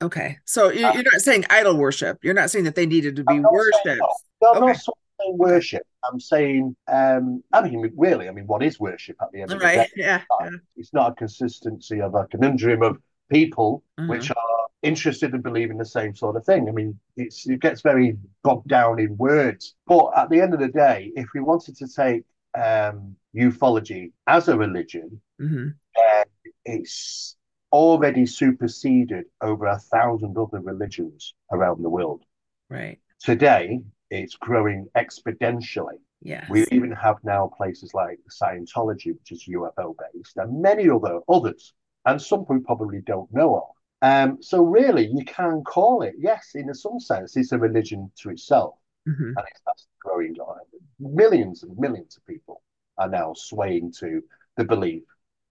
Okay. 0.02 0.38
So 0.44 0.70
you, 0.70 0.86
Uh, 0.86 0.92
you're 0.92 1.02
not 1.02 1.20
saying 1.20 1.44
idol 1.50 1.76
worship. 1.76 2.18
You're 2.22 2.34
not 2.34 2.50
saying 2.50 2.64
that 2.66 2.74
they 2.74 2.86
needed 2.86 3.16
to 3.16 3.24
be 3.24 3.34
I'm 3.34 3.42
not 3.42 3.52
saying 3.52 3.62
worshipped. 3.84 4.02
no. 4.42 4.48
I'm 4.50 4.56
Okay. 4.58 4.66
not 4.72 4.76
saying 5.20 5.38
worship. 5.38 5.82
I'm 6.04 6.20
saying, 6.20 6.76
um, 6.88 7.42
I 7.52 7.62
mean, 7.62 7.90
really, 7.96 8.28
I 8.28 8.32
mean, 8.32 8.46
what 8.46 8.62
is 8.62 8.78
worship 8.78 9.16
at 9.20 9.32
the 9.32 9.42
end 9.42 9.52
of 9.52 9.58
the 9.58 9.66
day? 9.66 9.88
Yeah. 9.96 10.22
yeah. 10.40 10.50
It's 10.76 10.92
not 10.92 11.12
a 11.12 11.14
consistency 11.14 12.00
of 12.00 12.14
a 12.14 12.26
conundrum 12.26 12.82
of 12.82 12.98
people 13.30 13.82
Mhm. 13.98 14.08
which 14.08 14.30
are 14.30 14.36
interested 14.82 15.32
and 15.32 15.42
believe 15.42 15.70
in 15.70 15.78
the 15.78 15.84
same 15.84 16.14
sort 16.14 16.36
of 16.36 16.44
thing. 16.44 16.68
I 16.68 16.72
mean, 16.72 16.98
it's, 17.16 17.48
it 17.48 17.60
gets 17.60 17.80
very 17.80 18.16
bogged 18.44 18.68
down 18.68 19.00
in 19.00 19.16
words. 19.16 19.74
But 19.86 20.10
at 20.16 20.28
the 20.28 20.40
end 20.40 20.52
of 20.54 20.60
the 20.60 20.68
day, 20.68 21.10
if 21.16 21.26
we 21.34 21.40
wanted 21.40 21.76
to 21.78 21.88
take 21.88 22.22
um, 22.54 23.16
ufology 23.34 24.12
as 24.26 24.48
a 24.48 24.56
religion, 24.56 25.20
hmm 25.38 25.68
then 25.96 26.24
it's 26.66 27.35
already 27.72 28.26
superseded 28.26 29.26
over 29.40 29.66
a 29.66 29.78
thousand 29.78 30.36
other 30.36 30.60
religions 30.60 31.34
around 31.52 31.82
the 31.82 31.90
world. 31.90 32.22
Right. 32.70 32.98
Today, 33.20 33.80
it's 34.10 34.36
growing 34.36 34.88
exponentially. 34.96 35.98
Yes. 36.22 36.48
We 36.48 36.66
even 36.72 36.92
have 36.92 37.16
now 37.22 37.50
places 37.56 37.92
like 37.94 38.18
Scientology, 38.30 39.12
which 39.18 39.32
is 39.32 39.44
UFO 39.48 39.94
based, 40.12 40.36
and 40.36 40.62
many 40.62 40.88
other 40.88 41.20
others, 41.28 41.72
and 42.04 42.20
some 42.20 42.44
we 42.48 42.58
probably 42.60 43.00
don't 43.00 43.32
know 43.32 43.56
of. 43.56 43.62
Um, 44.02 44.42
so 44.42 44.62
really, 44.62 45.06
you 45.06 45.24
can 45.24 45.62
call 45.62 46.02
it, 46.02 46.14
yes, 46.18 46.50
in 46.54 46.72
some 46.74 47.00
sense, 47.00 47.36
it's 47.36 47.52
a 47.52 47.58
religion 47.58 48.10
to 48.20 48.30
itself, 48.30 48.74
hmm 49.06 49.32
and 49.36 49.46
it's 49.50 49.60
that's 49.66 49.86
growing. 50.00 50.36
on. 50.40 50.58
Millions 50.98 51.62
and 51.62 51.76
millions 51.78 52.16
of 52.16 52.26
people 52.26 52.62
are 52.98 53.08
now 53.08 53.34
swaying 53.34 53.92
to 54.00 54.22
the 54.56 54.64
belief 54.64 55.02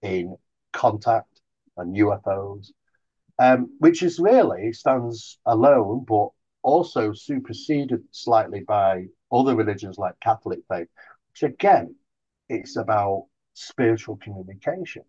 in 0.01 0.35
contact 0.73 1.34
and 1.77 1.95
UFOs, 1.95 2.71
um, 3.39 3.69
which 3.79 4.03
is 4.03 4.19
really 4.19 4.73
stands 4.73 5.39
alone, 5.45 6.05
but 6.07 6.29
also 6.63 7.13
superseded 7.13 8.03
slightly 8.11 8.61
by 8.61 9.05
other 9.31 9.55
religions 9.55 9.97
like 9.97 10.19
Catholic 10.19 10.59
faith, 10.69 10.87
which 11.31 11.43
again, 11.43 11.95
it's 12.49 12.77
about 12.77 13.27
spiritual 13.53 14.17
communication. 14.17 15.03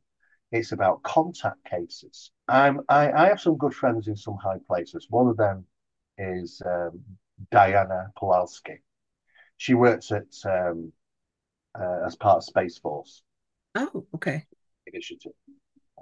It's 0.52 0.72
about 0.72 1.02
contact 1.02 1.64
cases. 1.64 2.30
I'm, 2.48 2.80
I, 2.88 3.10
I 3.10 3.28
have 3.28 3.40
some 3.40 3.56
good 3.56 3.74
friends 3.74 4.06
in 4.06 4.16
some 4.16 4.36
high 4.36 4.58
places. 4.66 5.06
One 5.10 5.26
of 5.28 5.36
them 5.36 5.66
is 6.18 6.62
um, 6.64 7.00
Diana 7.50 8.12
Pasulka. 8.16 8.78
She 9.56 9.74
works 9.74 10.12
at 10.12 10.26
um, 10.44 10.92
uh, 11.78 12.06
as 12.06 12.16
part 12.16 12.38
of 12.38 12.44
Space 12.44 12.78
Force 12.78 13.22
Oh, 13.76 14.06
okay. 14.14 14.46
Initiative. 14.86 15.32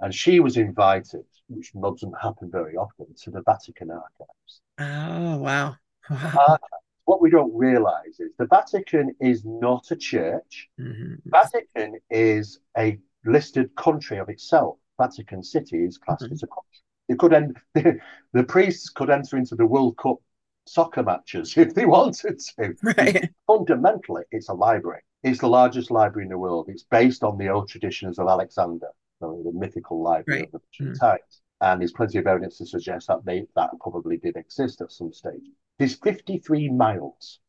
And 0.01 0.13
she 0.13 0.39
was 0.39 0.57
invited, 0.57 1.25
which 1.47 1.71
doesn't 1.73 2.13
happen 2.21 2.49
very 2.51 2.75
often, 2.75 3.07
to 3.23 3.31
the 3.31 3.41
Vatican 3.45 3.91
archives. 3.91 4.61
Oh, 4.79 5.37
wow. 5.37 5.75
wow. 6.09 6.57
what 7.05 7.21
we 7.21 7.29
don't 7.29 7.55
realize 7.55 8.19
is 8.19 8.31
the 8.37 8.47
Vatican 8.47 9.15
is 9.19 9.45
not 9.45 9.91
a 9.91 9.95
church. 9.95 10.67
Mm-hmm. 10.79 11.15
Vatican 11.25 11.99
is 12.09 12.59
a 12.77 12.99
listed 13.25 13.73
country 13.75 14.17
of 14.17 14.29
itself. 14.29 14.77
Vatican 14.99 15.43
City 15.43 15.83
is 15.85 15.97
classed 15.97 16.23
mm-hmm. 16.23 16.33
as 16.33 16.43
a 16.43 16.47
country. 16.47 16.61
It 17.07 17.19
could 17.19 17.33
end, 17.33 17.57
the, 17.73 17.99
the 18.33 18.43
priests 18.43 18.89
could 18.89 19.09
enter 19.09 19.37
into 19.37 19.55
the 19.55 19.65
World 19.65 19.97
Cup 19.97 20.17
soccer 20.65 21.03
matches 21.03 21.53
if 21.57 21.73
they 21.73 21.85
wanted 21.85 22.39
to. 22.57 22.75
Right. 22.81 23.29
Fundamentally, 23.47 24.23
it's 24.31 24.49
a 24.49 24.53
library. 24.53 25.01
It's 25.23 25.39
the 25.39 25.47
largest 25.47 25.89
library 25.89 26.25
in 26.25 26.29
the 26.29 26.37
world. 26.37 26.67
It's 26.69 26.83
based 26.83 27.23
on 27.23 27.37
the 27.37 27.49
old 27.49 27.67
traditions 27.67 28.19
of 28.19 28.27
Alexander, 28.27 28.89
the 29.21 29.51
mythical 29.53 30.01
library 30.01 30.41
right. 30.41 30.49
of 30.53 30.61
the 30.61 30.83
ancient 30.83 30.97
mm. 30.97 30.99
times. 30.99 31.41
And 31.61 31.81
there's 31.81 31.93
plenty 31.93 32.17
of 32.17 32.27
evidence 32.27 32.57
to 32.57 32.65
suggest 32.65 33.07
that 33.07 33.25
they, 33.25 33.45
that 33.55 33.71
probably 33.79 34.17
did 34.17 34.35
exist 34.35 34.81
at 34.81 34.91
some 34.91 35.13
stage. 35.13 35.41
There's 35.79 35.95
53 35.95 36.69
miles 36.69 37.39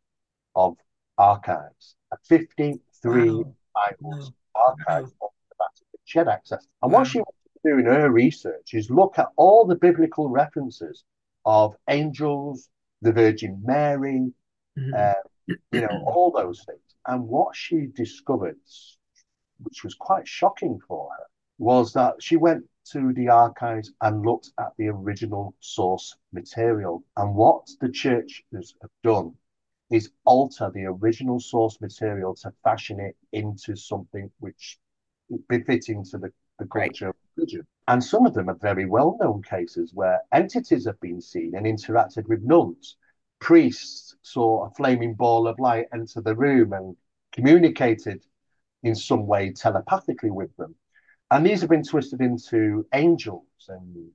of 0.55 0.77
archives, 1.19 1.97
53 2.25 2.79
wow. 3.05 3.45
miles 3.75 4.33
wow. 4.55 4.77
archives 4.87 5.13
wow. 5.21 5.29
of 5.29 5.33
the 5.51 5.55
Vatican. 5.59 6.01
She 6.05 6.19
had 6.19 6.29
access. 6.29 6.67
And 6.83 6.93
what 6.93 7.07
she 7.07 7.19
wanted 7.19 7.33
to 7.63 7.71
do 7.71 7.79
in 7.79 7.87
her 7.87 8.11
research 8.11 8.75
is 8.75 8.91
look 8.91 9.19
at 9.19 9.29
all 9.37 9.67
the 9.67 9.75
biblical 9.75 10.29
references 10.29 11.05
of 11.45 11.75
angels, 11.89 12.69
the 13.03 13.13
Virgin 13.13 13.61
Mary, 13.65 14.33
mm-hmm. 14.79 14.95
uh, 14.97 15.55
you 15.73 15.81
know, 15.81 16.03
all 16.07 16.31
those 16.31 16.65
things. 16.65 16.81
And 17.07 17.27
what 17.27 17.55
she 17.55 17.87
discovered, 17.95 18.59
which 19.63 19.85
was 19.85 19.95
quite 19.95 20.27
shocking 20.27 20.79
for 20.89 21.09
her, 21.17 21.25
was 21.59 21.93
that 21.95 22.23
she 22.23 22.37
went 22.37 22.65
to 22.93 23.13
the 23.15 23.29
archives 23.29 23.93
and 24.01 24.25
looked 24.25 24.53
at 24.61 24.73
the 24.79 24.89
original 24.89 25.55
source 25.61 26.17
material. 26.33 27.03
And 27.17 27.35
what 27.35 27.69
the 27.81 27.89
churches 27.89 28.75
have 28.81 28.91
done 29.03 29.35
is 29.91 30.11
alter 30.25 30.71
the 30.75 30.85
original 30.85 31.41
source 31.41 31.81
material 31.81 32.35
to 32.35 32.53
fashion 32.63 33.01
it 33.01 33.17
into 33.33 33.77
something 33.77 34.31
which 34.39 34.79
befitting 35.49 36.05
to 36.05 36.19
the, 36.19 36.33
the 36.59 36.67
culture 36.67 37.07
right. 37.07 37.11
of 37.11 37.17
religion. 37.37 37.67
And 37.89 38.03
some 38.03 38.27
of 38.27 38.35
them 38.35 38.49
are 38.49 38.59
very 38.61 38.87
well 38.87 39.17
known 39.21 39.43
cases 39.43 39.93
where 39.95 40.21
entities 40.33 40.87
have 40.87 41.01
been 41.01 41.21
seen 41.21 41.55
and 41.55 41.67
interacted 41.67 42.27
with 42.29 42.43
nuns. 42.43 42.97
Priests 43.39 44.17
saw 44.23 44.67
a 44.67 44.71
flaming 44.71 45.15
ball 45.15 45.47
of 45.47 45.59
light 45.59 45.87
enter 45.93 46.21
the 46.21 46.35
room 46.35 46.73
and 46.73 46.97
communicated 47.33 48.25
in 48.83 48.95
some 48.95 49.27
way 49.27 49.53
telepathically 49.53 50.31
with 50.31 50.57
them. 50.57 50.75
And 51.31 51.45
these 51.45 51.61
have 51.61 51.71
been 51.71 51.83
twisted 51.83 52.21
into 52.21 52.87
angels 52.95 53.45
and 53.69 54.11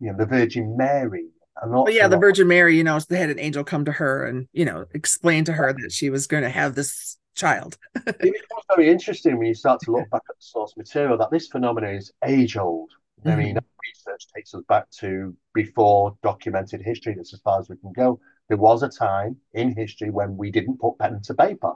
you 0.00 0.10
know 0.10 0.16
the 0.16 0.26
Virgin 0.26 0.76
Mary. 0.76 1.28
And 1.62 1.72
but 1.72 1.94
yeah, 1.94 2.08
the 2.08 2.18
Virgin 2.18 2.48
Mary, 2.48 2.76
you 2.76 2.84
know, 2.84 2.98
they 3.08 3.18
had 3.18 3.30
an 3.30 3.38
angel 3.38 3.64
come 3.64 3.84
to 3.84 3.92
her 3.92 4.24
and 4.24 4.48
you 4.52 4.64
know 4.64 4.86
explain 4.92 5.44
to 5.44 5.52
her 5.52 5.72
that 5.72 5.92
she 5.92 6.10
was 6.10 6.26
going 6.26 6.42
to 6.42 6.50
have 6.50 6.74
this 6.74 7.18
child. 7.34 7.78
it 7.94 8.18
becomes 8.18 8.64
very 8.74 8.90
interesting 8.90 9.38
when 9.38 9.46
you 9.46 9.54
start 9.54 9.80
to 9.80 9.92
look 9.92 10.10
back 10.10 10.22
at 10.28 10.36
the 10.36 10.42
source 10.42 10.76
material 10.76 11.16
that 11.18 11.30
this 11.30 11.48
phenomenon 11.48 11.94
is 11.94 12.12
age 12.24 12.56
old. 12.56 12.90
I 13.24 13.36
mean, 13.36 13.56
mm-hmm. 13.56 14.08
research 14.08 14.26
takes 14.34 14.54
us 14.54 14.62
back 14.66 14.90
to 15.00 15.36
before 15.52 16.16
documented 16.22 16.80
history. 16.80 17.14
That's 17.14 17.34
as 17.34 17.40
far 17.40 17.60
as 17.60 17.68
we 17.68 17.76
can 17.76 17.92
go. 17.92 18.18
There 18.48 18.56
was 18.56 18.82
a 18.82 18.88
time 18.88 19.36
in 19.52 19.76
history 19.76 20.10
when 20.10 20.36
we 20.36 20.50
didn't 20.50 20.80
put 20.80 20.98
pen 20.98 21.20
to 21.24 21.34
paper, 21.34 21.74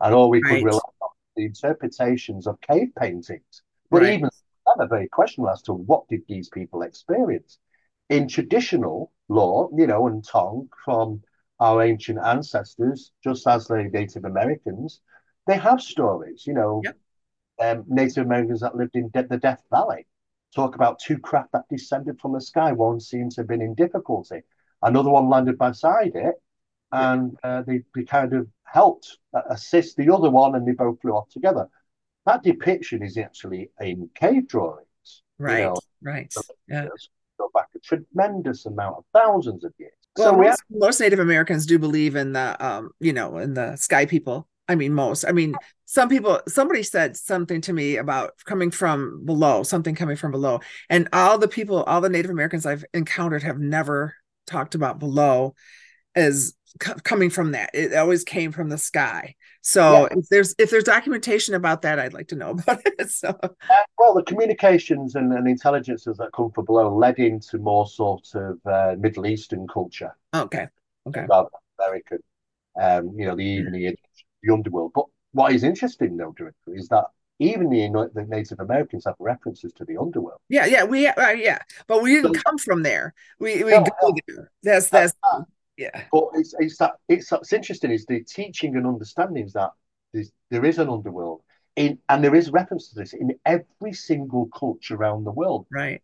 and 0.00 0.14
all 0.14 0.30
we 0.30 0.40
right. 0.42 0.58
could 0.58 0.64
rely 0.64 0.78
on 1.02 1.08
the 1.36 1.46
interpretations 1.46 2.46
of 2.46 2.60
cave 2.60 2.88
paintings. 2.98 3.62
But 3.90 4.02
right. 4.02 4.14
even 4.14 4.30
that, 4.76 4.88
very 4.88 5.08
questionable 5.08 5.50
as 5.50 5.62
to 5.62 5.72
what 5.72 6.08
did 6.08 6.22
these 6.28 6.48
people 6.48 6.82
experience. 6.82 7.58
In 8.08 8.28
traditional 8.28 9.12
lore, 9.28 9.70
you 9.76 9.86
know, 9.86 10.06
and 10.06 10.24
tongue 10.24 10.68
from 10.84 11.22
our 11.60 11.82
ancient 11.82 12.18
ancestors, 12.18 13.12
just 13.22 13.46
as 13.46 13.66
the 13.66 13.84
Native 13.84 14.24
Americans, 14.24 15.00
they 15.46 15.56
have 15.56 15.80
stories, 15.80 16.46
you 16.46 16.54
know. 16.54 16.82
Yep. 16.84 16.98
Um, 17.60 17.84
Native 17.86 18.26
Americans 18.26 18.62
that 18.62 18.74
lived 18.74 18.96
in 18.96 19.10
De- 19.10 19.28
the 19.28 19.36
Death 19.36 19.62
Valley 19.70 20.08
talk 20.56 20.74
about 20.74 20.98
two 20.98 21.18
craft 21.18 21.52
that 21.52 21.62
descended 21.70 22.18
from 22.20 22.32
the 22.32 22.40
sky. 22.40 22.72
One 22.72 22.98
seems 22.98 23.36
to 23.36 23.42
have 23.42 23.48
been 23.48 23.62
in 23.62 23.74
difficulty, 23.74 24.42
another 24.82 25.10
one 25.10 25.28
landed 25.28 25.56
beside 25.56 26.16
it, 26.16 26.34
and 26.90 27.36
uh, 27.44 27.62
they, 27.62 27.82
they 27.94 28.02
kind 28.02 28.32
of 28.32 28.48
helped 28.64 29.18
assist 29.50 29.96
the 29.96 30.12
other 30.12 30.30
one, 30.30 30.56
and 30.56 30.66
they 30.66 30.72
both 30.72 31.00
flew 31.00 31.12
off 31.12 31.28
together 31.28 31.68
that 32.26 32.42
depiction 32.42 33.02
is 33.02 33.16
actually 33.16 33.70
in 33.80 34.08
cave 34.14 34.48
drawings. 34.48 34.86
Right, 35.38 35.58
you 35.58 35.64
know, 35.64 35.76
right. 36.02 36.34
Yeah. 36.68 36.88
Go 37.38 37.50
back 37.52 37.66
a 37.74 37.80
tremendous 37.80 38.66
amount 38.66 38.98
of 38.98 39.04
thousands 39.12 39.64
of 39.64 39.72
years. 39.78 39.92
Well, 40.16 40.30
so 40.30 40.36
most, 40.36 40.46
have... 40.46 40.58
most 40.70 41.00
Native 41.00 41.18
Americans 41.18 41.66
do 41.66 41.78
believe 41.78 42.14
in 42.14 42.32
the, 42.32 42.56
um, 42.64 42.90
you 43.00 43.12
know, 43.12 43.38
in 43.38 43.54
the 43.54 43.76
sky 43.76 44.06
people. 44.06 44.48
I 44.68 44.76
mean, 44.76 44.94
most. 44.94 45.24
I 45.24 45.32
mean, 45.32 45.54
some 45.84 46.08
people. 46.08 46.40
Somebody 46.48 46.82
said 46.82 47.16
something 47.16 47.60
to 47.62 47.72
me 47.72 47.96
about 47.96 48.32
coming 48.44 48.70
from 48.70 49.26
below, 49.26 49.62
something 49.62 49.94
coming 49.94 50.16
from 50.16 50.30
below, 50.30 50.60
and 50.88 51.08
all 51.12 51.36
the 51.38 51.48
people, 51.48 51.82
all 51.82 52.00
the 52.00 52.08
Native 52.08 52.30
Americans 52.30 52.64
I've 52.64 52.84
encountered 52.94 53.42
have 53.42 53.58
never 53.58 54.14
talked 54.46 54.74
about 54.74 54.98
below 54.98 55.54
as 56.14 56.54
coming 57.04 57.30
from 57.30 57.52
that. 57.52 57.70
It 57.72 57.94
always 57.94 58.24
came 58.24 58.52
from 58.52 58.68
the 58.68 58.78
sky. 58.78 59.36
So 59.62 60.02
yeah. 60.02 60.18
if 60.18 60.28
there's 60.28 60.54
if 60.58 60.70
there's 60.70 60.84
documentation 60.84 61.54
about 61.54 61.82
that, 61.82 61.98
I'd 61.98 62.12
like 62.12 62.28
to 62.28 62.36
know 62.36 62.50
about 62.66 62.80
it. 62.84 63.10
So 63.10 63.36
uh, 63.42 63.48
well, 63.98 64.14
the 64.14 64.22
communications 64.22 65.14
and, 65.14 65.32
and 65.32 65.48
intelligences 65.48 66.16
that 66.18 66.30
come 66.34 66.50
from 66.50 66.64
below 66.64 66.94
led 66.94 67.18
into 67.18 67.58
more 67.58 67.86
sort 67.86 68.26
of 68.34 68.58
uh, 68.66 68.96
Middle 68.98 69.26
Eastern 69.26 69.66
culture. 69.66 70.14
Okay. 70.34 70.68
Okay. 71.06 71.26
American, 71.78 72.18
um, 72.80 73.12
you 73.16 73.26
know, 73.26 73.36
the 73.36 73.44
even 73.44 73.72
the, 73.72 73.94
the 74.42 74.52
underworld. 74.52 74.92
But 74.94 75.04
what 75.32 75.52
is 75.52 75.64
interesting 75.64 76.16
though, 76.16 76.32
Director, 76.32 76.74
is 76.74 76.88
that 76.88 77.04
even 77.40 77.68
the, 77.68 78.10
the 78.14 78.24
Native 78.24 78.60
Americans 78.60 79.04
have 79.06 79.16
references 79.18 79.72
to 79.74 79.84
the 79.84 79.96
underworld. 79.96 80.40
Yeah, 80.48 80.66
yeah, 80.66 80.84
we 80.84 81.06
uh, 81.06 81.30
yeah, 81.30 81.58
but 81.88 82.02
we 82.02 82.14
didn't 82.14 82.34
so, 82.34 82.42
come 82.44 82.58
from 82.58 82.82
there. 82.82 83.12
We 83.40 83.64
we 83.64 83.72
no, 83.72 83.84
go 84.00 84.14
there. 84.28 84.50
That's 84.62 84.88
that's 84.88 85.14
uh, 85.22 85.42
yeah. 85.76 86.04
But 86.12 86.28
it's 86.34 86.54
it's 86.58 86.78
that 86.78 86.94
it's 87.08 87.32
it's 87.32 87.52
interesting 87.52 87.90
is 87.90 88.06
the 88.06 88.22
teaching 88.22 88.76
and 88.76 88.86
understandings 88.86 89.52
that 89.54 89.70
there 90.50 90.64
is 90.64 90.78
an 90.78 90.88
underworld 90.88 91.42
in 91.76 91.98
and 92.08 92.22
there 92.22 92.34
is 92.34 92.50
reference 92.50 92.90
to 92.90 93.00
this 93.00 93.12
in 93.12 93.32
every 93.44 93.92
single 93.92 94.48
culture 94.56 94.94
around 94.94 95.24
the 95.24 95.32
world. 95.32 95.66
Right. 95.72 96.02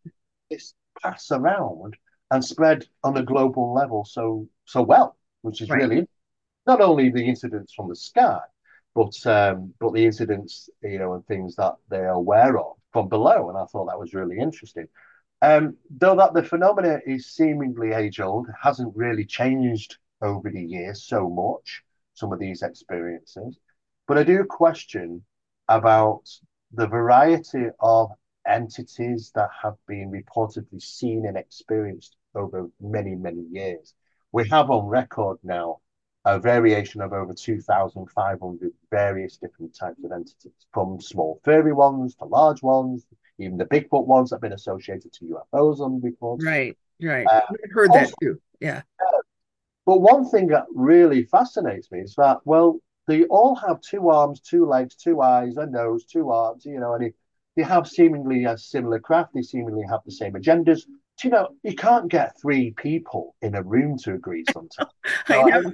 It's 0.49 0.75
passed 1.01 1.31
around 1.31 1.97
and 2.31 2.45
spread 2.45 2.87
on 3.05 3.17
a 3.17 3.23
global 3.23 3.73
level 3.73 4.05
so 4.05 4.49
so 4.65 4.83
well, 4.83 5.17
which 5.43 5.61
is 5.61 5.71
right. 5.71 5.83
really 5.83 6.09
not 6.67 6.81
only 6.81 7.11
the 7.11 7.25
incidents 7.25 7.73
from 7.73 7.89
the 7.89 7.97
sky, 7.97 8.41
but 8.95 9.15
um, 9.27 9.73
but 9.79 9.93
the 9.93 10.05
incidents 10.05 10.69
you 10.83 10.99
know 10.99 11.15
and 11.15 11.27
things 11.27 11.57
that 11.57 11.75
they're 11.89 12.11
aware 12.11 12.59
of 12.59 12.77
from 12.93 13.09
below. 13.09 13.49
And 13.49 13.59
I 13.59 13.65
thought 13.67 13.87
that 13.87 13.99
was 13.99 14.15
really 14.15 14.39
interesting. 14.39 14.89
Um, 15.43 15.77
though 15.91 16.17
that 16.17 16.35
the 16.35 16.43
phenomena 16.43 17.01
is 17.07 17.33
seemingly 17.33 17.93
age 17.93 18.21
old, 18.21 18.47
hasn't 18.63 18.95
really 18.97 19.25
changed 19.25 19.97
over 20.21 20.51
the 20.51 20.63
years 20.63 21.05
so 21.05 21.31
much, 21.31 21.83
some 22.15 22.33
of 22.33 22.39
these 22.39 22.63
experiences. 22.63 23.59
But 24.07 24.19
I 24.19 24.25
do 24.25 24.45
question 24.45 25.25
about 25.69 26.29
the 26.73 26.87
variety 26.87 27.67
of 27.81 28.11
entities 28.47 29.33
that 29.35 29.49
have 29.63 29.77
been 29.87 30.11
reportedly 30.11 30.83
seen 30.83 31.27
and 31.27 31.37
experienced 31.37 32.17
over 32.35 32.69
many, 32.81 33.15
many 33.15 33.43
years. 33.51 33.95
We 34.33 34.49
have 34.49 34.71
on 34.71 34.87
record 34.87 35.39
now 35.43 35.79
a 36.25 36.39
variation 36.39 37.01
of 37.01 37.13
over 37.13 37.33
2,500 37.33 38.73
various 38.91 39.39
different 39.39 39.75
types 39.75 40.05
of 40.05 40.13
entities, 40.13 40.53
from 40.73 41.01
small 41.01 41.41
furry 41.45 41.73
ones 41.73 42.15
to 42.17 42.27
large 42.27 42.63
ones, 42.63 43.07
even 43.43 43.59
the 43.59 43.65
Bigfoot 43.65 44.07
ones 44.07 44.31
have 44.31 44.41
been 44.41 44.53
associated 44.53 45.13
to 45.15 45.25
UFOs 45.53 45.81
on 45.81 46.01
reports. 46.01 46.45
Right, 46.45 46.77
right. 47.03 47.27
Uh, 47.27 47.41
I've 47.49 47.71
heard 47.73 47.91
also, 47.91 48.01
that 48.01 48.15
too. 48.21 48.41
Yeah. 48.61 48.83
Uh, 49.01 49.19
but 49.87 50.01
one 50.01 50.29
thing 50.29 50.49
that 50.49 50.67
really 50.75 51.25
fascinates 51.25 51.91
me 51.91 52.01
is 52.01 52.15
that, 52.17 52.39
well, 52.45 52.81
they 53.07 53.25
all 53.25 53.55
have 53.57 53.81
two 53.81 54.11
arms, 54.11 54.41
two 54.41 54.67
legs, 54.67 54.95
two 54.95 55.21
eyes, 55.21 55.57
a 55.57 55.67
nose, 55.67 56.05
two 56.05 56.31
arms, 56.31 56.65
you 56.65 56.79
know, 56.79 56.95
and 56.95 57.05
they, 57.05 57.13
they 57.57 57.63
have 57.63 57.89
seemingly 57.89 58.45
a 58.45 58.57
similar 58.57 59.01
craft. 59.01 59.35
They 59.35 59.43
seemingly 59.43 59.85
have 59.89 60.01
the 60.05 60.13
same 60.13 60.35
agendas. 60.35 60.85
Do 60.85 61.29
you 61.29 61.31
know, 61.31 61.49
you 61.63 61.75
can't 61.75 62.09
get 62.09 62.41
three 62.41 62.73
people 62.73 63.35
in 63.43 63.55
a 63.55 63.63
room 63.63 63.99
to 64.05 64.15
agree 64.15 64.45
sometimes. 64.53 64.91
I 65.29 65.43
know. 65.43 65.73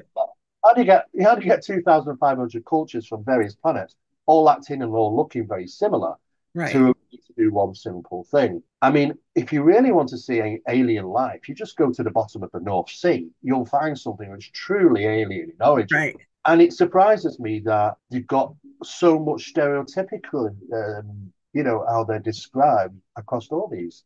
How 0.65 0.73
do 0.73 0.81
you 0.81 0.87
get 0.87 1.07
how 1.23 1.37
do 1.37 1.43
you 1.43 1.51
get 1.51 1.63
2,500 1.63 2.65
cultures 2.65 3.07
from 3.07 3.23
various 3.23 3.55
planets 3.55 3.95
all 4.25 4.51
acting 4.51 4.83
and 4.83 4.93
all 4.93 5.15
looking 5.15 5.47
very 5.47 5.69
similar? 5.69 6.17
right. 6.57 6.73
to, 6.73 6.96
to 7.11 7.33
do 7.37 7.53
one 7.53 7.75
simple 7.75 8.25
thing. 8.31 8.63
I 8.83 8.91
mean, 8.91 9.15
if 9.35 9.53
you 9.53 9.63
really 9.63 9.93
want 9.93 10.09
to 10.11 10.19
see 10.19 10.41
an 10.41 10.61
alien 10.69 11.07
life, 11.07 11.49
you 11.49 11.55
just 11.55 11.77
go 11.77 11.91
to 11.91 12.03
the 12.03 12.11
bottom 12.11 12.43
of 12.43 12.51
the 12.53 12.61
North 12.61 12.91
Sea. 12.91 13.29
You'll 13.43 13.67
find 13.67 13.99
something 13.99 14.31
that's 14.31 14.51
truly 14.51 15.05
alien 15.05 15.51
in 15.51 15.67
origin. 15.67 15.99
Right. 15.99 16.17
And 16.47 16.63
it 16.63 16.73
surprises 16.73 17.41
me 17.41 17.61
that 17.65 17.97
you've 18.11 18.27
got 18.27 18.55
so 18.83 19.19
much 19.19 19.53
stereotypical, 19.53 20.55
um, 20.73 21.33
you 21.53 21.63
know, 21.63 21.85
how 21.89 22.05
they're 22.05 22.19
described 22.21 22.97
across 23.17 23.49
all 23.49 23.69
these 23.69 24.05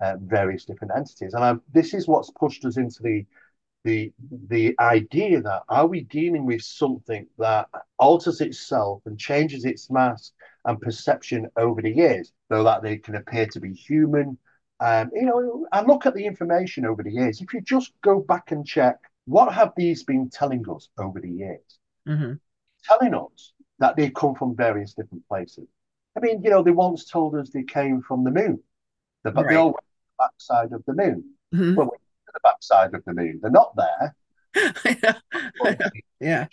uh, 0.00 0.16
various 0.20 0.64
different 0.64 0.92
entities. 0.96 1.34
And 1.34 1.44
I, 1.44 1.54
this 1.72 1.94
is 1.94 2.06
what's 2.06 2.30
pushed 2.30 2.64
us 2.64 2.76
into 2.76 3.02
the 3.02 3.24
the 3.84 4.12
the 4.48 4.74
idea 4.78 5.40
that 5.40 5.62
are 5.68 5.86
we 5.86 6.02
dealing 6.02 6.44
with 6.46 6.62
something 6.62 7.26
that 7.38 7.68
alters 7.98 8.40
itself 8.40 9.02
and 9.06 9.18
changes 9.18 9.64
its 9.64 9.90
mass 9.90 10.32
and 10.64 10.80
perception 10.80 11.48
over 11.56 11.80
the 11.80 11.90
years, 11.90 12.32
so 12.50 12.62
that 12.64 12.82
they 12.82 12.98
can 12.98 13.14
appear 13.14 13.46
to 13.46 13.60
be 13.60 13.72
human. 13.72 14.38
Um, 14.80 15.10
you 15.12 15.26
know, 15.26 15.66
and 15.72 15.86
look 15.86 16.06
at 16.06 16.14
the 16.14 16.24
information 16.24 16.86
over 16.86 17.02
the 17.02 17.12
years. 17.12 17.40
If 17.40 17.52
you 17.52 17.60
just 17.60 17.92
go 18.02 18.20
back 18.20 18.50
and 18.50 18.66
check, 18.66 18.96
what 19.26 19.52
have 19.52 19.72
these 19.76 20.04
been 20.04 20.30
telling 20.30 20.64
us 20.70 20.88
over 20.98 21.20
the 21.20 21.30
years? 21.30 21.78
Mm-hmm. 22.08 22.32
Telling 22.84 23.14
us 23.14 23.52
that 23.78 23.96
they 23.96 24.10
come 24.10 24.34
from 24.34 24.56
various 24.56 24.94
different 24.94 25.26
places. 25.28 25.66
I 26.16 26.20
mean, 26.20 26.42
you 26.42 26.50
know, 26.50 26.62
they 26.62 26.70
once 26.70 27.04
told 27.04 27.34
us 27.36 27.50
they 27.50 27.62
came 27.62 28.02
from 28.02 28.24
the 28.24 28.30
moon, 28.30 28.62
but 29.22 29.34
right. 29.34 29.48
they 29.48 29.56
all 29.56 29.66
went 29.66 29.76
to 29.76 29.82
the 30.18 30.24
backside 30.24 30.72
of 30.72 30.84
the 30.86 30.94
moon. 30.94 31.24
Mm-hmm. 31.54 31.74
Well, 31.74 31.90
to 31.90 31.99
the 32.32 32.40
backside 32.42 32.94
of 32.94 33.04
the 33.04 33.14
moon. 33.14 33.40
They're 33.42 33.50
not 33.50 33.74
there. 33.76 34.14
yeah. 36.20 36.46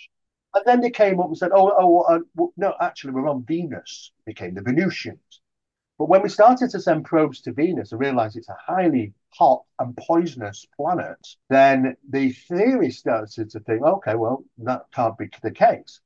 And 0.54 0.66
then 0.66 0.82
they 0.82 0.90
came 0.90 1.20
up 1.20 1.28
and 1.28 1.38
said, 1.38 1.52
oh, 1.54 1.74
oh 1.78 2.02
uh, 2.02 2.20
well, 2.36 2.54
no, 2.58 2.74
actually, 2.82 3.12
we're 3.12 3.28
on 3.28 3.46
Venus. 3.46 4.12
Became 4.26 4.56
the 4.56 4.62
Venusians. 4.62 5.42
But 5.98 6.10
when 6.10 6.22
we 6.22 6.30
started 6.30 6.70
to 6.72 6.80
send 6.80 7.06
probes 7.06 7.42
to 7.42 7.52
Venus 7.52 7.92
and 7.92 8.00
realized 8.00 8.38
it's 8.38 8.50
a 8.50 8.58
highly 8.60 9.14
hot 9.34 9.64
and 9.80 9.98
poisonous 9.98 10.66
planet, 10.76 11.18
then 11.50 11.96
the 12.08 12.32
theory 12.32 12.92
started 12.92 13.50
to 13.50 13.60
think, 13.62 13.82
okay, 13.82 14.16
well, 14.16 14.44
that 14.60 14.86
can't 14.94 15.18
be 15.18 15.30
the 15.42 15.52
case. 15.52 16.02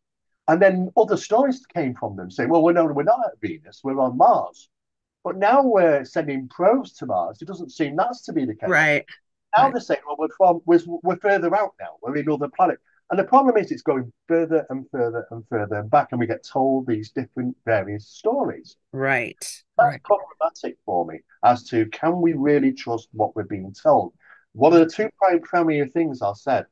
And 0.47 0.61
then 0.61 0.91
other 0.97 1.17
stories 1.17 1.65
came 1.65 1.93
from 1.95 2.15
them 2.15 2.31
saying, 2.31 2.49
well, 2.49 2.63
we're, 2.63 2.73
no, 2.73 2.85
we're 2.85 3.03
not 3.03 3.19
at 3.25 3.39
Venus, 3.41 3.81
we're 3.83 3.99
on 3.99 4.17
Mars. 4.17 4.69
But 5.23 5.37
now 5.37 5.61
we're 5.61 6.03
sending 6.03 6.47
probes 6.47 6.93
to 6.93 7.05
Mars. 7.05 7.41
It 7.41 7.47
doesn't 7.47 7.71
seem 7.71 7.95
that's 7.95 8.23
to 8.23 8.33
be 8.33 8.45
the 8.45 8.55
case. 8.55 8.69
Right. 8.69 9.05
Now 9.55 9.63
right. 9.63 9.73
they're 9.73 9.81
saying, 9.81 10.01
well, 10.05 10.15
we're 10.17 10.29
from 10.35 10.61
we're, 10.65 10.79
we're 11.03 11.17
further 11.17 11.55
out 11.55 11.73
now. 11.79 11.97
We're 12.01 12.17
in 12.17 12.29
other 12.29 12.49
planets. 12.49 12.81
And 13.09 13.19
the 13.19 13.25
problem 13.25 13.57
is 13.57 13.71
it's 13.71 13.81
going 13.81 14.11
further 14.29 14.65
and 14.69 14.85
further 14.89 15.27
and 15.31 15.43
further 15.49 15.75
and 15.75 15.91
back, 15.91 16.09
and 16.11 16.19
we 16.19 16.27
get 16.27 16.45
told 16.45 16.87
these 16.87 17.11
different 17.11 17.57
various 17.65 18.07
stories. 18.07 18.77
Right. 18.93 19.35
That's 19.77 19.91
right. 19.93 20.03
problematic 20.03 20.77
for 20.85 21.05
me 21.05 21.19
as 21.43 21.63
to 21.69 21.87
can 21.87 22.21
we 22.21 22.33
really 22.33 22.71
trust 22.71 23.09
what 23.11 23.35
we're 23.35 23.43
being 23.43 23.73
told? 23.73 24.13
One 24.53 24.71
of 24.73 24.79
the 24.79 24.85
two 24.85 25.09
primary 25.43 25.85
things 25.89 26.21
I 26.21 26.31
said, 26.33 26.65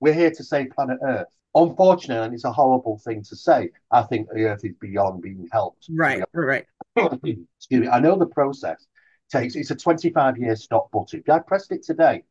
we're 0.00 0.12
here 0.12 0.30
to 0.30 0.44
save 0.44 0.70
planet 0.70 0.98
Earth. 1.02 1.28
Unfortunately, 1.54 2.22
and 2.22 2.34
it's 2.34 2.44
a 2.44 2.52
horrible 2.52 2.98
thing 2.98 3.22
to 3.22 3.36
say, 3.36 3.70
I 3.90 4.02
think 4.02 4.28
the 4.28 4.44
Earth 4.44 4.64
is 4.64 4.74
beyond 4.78 5.22
being 5.22 5.48
helped. 5.50 5.86
Right, 5.90 6.22
right. 6.34 6.66
Excuse 6.96 7.46
me. 7.70 7.88
I 7.88 8.00
know 8.00 8.18
the 8.18 8.26
process 8.26 8.86
takes 9.30 9.56
it's 9.56 9.70
a 9.70 9.76
25 9.76 10.38
year 10.38 10.56
stop 10.56 10.90
button. 10.90 11.20
If 11.20 11.28
I 11.28 11.38
pressed 11.40 11.72
it 11.72 11.82
today, 11.82 12.22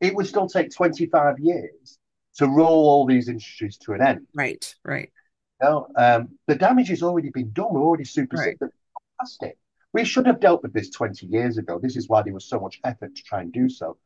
it 0.00 0.14
would 0.14 0.26
still 0.26 0.48
take 0.48 0.74
25 0.74 1.38
years 1.38 1.98
to 2.36 2.48
roll 2.48 2.88
all 2.88 3.06
these 3.06 3.28
industries 3.28 3.76
to 3.78 3.92
an 3.92 4.02
end. 4.02 4.26
Right, 4.34 4.74
right. 4.84 5.10
You 5.62 5.68
know, 5.68 5.88
um, 5.96 6.28
the 6.46 6.56
damage 6.56 6.88
has 6.88 7.02
already 7.02 7.30
been 7.30 7.52
done. 7.52 7.68
We're 7.70 7.82
already 7.82 8.04
super 8.04 8.36
right. 8.36 8.58
past 9.20 9.42
it. 9.42 9.56
We 9.92 10.04
should 10.04 10.26
have 10.26 10.40
dealt 10.40 10.62
with 10.62 10.72
this 10.72 10.90
20 10.90 11.26
years 11.26 11.56
ago. 11.56 11.78
This 11.80 11.96
is 11.96 12.08
why 12.08 12.22
there 12.22 12.34
was 12.34 12.44
so 12.46 12.58
much 12.58 12.80
effort 12.82 13.14
to 13.14 13.22
try 13.22 13.42
and 13.42 13.52
do 13.52 13.68
so. 13.68 13.96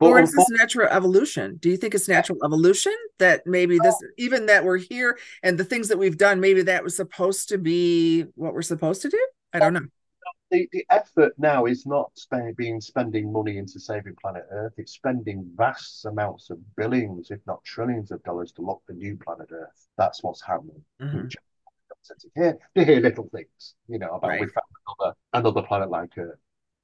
But 0.00 0.06
or 0.06 0.20
is 0.20 0.32
this 0.32 0.48
natural 0.50 0.88
evolution? 0.88 1.58
Do 1.60 1.68
you 1.68 1.76
think 1.76 1.94
it's 1.94 2.08
natural 2.08 2.38
evolution 2.42 2.94
that 3.18 3.46
maybe 3.46 3.78
this, 3.78 3.94
even 4.16 4.46
that 4.46 4.64
we're 4.64 4.78
here 4.78 5.18
and 5.42 5.58
the 5.58 5.64
things 5.64 5.88
that 5.88 5.98
we've 5.98 6.16
done, 6.16 6.40
maybe 6.40 6.62
that 6.62 6.82
was 6.82 6.96
supposed 6.96 7.50
to 7.50 7.58
be 7.58 8.22
what 8.34 8.54
we're 8.54 8.62
supposed 8.62 9.02
to 9.02 9.10
do? 9.10 9.26
I 9.52 9.58
don't 9.58 9.74
know 9.74 9.86
the, 10.50 10.68
the 10.72 10.84
effort 10.90 11.32
now 11.38 11.66
is 11.66 11.86
not 11.86 12.10
spend, 12.14 12.56
being 12.56 12.80
spending 12.80 13.32
money 13.32 13.58
into 13.58 13.78
saving 13.78 14.16
planet 14.20 14.46
Earth. 14.50 14.74
It's 14.76 14.92
spending 14.92 15.48
vast 15.56 16.04
amounts 16.04 16.50
of 16.50 16.58
billions, 16.76 17.30
if 17.30 17.40
not 17.46 17.62
trillions 17.64 18.10
of 18.10 18.22
dollars 18.24 18.52
to 18.52 18.62
look 18.62 18.82
for 18.86 18.92
new 18.92 19.16
planet 19.16 19.48
Earth. 19.52 19.88
That's 19.96 20.22
what's 20.22 20.42
happening. 20.42 20.82
Mm-hmm. 21.00 21.28
To 21.28 22.30
hear, 22.34 22.58
to 22.76 22.84
hear 22.84 23.00
little 23.00 23.28
things, 23.30 23.74
you 23.86 23.98
know, 23.98 24.14
about 24.14 24.28
right. 24.28 24.40
we 24.40 24.46
found 24.46 24.66
another 24.98 25.14
another 25.34 25.62
planet 25.62 25.90
like 25.90 26.16
Earth. 26.16 26.38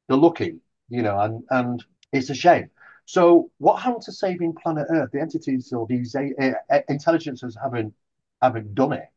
They're 0.09 0.17
looking, 0.17 0.61
you 0.89 1.03
know, 1.03 1.19
and 1.19 1.43
and 1.51 1.85
it's 2.12 2.31
a 2.31 2.35
shame. 2.35 2.71
So 3.07 3.51
what 3.59 3.81
happened 3.81 4.03
to 4.03 4.12
saving 4.12 4.55
planet 4.55 4.87
Earth? 4.91 5.11
The 5.12 5.21
entities 5.21 5.73
or 5.73 5.87
these 5.87 6.14
uh, 6.14 6.53
intelligences 6.89 7.57
haven't 7.61 7.95
haven't 8.43 8.75
done 8.75 8.93
it, 8.93 9.09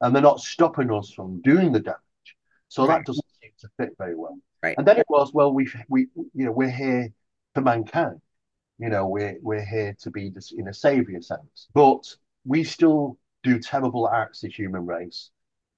and 0.00 0.14
they're 0.14 0.22
not 0.22 0.40
stopping 0.40 0.92
us 0.92 1.10
from 1.12 1.40
doing 1.42 1.72
the 1.72 1.80
damage. 1.80 1.98
So 2.68 2.86
right. 2.86 2.98
that 2.98 3.06
doesn't 3.06 3.24
to 3.60 3.68
fit 3.76 3.90
very 3.98 4.14
well. 4.14 4.38
Right. 4.62 4.74
And 4.78 4.86
then 4.86 4.98
it 4.98 5.06
was, 5.08 5.32
well, 5.32 5.52
we 5.52 5.68
we 5.88 6.08
you 6.34 6.46
know 6.46 6.52
we're 6.52 6.70
here 6.70 7.12
for 7.54 7.60
mankind. 7.60 8.20
You 8.78 8.88
know, 8.88 9.06
we're 9.06 9.38
we're 9.42 9.64
here 9.64 9.96
to 10.02 10.10
be 10.10 10.30
this 10.30 10.52
in 10.52 10.68
a 10.68 10.74
savior 10.74 11.20
sense, 11.20 11.68
but 11.74 12.14
we 12.44 12.64
still 12.64 13.18
do 13.42 13.58
terrible 13.58 14.08
acts 14.08 14.44
as 14.44 14.54
human 14.54 14.86
race 14.86 15.30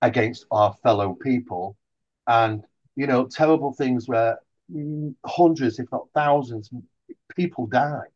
against 0.03 0.47
our 0.51 0.75
fellow 0.83 1.15
people, 1.15 1.77
and 2.27 2.65
you 2.97 3.07
know, 3.07 3.27
terrible 3.27 3.73
things 3.73 4.09
where 4.09 4.39
hundreds, 5.27 5.79
if 5.79 5.91
not 5.91 6.09
thousands, 6.15 6.71
people 7.35 7.67
die 7.67 8.07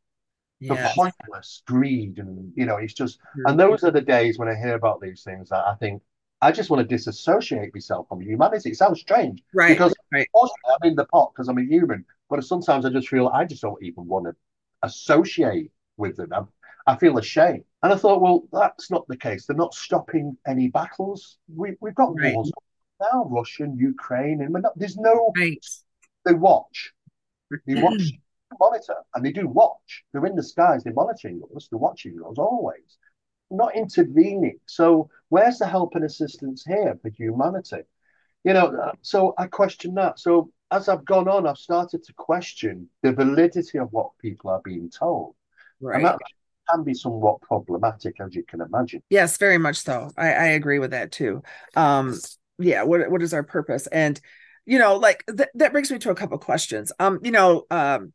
for 0.66 0.76
pointless 0.94 1.62
greed, 1.66 2.18
and 2.18 2.52
you 2.54 2.66
know, 2.66 2.76
it's 2.76 2.94
just. 2.94 3.18
And 3.46 3.56
mm. 3.56 3.58
those 3.58 3.84
are 3.84 3.90
the 3.90 4.00
days 4.00 4.38
when 4.38 4.48
I 4.48 4.54
hear 4.54 4.74
about 4.74 5.00
these 5.00 5.22
things 5.22 5.48
that 5.50 5.64
I 5.66 5.74
think 5.74 6.02
I 6.45 6.53
just 6.53 6.68
want 6.68 6.86
to 6.86 6.97
disassociate 6.97 7.72
myself 7.74 8.07
from 8.07 8.20
humanity. 8.20 8.70
It 8.70 8.76
sounds 8.76 9.01
strange, 9.01 9.42
right? 9.55 9.70
Because 9.70 9.95
right. 10.12 10.28
I'm 10.34 10.90
in 10.90 10.95
the 10.95 11.07
pot 11.07 11.32
because 11.34 11.49
I'm 11.49 11.57
a 11.57 11.64
human, 11.64 12.05
but 12.28 12.45
sometimes 12.45 12.84
I 12.84 12.90
just 12.90 13.09
feel 13.09 13.28
I 13.28 13.47
just 13.47 13.62
don't 13.62 13.82
even 13.82 14.07
want 14.07 14.26
to 14.26 14.36
associate 14.82 15.70
with 15.97 16.16
them. 16.16 16.28
I'm, 16.34 16.49
I 16.86 16.97
feel 16.97 17.16
ashamed, 17.16 17.64
and 17.82 17.95
I 17.95 17.97
thought, 17.97 18.20
well, 18.20 18.45
that's 18.53 18.90
not 18.90 19.09
the 19.09 19.16
case. 19.16 19.47
They're 19.47 19.57
not 19.57 19.72
stopping 19.72 20.36
any 20.47 20.68
battles. 20.68 21.38
We 21.49 21.76
we've 21.80 21.95
got 21.95 22.14
right. 22.14 22.34
wars 22.34 22.53
now, 23.01 23.24
Russian, 23.30 23.78
Ukraine, 23.78 24.42
and 24.42 24.53
not, 24.53 24.78
there's 24.78 24.99
no. 24.99 25.32
Right. 25.38 25.64
They 26.26 26.34
watch. 26.34 26.92
They 27.66 27.74
watch. 27.82 28.03
monitor 28.61 28.97
and 29.14 29.24
they 29.24 29.32
do 29.32 29.49
watch. 29.49 30.05
They're 30.12 30.26
in 30.26 30.36
the 30.36 30.42
skies. 30.42 30.84
They're 30.84 30.92
monitoring 30.92 31.40
us. 31.57 31.68
They're 31.68 31.78
watching 31.78 32.18
us 32.28 32.36
always 32.36 32.99
not 33.57 33.76
intervening. 33.76 34.59
So 34.66 35.11
where's 35.28 35.59
the 35.59 35.66
help 35.66 35.94
and 35.94 36.05
assistance 36.05 36.64
here 36.64 36.98
for 37.00 37.09
humanity? 37.09 37.82
You 38.44 38.52
know, 38.52 38.92
so 39.00 39.34
I 39.38 39.46
question 39.46 39.94
that. 39.94 40.18
So 40.18 40.50
as 40.70 40.88
I've 40.88 41.05
gone 41.05 41.28
on, 41.28 41.46
I've 41.46 41.59
started 41.59 42.05
to 42.05 42.12
question 42.14 42.88
the 43.02 43.12
validity 43.12 43.78
of 43.78 43.88
what 43.92 44.11
people 44.20 44.50
are 44.50 44.61
being 44.64 44.90
told. 44.90 45.34
Right. 45.80 45.96
And 45.96 46.05
that 46.05 46.18
can 46.70 46.84
be 46.84 46.94
somewhat 46.94 47.40
problematic, 47.40 48.20
as 48.20 48.34
you 48.34 48.44
can 48.44 48.61
imagine. 48.61 49.02
Yes, 49.11 49.36
very 49.36 49.59
much 49.59 49.76
so. 49.76 50.11
I, 50.16 50.32
I 50.32 50.46
agree 50.46 50.78
with 50.78 50.90
that 50.90 51.12
too. 51.12 51.42
Um, 51.76 52.18
yeah, 52.59 52.82
what 52.82 53.11
what 53.11 53.22
is 53.22 53.34
our 53.34 53.42
purpose? 53.42 53.86
And 53.88 54.20
you 54.66 54.78
know, 54.78 54.96
like 54.96 55.24
th- 55.26 55.48
that 55.55 55.72
brings 55.72 55.90
me 55.90 55.98
to 55.98 56.11
a 56.11 56.14
couple 56.14 56.38
questions. 56.38 56.92
Um, 56.98 57.20
you 57.22 57.30
know, 57.30 57.66
um, 57.70 58.12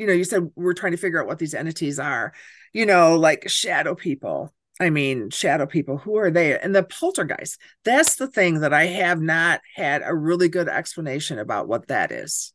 you 0.00 0.06
know, 0.06 0.14
you 0.14 0.24
said 0.24 0.50
we're 0.56 0.72
trying 0.72 0.92
to 0.92 0.98
figure 0.98 1.20
out 1.20 1.26
what 1.26 1.38
these 1.38 1.54
entities 1.54 1.98
are, 1.98 2.32
you 2.72 2.86
know, 2.86 3.16
like 3.16 3.48
shadow 3.48 3.94
people. 3.94 4.52
I 4.80 4.88
mean, 4.88 5.28
shadow 5.28 5.66
people, 5.66 5.98
who 5.98 6.16
are 6.16 6.30
they? 6.30 6.58
And 6.58 6.74
the 6.74 6.82
poltergeist, 6.82 7.60
that's 7.84 8.16
the 8.16 8.26
thing 8.26 8.60
that 8.60 8.72
I 8.72 8.86
have 8.86 9.20
not 9.20 9.60
had 9.76 10.00
a 10.02 10.14
really 10.14 10.48
good 10.48 10.68
explanation 10.68 11.38
about 11.38 11.68
what 11.68 11.88
that 11.88 12.10
is. 12.10 12.54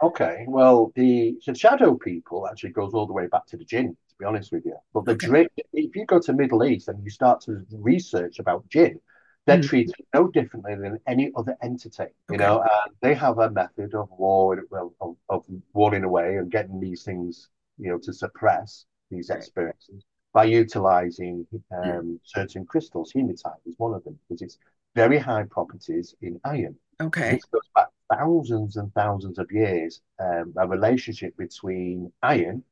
Okay, 0.00 0.44
well, 0.46 0.92
the, 0.94 1.34
the 1.44 1.54
shadow 1.54 1.96
people 1.96 2.46
actually 2.46 2.70
goes 2.70 2.94
all 2.94 3.08
the 3.08 3.12
way 3.12 3.26
back 3.26 3.46
to 3.46 3.56
the 3.56 3.64
jinn, 3.64 3.88
to 3.88 4.14
be 4.20 4.24
honest 4.24 4.52
with 4.52 4.64
you. 4.64 4.76
But 4.92 5.04
the 5.04 5.12
okay. 5.12 5.48
if 5.72 5.96
you 5.96 6.06
go 6.06 6.20
to 6.20 6.32
Middle 6.32 6.62
East 6.62 6.86
and 6.86 7.02
you 7.02 7.10
start 7.10 7.40
to 7.42 7.64
research 7.72 8.38
about 8.38 8.68
jinn, 8.68 9.00
they're 9.46 9.58
mm. 9.58 9.68
treated 9.68 9.94
no 10.14 10.28
differently 10.28 10.74
than 10.74 10.98
any 11.06 11.30
other 11.36 11.56
entity, 11.62 12.04
you 12.30 12.36
okay. 12.36 12.44
know, 12.44 12.60
and 12.60 12.94
they 13.02 13.14
have 13.14 13.38
a 13.38 13.50
method 13.50 13.94
of 13.94 14.08
war, 14.16 14.64
of, 15.00 15.16
of 15.28 15.44
warning 15.72 16.04
away 16.04 16.36
and 16.36 16.50
getting 16.50 16.80
these 16.80 17.02
things, 17.02 17.48
you 17.78 17.90
know, 17.90 17.98
to 17.98 18.12
suppress 18.12 18.86
these 19.10 19.30
experiences 19.30 20.04
by 20.32 20.44
utilizing 20.44 21.46
um, 21.76 22.18
certain 22.24 22.64
crystals. 22.64 23.12
Hematite 23.14 23.60
is 23.66 23.74
one 23.78 23.94
of 23.94 24.02
them 24.04 24.18
because 24.28 24.42
it's 24.42 24.58
very 24.94 25.18
high 25.18 25.44
properties 25.44 26.14
in 26.22 26.40
iron. 26.44 26.76
Okay. 27.00 27.32
This 27.32 27.44
goes 27.44 27.62
back 27.74 27.88
thousands 28.12 28.76
and 28.76 28.92
thousands 28.94 29.38
of 29.38 29.50
years, 29.50 30.00
um, 30.18 30.54
a 30.56 30.66
relationship 30.66 31.36
between 31.36 32.12
iron 32.22 32.62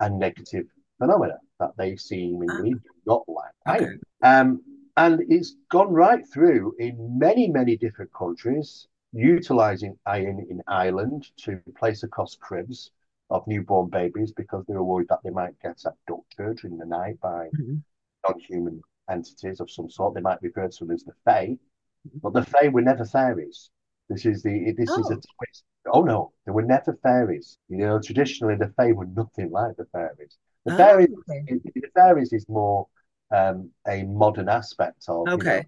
and 0.00 0.18
negative 0.18 0.66
phenomena 0.98 1.38
that 1.58 1.72
they 1.76 1.96
seemingly 1.96 2.70
do 2.70 2.80
not 3.06 3.22
like 3.28 3.52
okay. 3.68 3.84
iron. 3.84 4.00
Um, 4.22 4.62
and 5.00 5.22
it's 5.30 5.56
gone 5.70 5.90
right 5.92 6.26
through 6.30 6.74
in 6.78 7.18
many, 7.18 7.48
many 7.48 7.74
different 7.74 8.12
countries, 8.12 8.86
utilizing 9.12 9.96
iron 10.04 10.46
in 10.50 10.60
Ireland 10.68 11.26
to 11.44 11.58
place 11.78 12.02
across 12.02 12.36
cribs 12.36 12.90
of 13.30 13.46
newborn 13.46 13.88
babies 13.88 14.30
because 14.32 14.66
they 14.66 14.74
were 14.74 14.84
worried 14.84 15.08
that 15.08 15.20
they 15.24 15.30
might 15.30 15.58
get 15.62 15.82
abducted 15.86 16.64
in 16.64 16.76
the 16.76 16.84
night 16.84 17.18
by 17.20 17.48
mm-hmm. 17.58 17.76
non-human 18.28 18.82
entities 19.10 19.60
of 19.60 19.70
some 19.70 19.88
sort. 19.88 20.14
They 20.14 20.20
might 20.20 20.42
refer 20.42 20.68
to 20.68 20.84
them 20.84 20.94
as 20.94 21.04
the 21.04 21.14
Fae. 21.24 21.56
but 22.22 22.34
the 22.34 22.42
Fae 22.42 22.68
were 22.68 22.82
never 22.82 23.06
fairies. 23.06 23.70
This 24.10 24.26
is 24.26 24.42
the 24.42 24.74
this 24.76 24.90
is 24.90 25.10
a 25.10 25.14
Oh, 25.14 25.20
twist. 25.38 25.64
Oh 25.94 26.02
no, 26.02 26.32
they 26.44 26.52
were 26.52 26.70
never 26.76 26.98
fairies. 27.02 27.56
You 27.70 27.78
know, 27.78 28.00
traditionally 28.00 28.56
the 28.56 28.74
Fae 28.76 28.92
were 28.92 29.06
nothing 29.06 29.50
like 29.50 29.76
the 29.76 29.86
fairies. 29.86 30.36
The 30.66 30.74
oh, 30.74 30.76
fairies, 30.76 31.08
okay. 31.30 31.60
the 31.74 31.88
fairies 31.94 32.34
is 32.34 32.46
more 32.50 32.86
um, 33.30 33.70
a 33.86 34.02
modern 34.04 34.48
aspect 34.48 35.04
of 35.08 35.26
you 35.28 35.36
know. 35.36 35.42
Okay. 35.42 35.66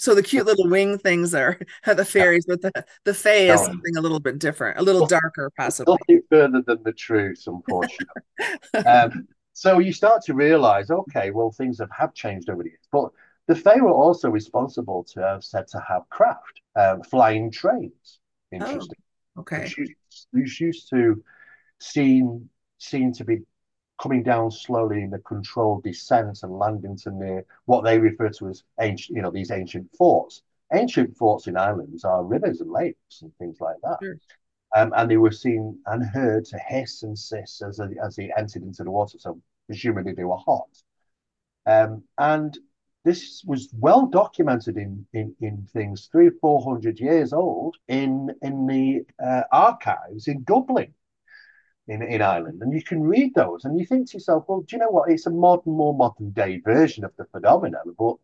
So 0.00 0.14
the 0.14 0.22
cute 0.22 0.46
little 0.46 0.68
wing 0.68 0.96
things 0.98 1.34
are, 1.34 1.58
are 1.86 1.94
the 1.94 2.04
fairies, 2.04 2.46
but 2.46 2.62
the 2.62 2.70
the 3.04 3.14
fae 3.14 3.48
is 3.52 3.60
something 3.60 3.96
a 3.96 4.00
little 4.00 4.20
bit 4.20 4.38
different, 4.38 4.78
a 4.78 4.82
little 4.82 5.06
darker, 5.06 5.50
possibly. 5.56 5.96
nothing 5.98 6.22
further 6.30 6.62
than 6.62 6.82
the 6.84 6.92
truth, 6.92 7.42
unfortunately. 7.46 8.22
Um, 8.86 9.26
so 9.52 9.80
you 9.80 9.92
start 9.92 10.22
to 10.26 10.34
realize, 10.34 10.90
okay, 10.90 11.32
well, 11.32 11.50
things 11.50 11.80
have, 11.80 11.90
have 11.90 12.14
changed 12.14 12.48
over 12.48 12.62
the 12.62 12.68
years. 12.68 12.86
But 12.92 13.10
the 13.48 13.56
Fae 13.56 13.80
were 13.80 13.90
also 13.90 14.30
responsible 14.30 15.02
to 15.14 15.20
have 15.20 15.42
said 15.42 15.66
to 15.68 15.82
have 15.88 16.08
craft, 16.10 16.60
um, 16.76 17.02
flying 17.02 17.50
trains. 17.50 18.20
Oh, 18.60 18.66
Interesting. 18.66 18.98
okay. 19.38 19.62
Which 19.62 19.78
used, 19.78 19.92
which 20.30 20.60
used 20.60 20.90
to 20.90 21.24
seem 21.80 22.48
seem 22.78 23.12
to 23.14 23.24
be 23.24 23.40
coming 24.00 24.22
down 24.22 24.50
slowly 24.50 25.02
in 25.02 25.12
a 25.14 25.18
controlled 25.18 25.82
descent 25.82 26.42
and 26.42 26.58
landing 26.58 26.96
to 26.96 27.10
near 27.10 27.44
what 27.66 27.84
they 27.84 27.98
refer 27.98 28.28
to 28.30 28.48
as 28.48 28.62
ancient, 28.80 29.16
you 29.16 29.22
know, 29.22 29.30
these 29.30 29.50
ancient 29.50 29.88
forts. 29.96 30.42
Ancient 30.72 31.16
forts 31.16 31.46
in 31.46 31.56
islands 31.56 32.04
are 32.04 32.24
rivers 32.24 32.60
and 32.60 32.70
lakes 32.70 33.22
and 33.22 33.34
things 33.38 33.60
like 33.60 33.76
that. 33.82 33.98
Sure. 34.02 34.16
Um, 34.76 34.92
and 34.96 35.10
they 35.10 35.16
were 35.16 35.32
seen 35.32 35.78
and 35.86 36.04
heard 36.04 36.44
to 36.46 36.58
hiss 36.58 37.02
and 37.02 37.16
hiss 37.16 37.62
as, 37.62 37.80
as 37.80 38.16
they 38.16 38.30
entered 38.36 38.62
into 38.62 38.84
the 38.84 38.90
water. 38.90 39.18
So 39.18 39.40
presumably 39.66 40.12
they 40.12 40.24
were 40.24 40.36
hot. 40.36 40.68
Um, 41.66 42.02
and 42.18 42.58
this 43.04 43.42
was 43.46 43.70
well 43.72 44.06
documented 44.06 44.76
in, 44.76 45.06
in, 45.14 45.34
in 45.40 45.66
things 45.72 46.08
three 46.12 46.28
or 46.28 46.34
four 46.40 46.62
hundred 46.62 47.00
years 47.00 47.32
old 47.32 47.76
in 47.88 48.34
in 48.42 48.66
the 48.66 49.06
uh, 49.24 49.44
archives 49.50 50.28
in 50.28 50.42
Dublin 50.42 50.92
in, 51.88 52.02
in 52.02 52.22
Ireland. 52.22 52.62
And 52.62 52.72
you 52.72 52.82
can 52.82 53.02
read 53.02 53.34
those 53.34 53.64
and 53.64 53.78
you 53.78 53.86
think 53.86 54.10
to 54.10 54.16
yourself, 54.18 54.44
well, 54.46 54.60
do 54.60 54.76
you 54.76 54.78
know 54.78 54.90
what? 54.90 55.10
It's 55.10 55.26
a 55.26 55.30
modern, 55.30 55.72
more 55.72 55.94
modern 55.94 56.30
day 56.30 56.60
version 56.60 57.04
of 57.04 57.12
the 57.16 57.24
phenomenon, 57.26 57.94
but 57.98 58.16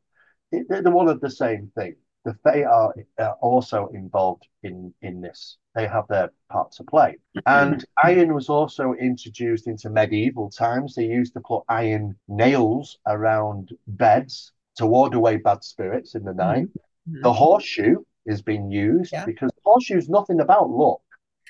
it, 0.53 0.67
they're 0.69 0.83
one 0.93 1.09
of 1.09 1.21
the 1.21 1.31
same 1.31 1.73
thing. 1.75 1.97
The 2.25 2.35
Fae 2.43 2.65
are, 2.65 2.95
are 3.19 3.37
also 3.41 3.89
involved 3.89 4.47
in, 4.63 4.95
in 5.03 5.21
this. 5.21 5.59
They 5.75 5.87
have 5.87 6.09
their 6.09 6.31
part 6.51 6.73
to 6.73 6.85
play. 6.85 7.17
And 7.45 7.85
iron 8.03 8.33
was 8.33 8.49
also 8.49 8.95
introduced 8.95 9.67
into 9.67 9.91
medieval 9.91 10.49
times. 10.51 10.95
They 10.95 11.05
used 11.05 11.35
to 11.35 11.41
put 11.41 11.65
iron 11.69 12.17
nails 12.29 12.99
around 13.07 13.73
beds 13.87 14.53
to 14.77 14.87
ward 14.87 15.15
away 15.15 15.37
bad 15.37 15.65
spirits 15.65 16.15
in 16.15 16.25
the 16.25 16.33
night. 16.33 16.69
Mhm. 16.69 17.19
Mhm. 17.19 17.23
The 17.23 17.33
horseshoe 17.33 18.05
is 18.25 18.41
being 18.41 18.71
used 18.71 19.13
Yeah. 19.13 19.27
because 19.27 19.51
horseshoe 19.63 19.99
is 19.99 20.09
nothing 20.09 20.41
about 20.41 20.71
luck. 20.71 21.01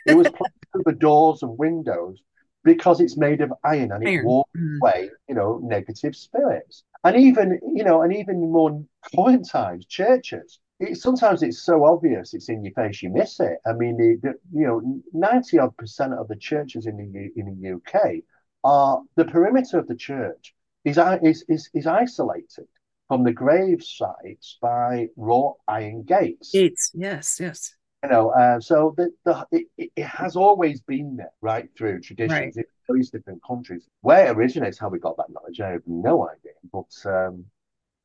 It 0.07 0.15
was 0.15 0.29
placed 0.37 0.55
the 0.85 0.93
doors 0.93 1.43
and 1.43 1.57
windows 1.59 2.21
because 2.63 3.01
it's 3.01 3.17
made 3.17 3.41
of 3.41 3.53
iron 3.63 3.93
and 3.93 4.03
it 4.03 4.09
Iron. 4.09 4.25
wards 4.25 4.49
Mhm. 4.57 4.79
away, 4.81 5.11
you 5.29 5.35
know, 5.35 5.61
negative 5.63 6.17
spirits. 6.17 6.85
And 7.05 7.17
even, 7.17 7.61
you 7.75 7.85
know, 7.85 8.03
and 8.03 8.15
even 8.15 8.51
more 8.51 8.83
current 9.15 9.49
times, 9.49 9.87
churches, 9.87 10.59
it, 10.81 10.97
sometimes 10.97 11.43
it's 11.43 11.63
so 11.63 11.85
obvious, 11.85 12.35
it's 12.35 12.49
in 12.49 12.65
your 12.65 12.73
face, 12.75 13.03
you 13.03 13.11
miss 13.11 13.39
it. 13.41 13.59
I 13.67 13.75
mean, 13.75 13.97
the, 13.97 14.17
the 14.23 14.35
you 14.59 14.67
know, 14.67 15.03
90 15.13 15.59
odd 15.59 15.77
percent 15.77 16.15
of 16.15 16.29
the 16.29 16.37
churches 16.37 16.87
in 16.87 16.97
the 16.97 17.31
in 17.37 17.61
the 17.61 17.75
UK 17.75 18.23
are 18.65 19.03
the 19.17 19.27
perimeter 19.27 19.79
of 19.79 19.87
the 19.87 19.95
church 19.95 20.55
is 20.85 20.99
is 21.23 21.45
is, 21.49 21.71
is 21.75 21.87
isolated 21.87 22.67
from 23.09 23.23
the 23.25 23.33
grave 23.33 23.83
sites 23.85 24.57
by 24.61 25.09
wrought 25.17 25.57
iron 25.69 26.03
gates 26.03 26.51
Gates. 26.53 26.91
Yes, 26.95 27.39
yes. 27.39 27.75
You 28.05 28.11
know, 28.11 28.31
uh, 28.31 28.61
so 28.61 28.95
the, 28.97 29.11
the 29.25 29.47
it, 29.53 29.91
it 29.97 30.05
has 30.07 30.37
always 30.37 30.81
been 30.83 31.17
there 31.17 31.33
right 31.41 31.69
through 31.77 31.95
Right. 31.95 32.05
traditions 32.05 32.57
in 32.59 32.65
these 32.91 33.11
different 33.11 33.43
countries. 33.47 33.89
Where 34.03 34.27
it 34.27 34.37
originates, 34.37 34.79
how 34.79 34.91
we 34.91 34.99
got 34.99 35.17
that 35.17 35.31
knowledge, 35.31 35.61
I 35.61 35.71
have 35.71 35.83
no 35.87 36.29
idea. 36.29 36.53
But 36.73 37.11
um, 37.11 37.47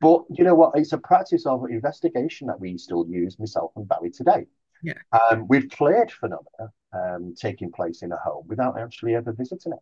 but 0.02 0.24
you 0.30 0.46
know 0.46 0.56
what? 0.56 0.72
It's 0.76 0.94
a 0.94 0.98
practice 0.98 1.46
of 1.46 1.66
investigation 1.70 2.48
that 2.48 2.60
we 2.60 2.78
still 2.78 3.06
use, 3.10 3.38
myself 3.40 3.72
and 3.76 3.88
Barry 3.88 4.12
today. 4.12 4.48
Yeah. 4.82 4.94
Um, 5.32 5.48
we've 5.48 5.70
cleared 5.70 6.12
phenomena 6.12 6.72
um, 6.94 7.36
taking 7.38 7.72
place 7.72 8.02
in 8.02 8.12
a 8.12 8.18
home 8.18 8.46
without 8.48 8.80
actually 8.80 9.16
ever 9.16 9.34
visiting 9.34 9.74
it. 9.74 9.80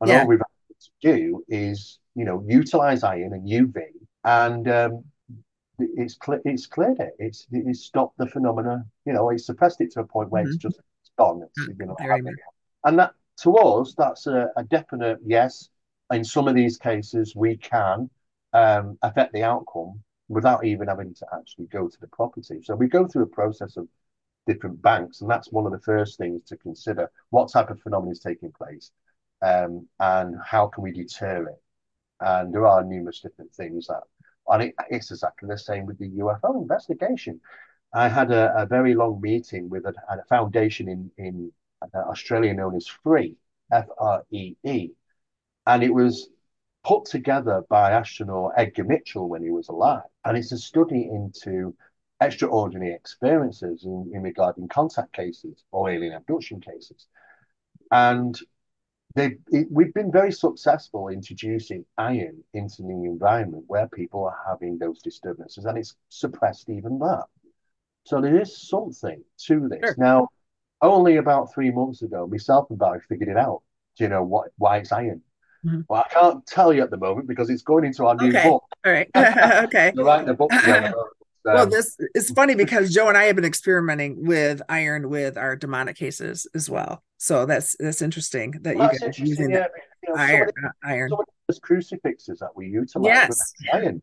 And 0.00 0.10
Yeah. 0.10 0.20
all 0.20 0.26
we've 0.28 0.38
had 0.38 0.80
to 0.80 0.90
do 1.02 1.44
is, 1.48 1.98
you 2.14 2.24
know, 2.24 2.44
utilize 2.48 3.02
iron 3.02 3.32
and 3.34 3.48
UV, 3.48 3.82
and 4.24 4.68
um, 4.68 5.04
it's 5.96 6.16
cl- 6.24 6.40
it's 6.44 6.66
cleared 6.66 7.00
it. 7.00 7.14
It's 7.18 7.46
it's 7.52 7.80
stopped 7.84 8.18
the 8.18 8.26
phenomena. 8.26 8.84
You 9.04 9.12
know, 9.12 9.30
it's 9.30 9.46
suppressed 9.46 9.80
it 9.80 9.92
to 9.92 10.00
a 10.00 10.04
point 10.06 10.30
where 10.30 10.42
it's 10.44 10.56
Mhm. 10.56 10.60
just 10.62 10.78
it's 11.02 11.10
gone. 11.18 11.42
It's 11.42 11.66
you 11.66 11.86
know, 11.86 11.96
Very 11.98 12.10
happening. 12.10 12.34
much. 12.34 12.44
and 12.84 12.98
that 12.98 13.14
to 13.42 13.56
us, 13.56 13.94
that's 13.94 14.26
a, 14.26 14.50
a 14.56 14.64
definite 14.64 15.18
yes. 15.24 15.68
In 16.12 16.24
some 16.24 16.48
of 16.48 16.54
these 16.54 16.76
cases, 16.76 17.34
we 17.36 17.56
can 17.56 18.10
um, 18.52 18.98
affect 19.02 19.32
the 19.32 19.44
outcome 19.44 20.00
without 20.28 20.64
even 20.64 20.88
having 20.88 21.14
to 21.14 21.26
actually 21.32 21.66
go 21.66 21.88
to 21.88 22.00
the 22.00 22.08
property. 22.08 22.60
So 22.62 22.74
we 22.74 22.88
go 22.88 23.06
through 23.06 23.22
a 23.24 23.26
process 23.26 23.76
of 23.76 23.86
different 24.46 24.80
banks, 24.82 25.20
and 25.20 25.30
that's 25.30 25.52
one 25.52 25.66
of 25.66 25.72
the 25.72 25.80
first 25.80 26.18
things 26.18 26.42
to 26.44 26.56
consider: 26.56 27.10
what 27.30 27.52
type 27.52 27.70
of 27.70 27.80
phenomenon 27.80 28.12
is 28.12 28.20
taking 28.20 28.52
place, 28.52 28.90
um, 29.42 29.86
and 30.00 30.36
how 30.44 30.66
can 30.66 30.82
we 30.82 30.92
deter 30.92 31.46
it. 31.48 31.62
And 32.20 32.52
there 32.52 32.66
are 32.66 32.84
numerous 32.84 33.20
different 33.20 33.52
things 33.54 33.86
that, 33.86 34.02
and 34.50 34.62
it, 34.64 34.74
it's 34.90 35.10
exactly 35.10 35.48
the 35.48 35.58
same 35.58 35.86
with 35.86 35.98
the 35.98 36.10
UFO 36.18 36.60
investigation. 36.60 37.40
I 37.92 38.08
had 38.08 38.30
a, 38.30 38.52
a 38.56 38.66
very 38.66 38.94
long 38.94 39.20
meeting 39.20 39.68
with 39.68 39.84
a, 39.84 39.94
a 40.08 40.24
foundation 40.28 40.88
in 40.88 41.10
in 41.18 41.52
uh, 41.82 41.98
Australia 41.98 42.54
known 42.54 42.76
as 42.76 42.86
Free, 42.86 43.36
F 43.72 43.86
R 43.98 44.24
E 44.30 44.54
E, 44.64 44.90
and 45.66 45.82
it 45.82 45.92
was 45.92 46.28
put 46.84 47.04
together 47.04 47.62
by 47.68 47.92
astronaut 47.92 48.52
Edgar 48.56 48.84
Mitchell 48.84 49.28
when 49.28 49.42
he 49.42 49.50
was 49.50 49.68
alive, 49.68 50.02
and 50.24 50.36
it's 50.36 50.52
a 50.52 50.58
study 50.58 51.08
into 51.12 51.74
extraordinary 52.20 52.94
experiences 52.94 53.84
in, 53.84 54.10
in 54.14 54.22
regarding 54.22 54.68
contact 54.68 55.12
cases 55.12 55.64
or 55.72 55.90
alien 55.90 56.14
abduction 56.14 56.60
cases, 56.60 57.06
and 57.90 58.38
they 59.14 59.36
it, 59.48 59.66
we've 59.70 59.94
been 59.94 60.12
very 60.12 60.32
successful 60.32 61.08
introducing 61.08 61.84
iron 61.98 62.42
into 62.54 62.82
the 62.82 62.88
environment 62.90 63.64
where 63.66 63.88
people 63.88 64.24
are 64.24 64.38
having 64.46 64.78
those 64.78 65.00
disturbances, 65.00 65.64
and 65.64 65.76
it's 65.78 65.96
suppressed 66.08 66.68
even 66.70 66.98
that. 67.00 67.24
So 68.04 68.20
there 68.20 68.40
is 68.40 68.68
something 68.68 69.22
to 69.46 69.68
this. 69.68 69.80
Sure. 69.84 69.94
Now, 69.98 70.28
only 70.82 71.16
about 71.16 71.52
three 71.52 71.70
months 71.70 72.02
ago, 72.02 72.26
myself 72.26 72.70
and 72.70 72.78
Barry 72.78 73.00
figured 73.08 73.28
it 73.28 73.36
out. 73.36 73.62
Do 73.96 74.04
you 74.04 74.10
know 74.10 74.22
what 74.22 74.50
why 74.58 74.78
it's 74.78 74.92
iron? 74.92 75.22
Mhm. 75.64 75.84
Well, 75.88 76.04
I 76.06 76.12
can't 76.12 76.46
tell 76.46 76.72
you 76.72 76.82
at 76.82 76.90
the 76.90 76.96
moment 76.96 77.28
because 77.28 77.50
it's 77.50 77.62
going 77.62 77.84
into 77.84 78.06
our 78.06 78.14
new 78.14 78.32
Okay. 78.32 78.44
book. 78.44 78.64
All 78.84 78.92
right. 78.92 79.10
Okay. 79.64 79.92
We're 79.94 80.04
writing 80.04 80.28
a 80.28 80.34
book 80.34 80.50
together. 80.50 80.92
Well, 81.44 81.62
Um, 81.64 81.70
this 81.70 81.96
is 82.14 82.30
funny 82.30 82.54
because 82.54 82.92
Joe 82.92 83.08
and 83.08 83.16
I 83.16 83.24
have 83.24 83.36
been 83.36 83.44
experimenting 83.44 84.26
with 84.26 84.60
iron 84.68 85.08
with 85.08 85.38
our 85.38 85.56
demonic 85.56 85.96
cases 85.96 86.46
as 86.54 86.68
well. 86.68 87.02
So 87.18 87.46
that's 87.46 87.76
that's 87.78 88.02
interesting 88.02 88.52
that 88.62 88.76
well, 88.76 88.90
you 88.92 88.98
guys 88.98 89.18
are 89.18 89.22
using 89.24 89.50
Yeah, 89.50 89.66
you 90.02 90.14
know, 90.14 90.20
iron. 90.20 90.50
the, 90.54 90.68
uh, 90.68 90.72
iron. 90.84 91.10
those 91.48 91.58
crucifixes 91.60 92.38
that 92.40 92.50
we 92.54 92.66
utilize 92.66 93.28
with 93.28 93.38
Yes. 93.38 93.52
iron. 93.72 94.02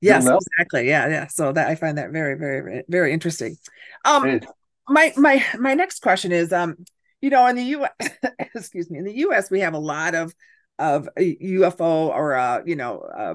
Yes, 0.00 0.24
know. 0.24 0.38
exactly. 0.38 0.88
Yeah, 0.88 1.08
yeah. 1.08 1.26
So 1.26 1.52
that 1.52 1.68
I 1.68 1.74
find 1.74 1.98
that 1.98 2.10
very, 2.10 2.34
very, 2.38 2.60
very, 2.62 2.82
very 2.88 3.12
interesting. 3.12 3.56
Um, 4.04 4.40
my 4.88 5.12
my 5.16 5.44
my 5.58 5.74
next 5.74 6.00
question 6.00 6.32
is, 6.32 6.52
um, 6.52 6.76
you 7.20 7.30
know, 7.30 7.46
in 7.48 7.56
the 7.56 7.64
U.S., 7.64 7.92
excuse 8.54 8.90
me, 8.90 8.98
in 8.98 9.04
the 9.04 9.16
U.S. 9.18 9.50
we 9.50 9.60
have 9.60 9.74
a 9.74 9.78
lot 9.78 10.14
of 10.14 10.34
of 10.78 11.08
UFO 11.18 12.08
or 12.08 12.34
uh, 12.34 12.62
you 12.64 12.76
know, 12.76 13.00
uh, 13.00 13.34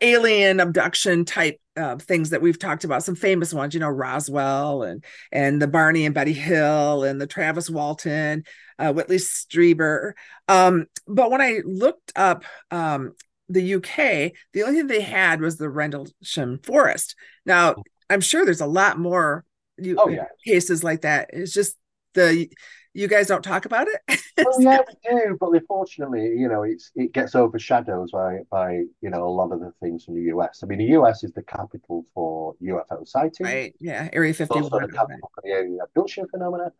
alien 0.00 0.60
abduction 0.60 1.24
type 1.24 1.60
uh, 1.76 1.96
things 1.96 2.30
that 2.30 2.42
we've 2.42 2.58
talked 2.58 2.84
about. 2.84 3.04
Some 3.04 3.14
famous 3.14 3.52
ones, 3.52 3.74
you 3.74 3.80
know, 3.80 3.88
Roswell 3.88 4.82
and 4.82 5.04
and 5.30 5.60
the 5.60 5.66
Barney 5.66 6.04
and 6.06 6.14
Betty 6.14 6.32
Hill 6.32 7.04
and 7.04 7.20
the 7.20 7.26
Travis 7.26 7.70
Walton, 7.70 8.44
uh, 8.78 8.92
Whitley 8.92 9.16
Strieber. 9.16 10.12
Um, 10.48 10.86
but 11.06 11.30
when 11.30 11.40
I 11.40 11.60
looked 11.64 12.12
up 12.14 12.44
um, 12.70 13.12
the 13.48 13.74
UK, 13.74 14.32
the 14.52 14.62
only 14.64 14.78
thing 14.78 14.86
they 14.86 15.00
had 15.00 15.40
was 15.40 15.56
the 15.56 15.68
Rendlesham 15.68 16.60
Forest. 16.62 17.16
Now, 17.46 17.76
I'm 18.10 18.20
sure 18.20 18.44
there's 18.44 18.60
a 18.60 18.66
lot 18.66 18.98
more 18.98 19.44
you, 19.78 19.96
Oh 19.98 20.08
yeah. 20.08 20.26
cases 20.46 20.84
like 20.84 21.02
that. 21.02 21.30
It's 21.32 21.52
just 21.52 21.76
the 22.14 22.48
you 22.94 23.08
guys 23.08 23.26
don't 23.28 23.42
talk 23.42 23.64
about 23.64 23.88
it. 23.88 24.00
Well, 24.36 24.60
yeah, 24.60 24.78
we 24.88 24.94
do, 25.08 25.36
but 25.38 25.50
unfortunately, 25.50 26.24
you 26.36 26.48
know, 26.48 26.62
it's 26.64 26.90
it 26.96 27.12
gets 27.12 27.36
overshadowed 27.36 28.10
by 28.10 28.38
by 28.50 28.72
you 29.00 29.10
know 29.10 29.24
a 29.24 29.30
lot 29.30 29.52
of 29.52 29.60
the 29.60 29.72
things 29.80 30.04
from 30.04 30.14
the 30.16 30.22
US. 30.34 30.60
I 30.62 30.66
mean, 30.66 30.78
the 30.78 30.92
US 30.98 31.22
is 31.22 31.32
the 31.32 31.42
capital 31.44 32.04
for 32.12 32.54
UFO 32.60 33.06
sightings, 33.06 33.40
right? 33.40 33.74
Yeah, 33.78 34.08
Area 34.12 34.34
51. 34.34 34.72
also 34.72 34.80
the 34.86 34.92
capital 34.92 35.30
for 35.34 35.42
the 35.44 35.52
alien 35.52 35.78
abduction 35.80 36.26
phenomena. 36.28 36.72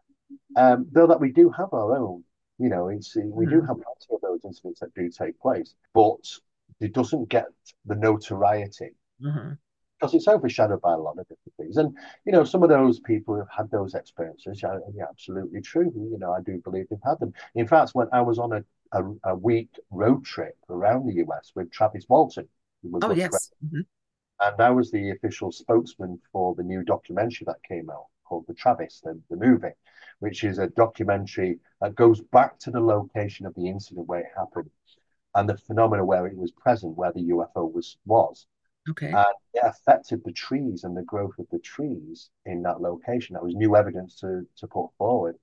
Um, 0.57 0.89
though 0.91 1.07
that 1.07 1.21
we 1.21 1.31
do 1.31 1.51
have 1.51 1.73
our 1.73 1.97
own, 1.97 2.25
you 2.59 2.69
know, 2.69 2.89
it's 2.89 3.15
we 3.17 3.47
do 3.47 3.61
Mhm. 3.61 3.67
have 3.69 3.77
plenty 3.77 4.11
of 4.15 4.21
those 4.23 4.41
incidents 4.45 4.81
that 4.81 4.93
do 4.95 5.09
take 5.09 5.39
place, 5.39 5.75
but 5.95 6.25
it 6.81 6.93
doesn't 6.95 7.29
get 7.29 7.47
the 7.87 7.95
notoriety 7.95 8.91
Mhm. 9.21 9.59
Because 10.03 10.15
it's 10.15 10.27
overshadowed 10.27 10.81
by 10.81 10.93
a 10.93 10.99
lot 10.99 11.17
of 11.17 11.29
different 11.29 11.55
things. 11.57 11.77
And 11.77 11.97
you 12.25 12.33
know, 12.33 12.43
some 12.43 12.65
of 12.65 12.69
those 12.69 12.99
people 12.99 13.37
who've 13.37 13.47
had 13.57 13.71
those 13.71 13.95
experiences, 13.95 14.61
yeah, 14.61 14.79
yeah, 14.95 15.05
absolutely 15.09 15.61
true. 15.61 15.93
You 15.95 16.19
know, 16.19 16.33
I 16.33 16.41
do 16.41 16.61
believe 16.65 16.87
they've 16.91 16.99
had 17.05 17.21
them. 17.21 17.33
In 17.55 17.69
fact, 17.69 17.91
when 17.93 18.09
I 18.13 18.21
was 18.21 18.39
on 18.39 18.53
a 18.53 18.65
a, 18.95 19.31
a 19.31 19.35
week 19.37 19.71
road 19.91 20.25
trip 20.25 20.57
around 20.69 21.07
the 21.07 21.25
US 21.25 21.53
with 21.55 21.71
Travis 21.71 22.05
Walton, 22.09 22.49
oh 23.01 23.13
yes, 23.13 23.53
mm-hmm. 23.65 23.81
and 24.41 24.61
I 24.61 24.71
was 24.71 24.91
the 24.91 25.11
official 25.11 25.53
spokesman 25.53 26.19
for 26.33 26.55
the 26.57 26.65
new 26.65 26.83
documentary 26.83 27.45
that 27.47 27.63
came 27.67 27.89
out 27.89 28.07
called 28.25 28.45
The 28.49 28.55
Travis, 28.55 29.01
the, 29.05 29.21
the 29.31 29.37
movie, 29.37 29.75
which 30.19 30.43
is 30.43 30.59
a 30.59 30.67
documentary 30.69 31.61
that 31.81 31.95
goes 31.95 32.21
back 32.21 32.59
to 32.61 32.71
the 32.71 32.81
location 32.81 33.47
of 33.47 33.55
the 33.55 33.69
incident 33.69 34.09
where 34.09 34.21
it 34.21 34.33
happened 34.37 34.71
and 35.35 35.49
the 35.49 35.57
phenomena 35.57 36.05
where 36.05 36.27
it 36.27 36.37
was 36.37 36.51
present, 36.51 36.97
where 36.97 37.13
the 37.13 37.31
UFO 37.31 37.73
was 37.73 37.97
was. 38.05 38.47
Okay. 38.89 39.11
And 39.11 39.35
it 39.55 39.63
affected 39.63 40.23
the 40.25 40.33
trees 40.33 40.85
and 40.85 40.97
the 40.97 41.03
growth 41.03 41.39
of 41.39 41.47
the 41.53 41.61
trees 41.61 42.31
in 42.47 42.63
that 42.63 42.81
location. 42.81 43.35
That 43.35 43.45
was 43.45 43.55
new 43.55 43.77
evidence 43.77 44.17
to, 44.21 44.47
to 44.57 44.67
put 44.67 44.89
forward. 44.99 45.37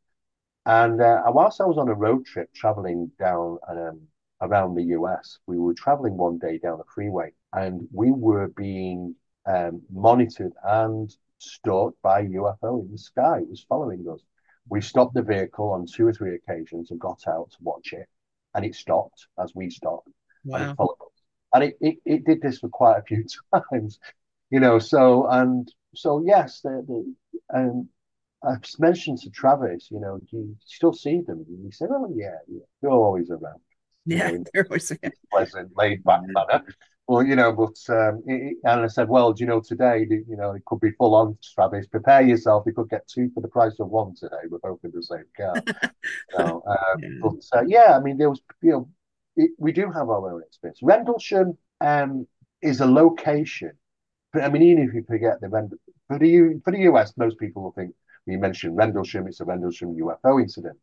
And 0.65 1.01
uh, 1.01 1.23
whilst 1.27 1.61
I 1.61 1.65
was 1.65 1.77
on 1.77 1.89
a 1.89 1.93
road 1.93 2.25
trip 2.25 2.53
traveling 2.53 3.11
down 3.17 3.57
um, 3.67 4.01
around 4.41 4.75
the 4.75 4.83
US, 4.95 5.39
we 5.47 5.57
were 5.57 5.73
traveling 5.73 6.17
one 6.17 6.37
day 6.37 6.57
down 6.57 6.79
a 6.79 6.93
freeway 6.93 7.31
and 7.53 7.87
we 7.93 8.11
were 8.11 8.49
being 8.49 9.15
um, 9.45 9.81
monitored 9.91 10.53
and 10.63 11.15
stalked 11.37 12.01
by 12.01 12.25
UFO 12.25 12.81
in 12.81 12.91
the 12.91 12.97
sky. 12.97 13.39
It 13.39 13.49
was 13.49 13.65
following 13.67 14.05
us. 14.11 14.19
We 14.67 14.81
stopped 14.81 15.15
the 15.15 15.23
vehicle 15.23 15.71
on 15.71 15.87
two 15.87 16.05
or 16.05 16.13
three 16.13 16.35
occasions 16.35 16.91
and 16.91 16.99
got 16.99 17.23
out 17.27 17.49
to 17.51 17.57
watch 17.61 17.93
it. 17.93 18.07
And 18.53 18.65
it 18.65 18.75
stopped 18.75 19.27
as 19.41 19.55
we 19.55 19.69
stopped. 19.69 20.09
Wow. 20.43 20.57
And 20.57 20.69
it 20.69 20.75
followed 20.75 21.08
and 21.53 21.63
it, 21.63 21.77
it, 21.81 21.97
it 22.05 22.25
did 22.25 22.41
this 22.41 22.59
for 22.59 22.69
quite 22.69 22.97
a 22.97 23.03
few 23.03 23.25
times, 23.71 23.99
you 24.49 24.59
know. 24.59 24.79
So 24.79 25.27
and 25.27 25.71
so 25.95 26.23
yes, 26.25 26.61
the, 26.61 26.83
the 26.87 27.57
um, 27.57 27.89
I've 28.43 28.63
mentioned 28.79 29.19
to 29.19 29.29
Travis, 29.29 29.89
you 29.91 29.99
know, 29.99 30.19
do 30.29 30.37
you 30.37 30.55
still 30.65 30.93
see 30.93 31.21
them? 31.21 31.45
And 31.47 31.65
he 31.65 31.71
said, 31.71 31.89
"Oh 31.91 32.11
yeah, 32.15 32.37
yeah, 32.47 32.61
they're 32.81 32.91
always 32.91 33.29
around." 33.29 33.59
Yeah, 34.05 34.31
you 34.31 34.37
know, 34.39 34.43
they're 34.53 34.65
always 34.69 34.91
around. 34.91 35.13
pleasant, 35.31 35.71
laid 35.75 36.03
back 36.03 36.21
manner. 36.23 36.63
Well, 37.09 37.25
you 37.25 37.35
know, 37.35 37.51
but 37.51 37.75
um, 37.89 38.21
it, 38.27 38.57
and 38.63 38.81
I 38.81 38.87
said, 38.87 39.09
well, 39.09 39.33
do 39.33 39.43
you 39.43 39.47
know 39.47 39.61
today, 39.61 40.05
you 40.07 40.37
know, 40.37 40.51
it 40.51 40.63
could 40.65 40.79
be 40.79 40.91
full 40.91 41.15
on, 41.15 41.39
Travis. 41.55 41.87
Prepare 41.87 42.21
yourself. 42.21 42.65
You 42.67 42.73
could 42.73 42.87
get 42.87 43.07
two 43.07 43.31
for 43.33 43.41
the 43.41 43.47
price 43.47 43.79
of 43.79 43.89
one 43.89 44.13
today. 44.13 44.35
We're 44.47 44.59
both 44.59 44.77
in 44.83 44.91
the 44.93 45.01
same 45.01 45.23
car. 45.35 45.55
so, 46.37 46.63
um, 46.67 46.99
yeah. 47.01 47.09
But 47.19 47.57
uh, 47.57 47.63
yeah, 47.65 47.97
I 47.97 47.99
mean, 47.99 48.19
there 48.19 48.29
was, 48.29 48.43
you 48.61 48.71
know, 48.71 48.89
it, 49.39 49.51
we 49.57 49.71
do 49.71 49.89
have 49.91 50.09
our 50.09 50.33
own 50.33 50.43
experience. 50.43 50.79
Rendlesham 50.81 51.57
um, 51.81 52.27
is 52.61 52.81
a 52.81 52.85
location, 52.85 53.71
but 54.33 54.43
I 54.43 54.49
mean, 54.49 54.63
even 54.63 54.87
if 54.87 54.93
you 54.93 55.03
forget 55.07 55.39
the 55.39 55.49
Rendlesham, 55.49 55.79
for 56.07 56.19
the, 56.19 56.27
U, 56.27 56.61
for 56.65 56.71
the 56.71 56.81
US, 56.91 57.13
most 57.17 57.39
people 57.39 57.63
will 57.63 57.71
think, 57.71 57.93
when 58.25 58.33
you 58.33 58.39
mention 58.39 58.75
Rendlesham, 58.75 59.27
it's 59.27 59.39
a 59.39 59.45
Rendlesham 59.45 59.95
UFO 59.95 60.41
incident. 60.41 60.77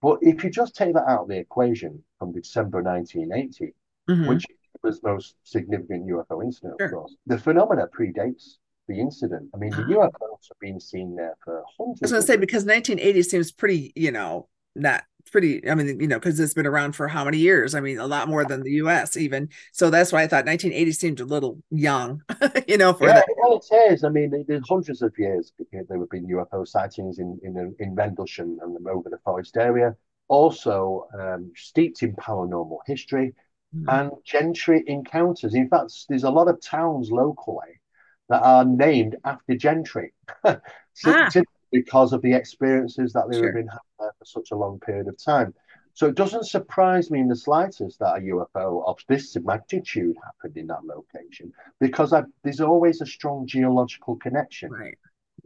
But 0.00 0.18
if 0.22 0.44
you 0.44 0.50
just 0.50 0.76
take 0.76 0.94
that 0.94 1.08
out 1.08 1.22
of 1.22 1.28
the 1.28 1.38
equation 1.38 2.02
from 2.18 2.32
December 2.32 2.82
1980, 2.82 3.74
mm-hmm. 4.08 4.28
which 4.28 4.44
was 4.82 5.00
the 5.00 5.08
most 5.10 5.34
significant 5.42 6.06
UFO 6.08 6.42
incident, 6.42 6.74
sure. 6.78 6.86
of 6.86 6.92
course, 6.92 7.16
the 7.26 7.38
phenomena 7.38 7.86
predates 7.86 8.56
the 8.88 9.00
incident. 9.00 9.48
I 9.54 9.58
mean, 9.58 9.70
the 9.70 9.82
UFOs 9.82 10.48
have 10.48 10.58
been 10.60 10.80
seen 10.80 11.16
there 11.16 11.36
for 11.44 11.62
hundreds. 11.78 12.02
I 12.02 12.04
was 12.04 12.10
going 12.12 12.22
to 12.22 12.26
say 12.26 12.36
because 12.36 12.64
1980 12.64 13.22
seems 13.22 13.52
pretty, 13.52 13.92
you 13.94 14.10
know, 14.10 14.48
not 14.74 15.04
pretty 15.32 15.68
i 15.68 15.74
mean 15.74 15.98
you 15.98 16.06
know 16.06 16.18
because 16.18 16.38
it's 16.38 16.54
been 16.54 16.66
around 16.66 16.92
for 16.94 17.08
how 17.08 17.24
many 17.24 17.38
years? 17.38 17.74
I 17.74 17.80
mean 17.80 17.98
a 17.98 18.06
lot 18.06 18.28
more 18.28 18.44
than 18.44 18.62
the 18.62 18.70
us 18.72 19.16
even. 19.16 19.48
So 19.72 19.90
that's 19.90 20.12
why 20.12 20.22
i 20.22 20.26
thought 20.26 20.46
1980 20.46 20.92
seemed 20.92 21.20
a 21.20 21.24
little 21.24 21.58
young 21.70 22.22
you 22.68 22.76
know 22.78 22.92
for 22.92 23.08
yeah, 23.08 23.14
that. 23.14 23.26
well 23.38 23.60
it 23.70 23.92
is. 23.92 24.04
I 24.04 24.10
mean 24.10 24.44
there's 24.46 24.68
hundreds 24.68 25.02
of 25.02 25.12
years 25.18 25.52
there 25.72 25.98
have 25.98 26.10
been 26.10 26.26
ufo 26.28 26.68
sightings 26.68 27.18
in 27.18 27.40
in, 27.42 27.74
in 27.80 27.94
rendlesham 27.94 28.58
and 28.62 28.86
over 28.86 29.08
the 29.08 29.18
forest 29.24 29.56
area. 29.56 29.96
Also 30.28 31.08
um, 31.18 31.50
steeped 31.56 32.02
in 32.02 32.14
paranormal 32.14 32.78
history 32.86 33.34
mm. 33.74 33.84
and 33.88 34.12
gentry 34.24 34.84
encounters. 34.86 35.54
In 35.54 35.68
fact 35.68 35.92
there's 36.08 36.24
a 36.24 36.30
lot 36.30 36.48
of 36.48 36.60
towns 36.60 37.10
locally 37.10 37.80
that 38.28 38.42
are 38.42 38.64
named 38.64 39.16
after 39.24 39.56
gentry. 39.56 40.12
So, 40.94 41.10
ah 41.10 41.30
because 41.72 42.12
of 42.12 42.22
the 42.22 42.34
experiences 42.34 43.12
that 43.14 43.24
they 43.30 43.38
sure. 43.38 43.46
have 43.46 43.54
been 43.54 43.68
having 43.68 44.12
for 44.18 44.24
such 44.24 44.50
a 44.52 44.56
long 44.56 44.78
period 44.80 45.08
of 45.08 45.22
time. 45.22 45.54
So 45.94 46.06
it 46.06 46.14
doesn't 46.14 46.46
surprise 46.46 47.10
me 47.10 47.20
in 47.20 47.28
the 47.28 47.36
slightest 47.36 47.98
that 47.98 48.16
a 48.16 48.20
UFO 48.20 48.86
of 48.86 48.98
this 49.08 49.36
magnitude 49.36 50.16
happened 50.24 50.56
in 50.56 50.66
that 50.68 50.84
location 50.84 51.52
because 51.80 52.12
I, 52.12 52.22
there's 52.42 52.60
always 52.60 53.00
a 53.00 53.06
strong 53.06 53.46
geological 53.46 54.16
connection. 54.16 54.70
Right. 54.70 54.98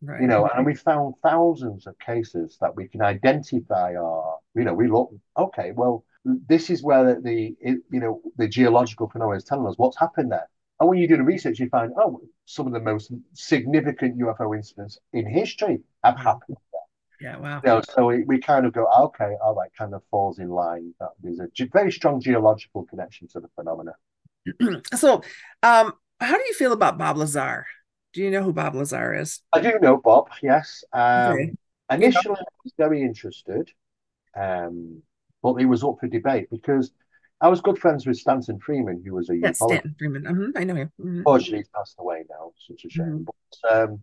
Right. 0.03 0.21
You 0.21 0.27
know, 0.27 0.47
and 0.55 0.67
we 0.67 0.75
found 0.75 1.15
thousands 1.23 1.87
of 1.87 1.99
cases 1.99 2.59
that 2.61 2.77
we 2.77 2.87
can 2.87 3.01
identify 3.01 3.95
are, 3.95 4.37
you 4.55 4.63
know, 4.65 4.75
we 4.75 4.89
look, 4.89 5.11
okay, 5.39 5.73
well, 5.73 6.05
this 6.25 6.71
is 6.71 6.83
where 6.83 7.15
the, 7.15 7.21
the 7.23 7.57
you 7.91 8.01
know, 8.01 8.21
the 8.37 8.47
geological 8.47 9.09
phenomena 9.09 9.39
is 9.39 9.45
telling 9.45 9.67
us 9.67 9.79
what's 9.79 9.99
happened 9.99 10.33
there. 10.33 10.49
And 10.79 10.89
when 10.89 10.99
you 10.99 11.09
do 11.09 11.17
the 11.17 11.23
research, 11.23 11.59
you 11.59 11.69
find, 11.71 11.93
oh, 11.99 12.21
some 12.45 12.67
of 12.67 12.73
the 12.73 12.81
most 12.81 13.11
significant 13.33 14.19
UFO 14.19 14.55
incidents 14.55 14.99
in 15.13 15.27
history 15.27 15.81
have 16.07 16.19
happened 16.19 16.57
there. 16.73 16.81
Yeah, 17.21 17.39
wow. 17.39 17.61
You 17.65 17.71
know, 17.71 17.83
so 17.89 18.07
we, 18.07 18.25
we 18.25 18.39
kind 18.39 18.67
of 18.67 18.73
go, 18.73 18.87
okay, 18.87 19.35
all 19.43 19.55
right, 19.55 19.71
kind 19.77 19.95
of 19.95 20.03
falls 20.11 20.39
in 20.39 20.49
line. 20.49 20.95
That 21.01 21.11
there's 21.23 21.39
a 21.39 21.49
ge- 21.49 21.71
very 21.73 21.91
strong 21.91 22.21
geological 22.21 22.85
connection 22.85 23.29
to 23.29 23.41
the 23.41 23.49
phenomena. 23.57 23.93
so, 24.95 25.23
um, 25.63 25.93
how 26.21 26.37
do 26.37 26.45
you 26.47 26.55
feel 26.55 26.73
about 26.73 26.99
Bob 26.99 27.17
Lazar? 27.17 27.67
Do 28.13 28.23
you 28.23 28.31
know 28.31 28.43
who 28.43 28.53
Bob 28.53 28.75
Lazar 28.75 29.15
is? 29.15 29.41
I 29.53 29.61
do 29.61 29.79
know 29.81 29.97
Bob, 29.99 30.29
yes. 30.43 30.85
Um, 30.93 31.33
okay. 31.33 31.53
Initially, 31.91 32.37
I 32.37 32.45
was 32.65 32.73
very 32.77 33.03
interested, 33.03 33.71
um, 34.35 35.03
but 35.43 35.55
it 35.57 35.67
was 35.67 35.85
up 35.85 35.97
for 36.01 36.09
debate 36.09 36.49
because 36.51 36.93
I 37.41 37.49
was 37.49 37.61
good 37.61 37.79
friends 37.79 38.07
with 38.07 38.17
Stanton 38.17 38.59
Friedman, 38.59 39.03
who 39.05 39.15
was 39.15 39.29
a 39.29 39.37
yes, 39.37 39.59
Stanton 39.59 39.95
Friedman. 39.99 40.25
Mm-hmm. 40.25 40.59
I 40.59 40.65
know 40.65 40.75
him. 40.75 40.93
Mm-hmm. 41.01 41.19
Unfortunately, 41.19 41.59
he's 41.59 41.69
passed 41.69 41.97
away 41.99 42.25
now. 42.31 42.53
Such 42.67 42.85
a 42.87 42.91
shame. 42.91 43.07
Mm-hmm. 43.07 43.25
But 43.63 43.83
um, 43.83 44.03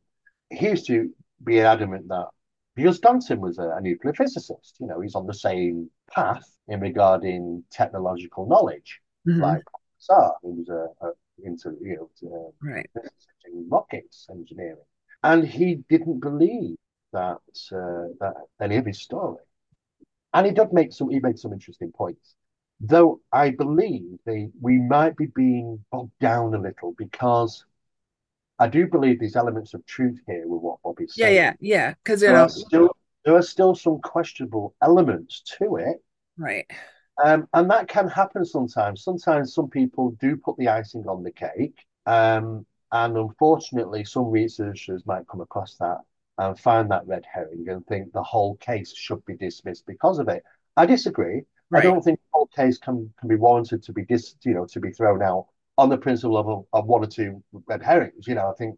he 0.52 0.70
used 0.70 0.86
to 0.88 1.10
be 1.44 1.62
adamant 1.62 2.08
that 2.10 2.28
because 2.76 2.98
Stanton 2.98 3.40
was 3.40 3.58
a, 3.60 3.70
a, 3.70 3.82
nuclear 3.82 4.14
physicist, 4.14 4.78
you 4.80 4.88
know, 4.88 5.00
he's 5.00 5.16
on 5.16 5.28
the 5.28 5.34
same 5.34 5.90
path 6.12 6.44
in 6.68 6.80
regarding 6.80 7.64
technological 7.72 8.48
knowledge, 8.48 9.00
mm-hmm. 9.28 9.42
like 9.42 9.64
Sar, 10.00 10.36
who 10.42 10.54
was 10.54 10.70
a, 10.70 11.06
a 11.06 11.12
into 11.44 11.76
you 11.82 11.96
know 11.96 12.10
to, 12.20 12.54
right. 12.62 12.90
rockets 13.70 14.28
engineering, 14.30 14.78
and 15.24 15.46
he 15.46 15.76
didn't 15.90 16.20
believe 16.20 16.78
that 17.12 17.38
uh, 17.72 18.08
that 18.20 18.34
any 18.62 18.78
of 18.78 18.86
his 18.86 19.02
story, 19.02 19.44
and 20.34 20.48
he 20.48 20.52
did 20.52 20.74
make 20.74 20.94
some 20.94 21.10
he 21.10 21.20
made 21.20 21.40
some 21.40 21.54
interesting 21.54 21.92
points. 21.92 22.36
Though 22.80 23.22
I 23.32 23.52
believe 23.52 24.18
they, 24.26 24.50
we 24.60 24.78
might 24.78 25.16
be 25.16 25.28
being 25.28 25.86
bogged 25.92 26.18
down 26.20 26.54
a 26.54 26.60
little 26.60 26.94
because 26.98 27.64
I 28.60 28.68
do 28.68 28.88
believe 28.88 29.20
there's 29.20 29.36
elements 29.36 29.74
of 29.74 29.86
truth 29.86 30.20
here 30.28 30.48
with 30.48 30.62
what 30.62 30.82
Bobby's 30.84 31.16
saying. 31.16 31.36
Yeah, 31.36 31.42
yeah, 31.42 31.54
yeah. 31.60 31.94
Because 32.04 32.22
there, 32.22 32.38
are 32.38 32.50
still, 32.50 32.96
there 33.26 33.36
are 33.36 33.42
still 33.42 33.76
some 33.76 34.00
questionable 34.00 34.76
elements 34.82 35.42
to 35.60 35.78
it. 35.78 35.98
Right. 36.38 36.66
Um, 37.24 37.48
and 37.54 37.70
that 37.70 37.88
can 37.88 38.08
happen 38.08 38.46
sometimes. 38.46 39.04
Sometimes 39.04 39.54
some 39.54 39.70
people 39.70 40.12
do 40.20 40.36
put 40.38 40.58
the 40.58 40.70
icing 40.70 41.06
on 41.08 41.24
the 41.24 41.32
cake. 41.32 41.78
Um, 42.06 42.66
and 42.92 43.18
unfortunately, 43.18 44.06
some 44.06 44.30
researchers 44.30 45.06
might 45.06 45.28
come 45.28 45.42
across 45.42 45.76
that 45.78 46.00
and 46.38 46.60
find 46.60 46.90
that 46.92 47.08
red 47.08 47.26
herring 47.32 47.68
and 47.70 47.86
think 47.88 48.12
the 48.12 48.24
whole 48.24 48.56
case 48.58 48.96
should 48.96 49.24
be 49.26 49.36
dismissed 49.36 49.86
because 49.86 50.20
of 50.20 50.28
it. 50.28 50.44
I 50.78 50.86
disagree. 50.86 51.44
Right. 51.70 51.80
I 51.80 51.84
don't 51.84 52.04
think 52.04 52.20
the 52.20 52.30
whole 52.34 52.48
case 52.48 52.78
can, 52.78 53.12
can 53.20 53.30
be 53.30 53.36
warranted 53.36 53.84
to 53.84 53.94
be 53.94 54.04
dis, 54.04 54.36
you 54.44 54.54
know, 54.54 54.66
to 54.68 54.80
be 54.80 54.92
thrown 54.92 55.24
out 55.24 55.48
on 55.78 55.90
the 55.90 55.98
principle 55.98 56.38
of, 56.38 56.66
of 56.74 56.86
one 56.88 57.04
or 57.04 57.08
two 57.08 57.44
red 57.68 57.82
herrings. 57.82 58.28
You 58.28 58.36
know, 58.36 58.50
I 58.50 58.54
think, 58.54 58.78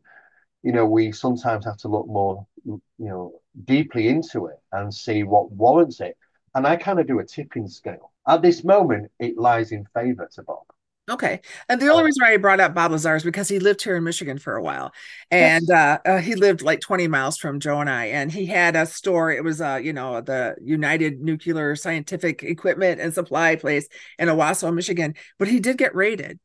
you 0.64 0.72
know, 0.72 0.86
we 0.86 1.12
sometimes 1.12 1.66
have 1.66 1.78
to 1.78 1.88
look 1.88 2.08
more, 2.08 2.46
you 2.66 2.82
know, 2.98 3.34
deeply 3.66 4.08
into 4.08 4.48
it 4.48 4.58
and 4.72 4.94
see 4.94 5.24
what 5.24 5.52
warrants 5.52 6.00
it. 6.00 6.18
And 6.54 6.66
I 6.66 6.78
kind 6.78 7.00
of 7.00 7.08
do 7.08 7.20
a 7.20 7.26
tipping 7.26 7.68
scale. 7.68 8.12
At 8.28 8.42
this 8.42 8.64
moment, 8.64 9.12
it 9.20 9.38
lies 9.38 9.72
in 9.72 9.86
favor 9.94 10.30
to 10.34 10.44
Bob. 10.44 10.64
Okay. 11.08 11.42
And 11.70 11.80
the 11.80 11.90
only 11.90 12.02
uh, 12.02 12.06
reason 12.06 12.24
why 12.24 12.34
I 12.34 12.38
brought 12.38 12.60
up 12.60 12.74
Bob 12.74 12.92
Lazar 12.92 13.16
is 13.16 13.24
because 13.24 13.48
he 13.48 13.60
lived 13.60 13.84
here 13.84 13.96
in 13.96 14.04
Michigan 14.04 14.40
for 14.40 14.56
a 14.56 14.64
while. 14.64 14.92
And 15.30 15.66
yes. 15.68 16.02
uh, 16.06 16.10
uh, 16.10 16.18
he 16.18 16.34
lived 16.34 16.64
like 16.64 16.80
20 16.80 17.08
miles 17.08 17.38
from 17.38 17.60
Joe 17.60 17.80
and 17.80 17.90
I. 17.90 18.06
And 18.06 18.32
he 18.32 18.48
had 18.48 18.76
a 18.76 18.88
store. 18.88 19.32
It 19.32 19.44
was, 19.44 19.62
uh, 19.62 19.80
you 19.84 19.94
know, 19.94 20.22
the 20.22 20.56
United 20.64 21.22
Nuclear 21.22 21.76
Scientific 21.76 22.42
Equipment 22.42 23.00
and 23.00 23.14
Supply 23.14 23.56
place 23.56 23.88
in 24.18 24.30
Owosso, 24.30 24.74
Michigan. 24.74 25.14
But 25.38 25.48
he 25.48 25.60
did 25.60 25.78
get 25.78 25.94
raided 25.94 26.40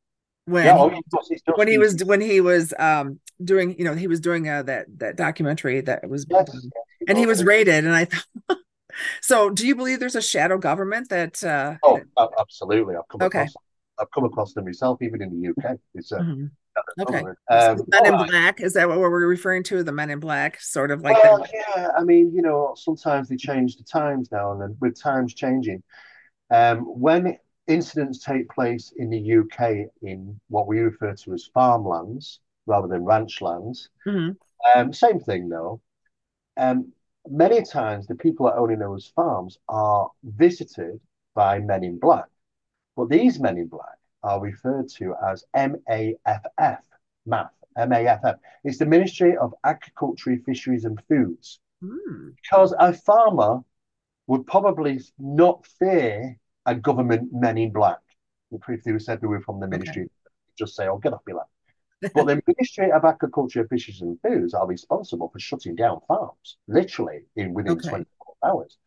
when 0.50 0.66
yeah, 0.66 0.76
oh, 0.76 0.90
he, 0.90 1.38
when 1.54 1.68
he 1.68 1.78
was 1.78 2.04
when 2.04 2.20
he 2.20 2.40
was 2.40 2.74
um 2.78 3.20
doing 3.42 3.76
you 3.78 3.84
know 3.84 3.94
he 3.94 4.06
was 4.06 4.20
doing 4.20 4.48
uh, 4.48 4.62
that 4.62 4.86
that 4.98 5.16
documentary 5.16 5.80
that 5.80 6.08
was 6.08 6.26
yes. 6.28 6.66
and 7.08 7.16
he 7.16 7.26
was 7.26 7.44
raided 7.44 7.84
and 7.84 7.94
I 7.94 8.04
thought 8.04 8.58
so 9.22 9.50
do 9.50 9.66
you 9.66 9.74
believe 9.74 10.00
there's 10.00 10.16
a 10.16 10.22
shadow 10.22 10.58
government 10.58 11.08
that 11.08 11.42
uh 11.42 11.76
oh 11.82 12.00
absolutely 12.38 12.96
I've 12.96 13.08
come 13.08 13.22
okay. 13.22 13.38
across 13.38 13.54
I've 14.00 14.10
come 14.12 14.24
across 14.24 14.54
them 14.54 14.64
myself, 14.64 15.02
even 15.02 15.22
in 15.22 15.40
the 15.40 15.50
UK. 15.50 15.76
It's 15.94 16.10
a, 16.12 16.18
mm-hmm. 16.18 16.46
Okay. 17.00 17.18
Um, 17.50 17.82
Men 17.88 18.06
in 18.06 18.12
right. 18.14 18.28
Black 18.28 18.60
is 18.60 18.72
that 18.74 18.88
what 18.88 18.98
we're 18.98 19.26
referring 19.26 19.62
to? 19.64 19.82
The 19.82 19.92
Men 19.92 20.10
in 20.10 20.20
Black, 20.20 20.60
sort 20.60 20.90
of 20.90 21.02
like. 21.02 21.22
Well, 21.22 21.38
the... 21.38 21.48
yeah. 21.52 21.88
I 21.96 22.02
mean, 22.02 22.32
you 22.34 22.42
know, 22.42 22.74
sometimes 22.76 23.28
they 23.28 23.36
change 23.36 23.76
the 23.76 23.84
times 23.84 24.30
now, 24.32 24.52
and 24.52 24.60
then 24.60 24.76
with 24.80 24.98
times 24.98 25.34
changing, 25.34 25.82
um, 26.50 26.78
when 26.78 27.36
incidents 27.70 28.24
take 28.24 28.48
place 28.50 28.92
in 28.96 29.10
the 29.10 29.38
UK 29.38 29.90
in 30.02 30.40
what 30.48 30.66
we 30.66 30.80
refer 30.80 31.14
to 31.14 31.32
as 31.32 31.50
farmlands 31.54 32.40
rather 32.66 32.88
than 32.88 33.04
ranch 33.04 33.40
lands, 33.40 33.88
mm-hmm. 34.06 34.32
um, 34.78 34.92
same 34.92 35.20
thing 35.20 35.48
though. 35.48 35.80
Um, 36.56 36.92
many 37.28 37.62
times 37.62 38.06
the 38.06 38.14
people 38.14 38.46
that 38.46 38.56
owning 38.56 38.78
those 38.78 39.12
farms 39.14 39.58
are 39.68 40.10
visited 40.24 41.00
by 41.34 41.58
men 41.60 41.84
in 41.84 41.98
black, 41.98 42.26
but 42.96 43.08
these 43.08 43.40
men 43.40 43.56
in 43.56 43.68
black 43.68 43.98
are 44.22 44.40
referred 44.40 44.88
to 44.88 45.14
as 45.26 45.44
MAFF, 45.56 46.78
MAF, 47.26 47.50
MAFF. 47.78 48.38
It's 48.64 48.78
the 48.78 48.86
Ministry 48.86 49.36
of 49.36 49.54
Agriculture, 49.64 50.36
Fisheries 50.44 50.84
and 50.84 51.00
Foods. 51.08 51.60
Mm. 51.82 52.34
Because 52.42 52.74
a 52.78 52.92
farmer 52.92 53.60
would 54.26 54.46
probably 54.46 55.00
not 55.18 55.66
fear 55.78 56.38
a 56.70 56.74
government 56.74 57.30
men 57.32 57.58
in 57.58 57.72
black. 57.72 57.98
If 58.52 58.84
they 58.84 58.98
said 58.98 59.20
they 59.20 59.26
were 59.26 59.40
from 59.40 59.60
the 59.60 59.68
ministry, 59.68 60.02
okay. 60.02 60.10
just 60.58 60.74
say, 60.74 60.88
oh, 60.88 60.98
get 60.98 61.12
off 61.12 61.22
me 61.26 61.34
land. 61.34 61.46
but 62.14 62.26
the 62.26 62.42
Ministry 62.46 62.90
of 62.90 63.04
Agriculture, 63.04 63.66
Fisheries 63.68 64.00
and 64.00 64.18
Foods 64.22 64.54
are 64.54 64.66
responsible 64.66 65.28
for 65.28 65.38
shutting 65.38 65.74
down 65.76 66.00
farms, 66.08 66.56
literally 66.66 67.20
in 67.36 67.52
within 67.52 67.72
okay. 67.72 67.88
24 67.88 68.34
hours. 68.44 68.78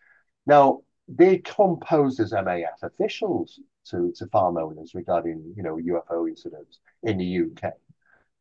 Now, 0.47 0.81
they 1.07 1.37
come 1.37 1.77
posed 1.79 2.19
as 2.19 2.31
MAFF 2.31 2.81
officials 2.81 3.59
to, 3.89 4.11
to 4.15 4.25
farm 4.27 4.57
owners 4.57 4.95
regarding, 4.95 5.53
you 5.55 5.61
know, 5.61 5.75
UFO 5.75 6.27
incidents 6.27 6.79
in 7.03 7.17
the 7.17 7.41
UK. 7.41 7.73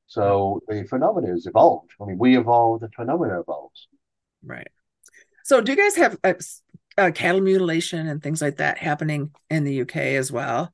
So 0.07 0.63
the 0.69 0.85
phenomena 0.85 1.29
has 1.29 1.47
evolved. 1.47 1.91
I 2.01 2.07
mean, 2.07 2.19
we 2.19 2.39
evolved, 2.39 2.83
the 2.83 2.89
phenomenon 2.89 3.41
evolves. 3.41 3.89
Right. 4.45 4.69
So 5.45 5.61
do 5.61 5.73
you 5.73 5.79
guys 5.79 5.97
have 5.97 6.19
uh, 6.25 6.35
uh, 6.99 7.11
cattle 7.15 7.41
mutilation 7.41 8.07
and 8.09 8.23
things 8.23 8.43
like 8.43 8.57
that 8.57 8.79
happening 8.79 9.31
in 9.51 9.65
the 9.65 9.83
UK 9.83 9.97
as 9.97 10.31
well? 10.31 10.71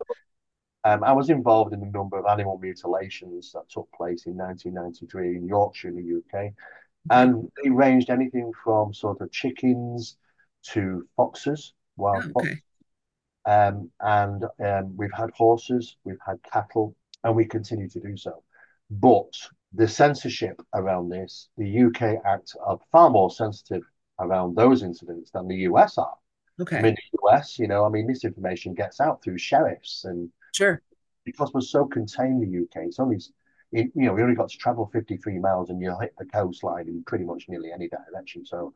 Um, 0.84 1.04
I 1.04 1.12
was 1.12 1.28
involved 1.28 1.74
in 1.74 1.82
a 1.82 1.90
number 1.90 2.18
of 2.18 2.26
animal 2.26 2.58
mutilations 2.58 3.52
that 3.52 3.68
took 3.68 3.88
place 3.92 4.26
in 4.26 4.36
1993 4.36 5.36
in 5.36 5.46
Yorkshire, 5.46 5.88
in 5.88 5.96
the 5.96 6.38
UK. 6.38 6.52
And 7.10 7.50
they 7.62 7.70
ranged 7.70 8.10
anything 8.10 8.52
from 8.62 8.92
sort 8.92 9.20
of 9.20 9.30
chickens 9.32 10.16
to 10.72 11.06
foxes, 11.16 11.72
wild 11.96 12.24
oh, 12.24 12.40
okay. 12.40 12.48
foxes. 12.48 12.62
Um, 13.46 13.90
and 14.00 14.44
um, 14.64 14.96
we've 14.96 15.12
had 15.12 15.30
horses, 15.30 15.96
we've 16.04 16.18
had 16.24 16.38
cattle, 16.42 16.94
and 17.24 17.34
we 17.34 17.46
continue 17.46 17.88
to 17.88 18.00
do 18.00 18.16
so. 18.16 18.42
But 18.90 19.32
the 19.72 19.88
censorship 19.88 20.60
around 20.74 21.08
this, 21.08 21.48
the 21.56 21.84
UK 21.84 22.22
Act 22.24 22.54
are 22.64 22.78
far 22.92 23.10
more 23.10 23.30
sensitive 23.30 23.82
around 24.20 24.56
those 24.56 24.82
incidents 24.82 25.30
than 25.30 25.48
the 25.48 25.56
US 25.70 25.98
are. 25.98 26.16
Okay. 26.60 26.78
I 26.78 26.82
mean, 26.82 26.94
the 26.94 27.18
US, 27.28 27.58
you 27.58 27.68
know, 27.68 27.84
I 27.84 27.88
mean, 27.88 28.06
this 28.06 28.24
information 28.24 28.74
gets 28.74 29.00
out 29.00 29.22
through 29.22 29.38
sheriffs 29.38 30.04
and 30.04 30.30
sure 30.52 30.82
because 31.24 31.52
we're 31.52 31.60
so 31.60 31.84
contained 31.84 32.42
in 32.42 32.50
the 32.50 32.62
UK. 32.62 32.86
It's 32.86 32.98
only, 32.98 33.18
you 33.70 33.90
know, 33.94 34.14
we 34.14 34.22
only 34.22 34.34
got 34.34 34.48
to 34.48 34.56
travel 34.56 34.88
53 34.92 35.38
miles 35.38 35.68
and 35.70 35.80
you'll 35.80 35.98
hit 35.98 36.14
the 36.18 36.24
coastline 36.24 36.88
in 36.88 37.04
pretty 37.04 37.24
much 37.24 37.44
nearly 37.48 37.70
any 37.70 37.88
direction. 37.88 38.46
So 38.46 38.72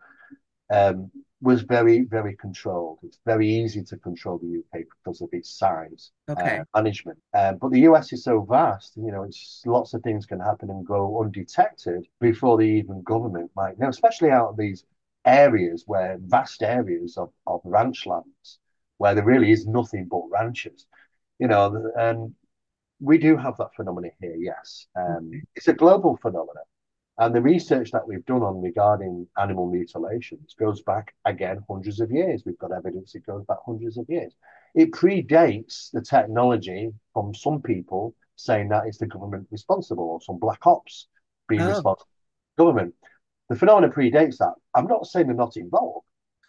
um, 0.70 1.10
was 1.40 1.62
very, 1.62 2.02
very 2.02 2.36
controlled. 2.36 2.98
It's 3.02 3.18
very 3.26 3.48
easy 3.48 3.82
to 3.84 3.96
control 3.96 4.38
the 4.38 4.58
UK 4.58 4.84
because 4.98 5.20
of 5.22 5.30
its 5.32 5.50
size, 5.50 6.12
okay. 6.28 6.58
uh, 6.58 6.64
management. 6.74 7.18
Um, 7.34 7.56
but 7.56 7.72
the 7.72 7.80
US 7.80 8.12
is 8.12 8.24
so 8.24 8.42
vast, 8.42 8.96
you 8.96 9.10
know, 9.10 9.22
it's 9.24 9.62
lots 9.66 9.94
of 9.94 10.02
things 10.02 10.26
can 10.26 10.40
happen 10.40 10.70
and 10.70 10.86
go 10.86 11.20
undetected 11.22 12.06
before 12.20 12.58
the 12.58 12.64
even 12.64 13.02
government 13.02 13.50
might 13.56 13.78
know, 13.78 13.88
especially 13.88 14.30
out 14.30 14.50
of 14.50 14.56
these 14.56 14.84
areas 15.24 15.84
where 15.86 16.18
vast 16.20 16.62
areas 16.62 17.16
of, 17.16 17.30
of 17.46 17.60
ranch 17.64 18.06
lands 18.06 18.58
where 18.98 19.14
there 19.14 19.24
really 19.24 19.50
is 19.50 19.66
nothing 19.66 20.06
but 20.08 20.22
ranches, 20.30 20.86
you 21.38 21.48
know, 21.48 21.90
and 21.96 22.34
we 23.00 23.18
do 23.18 23.36
have 23.36 23.56
that 23.56 23.74
phenomenon 23.74 24.12
here, 24.20 24.36
yes. 24.36 24.86
Um, 24.96 25.04
mm-hmm. 25.04 25.38
It's 25.56 25.68
a 25.68 25.72
global 25.72 26.16
phenomenon. 26.16 26.62
And 27.18 27.34
the 27.34 27.42
research 27.42 27.90
that 27.90 28.06
we've 28.06 28.24
done 28.24 28.42
on 28.42 28.62
regarding 28.62 29.26
animal 29.36 29.66
mutilations 29.66 30.54
goes 30.58 30.82
back 30.82 31.14
again 31.24 31.62
hundreds 31.68 32.00
of 32.00 32.10
years. 32.10 32.42
We've 32.46 32.58
got 32.58 32.72
evidence 32.72 33.14
it 33.14 33.26
goes 33.26 33.44
back 33.44 33.58
hundreds 33.66 33.98
of 33.98 34.06
years. 34.08 34.32
It 34.74 34.92
predates 34.92 35.90
the 35.92 36.00
technology 36.00 36.92
from 37.12 37.34
some 37.34 37.60
people 37.60 38.14
saying 38.36 38.68
that 38.70 38.86
it's 38.86 38.98
the 38.98 39.06
government 39.06 39.46
responsible 39.50 40.04
or 40.04 40.20
some 40.22 40.38
black 40.38 40.66
ops 40.66 41.08
being 41.48 41.62
oh. 41.62 41.68
responsible. 41.68 42.08
Government. 42.56 42.94
The 43.52 43.58
phenomenon 43.58 43.92
predates 43.92 44.38
that. 44.38 44.54
I'm 44.74 44.86
not 44.86 45.04
saying 45.04 45.26
they're 45.26 45.36
not 45.36 45.58
involved. 45.58 46.06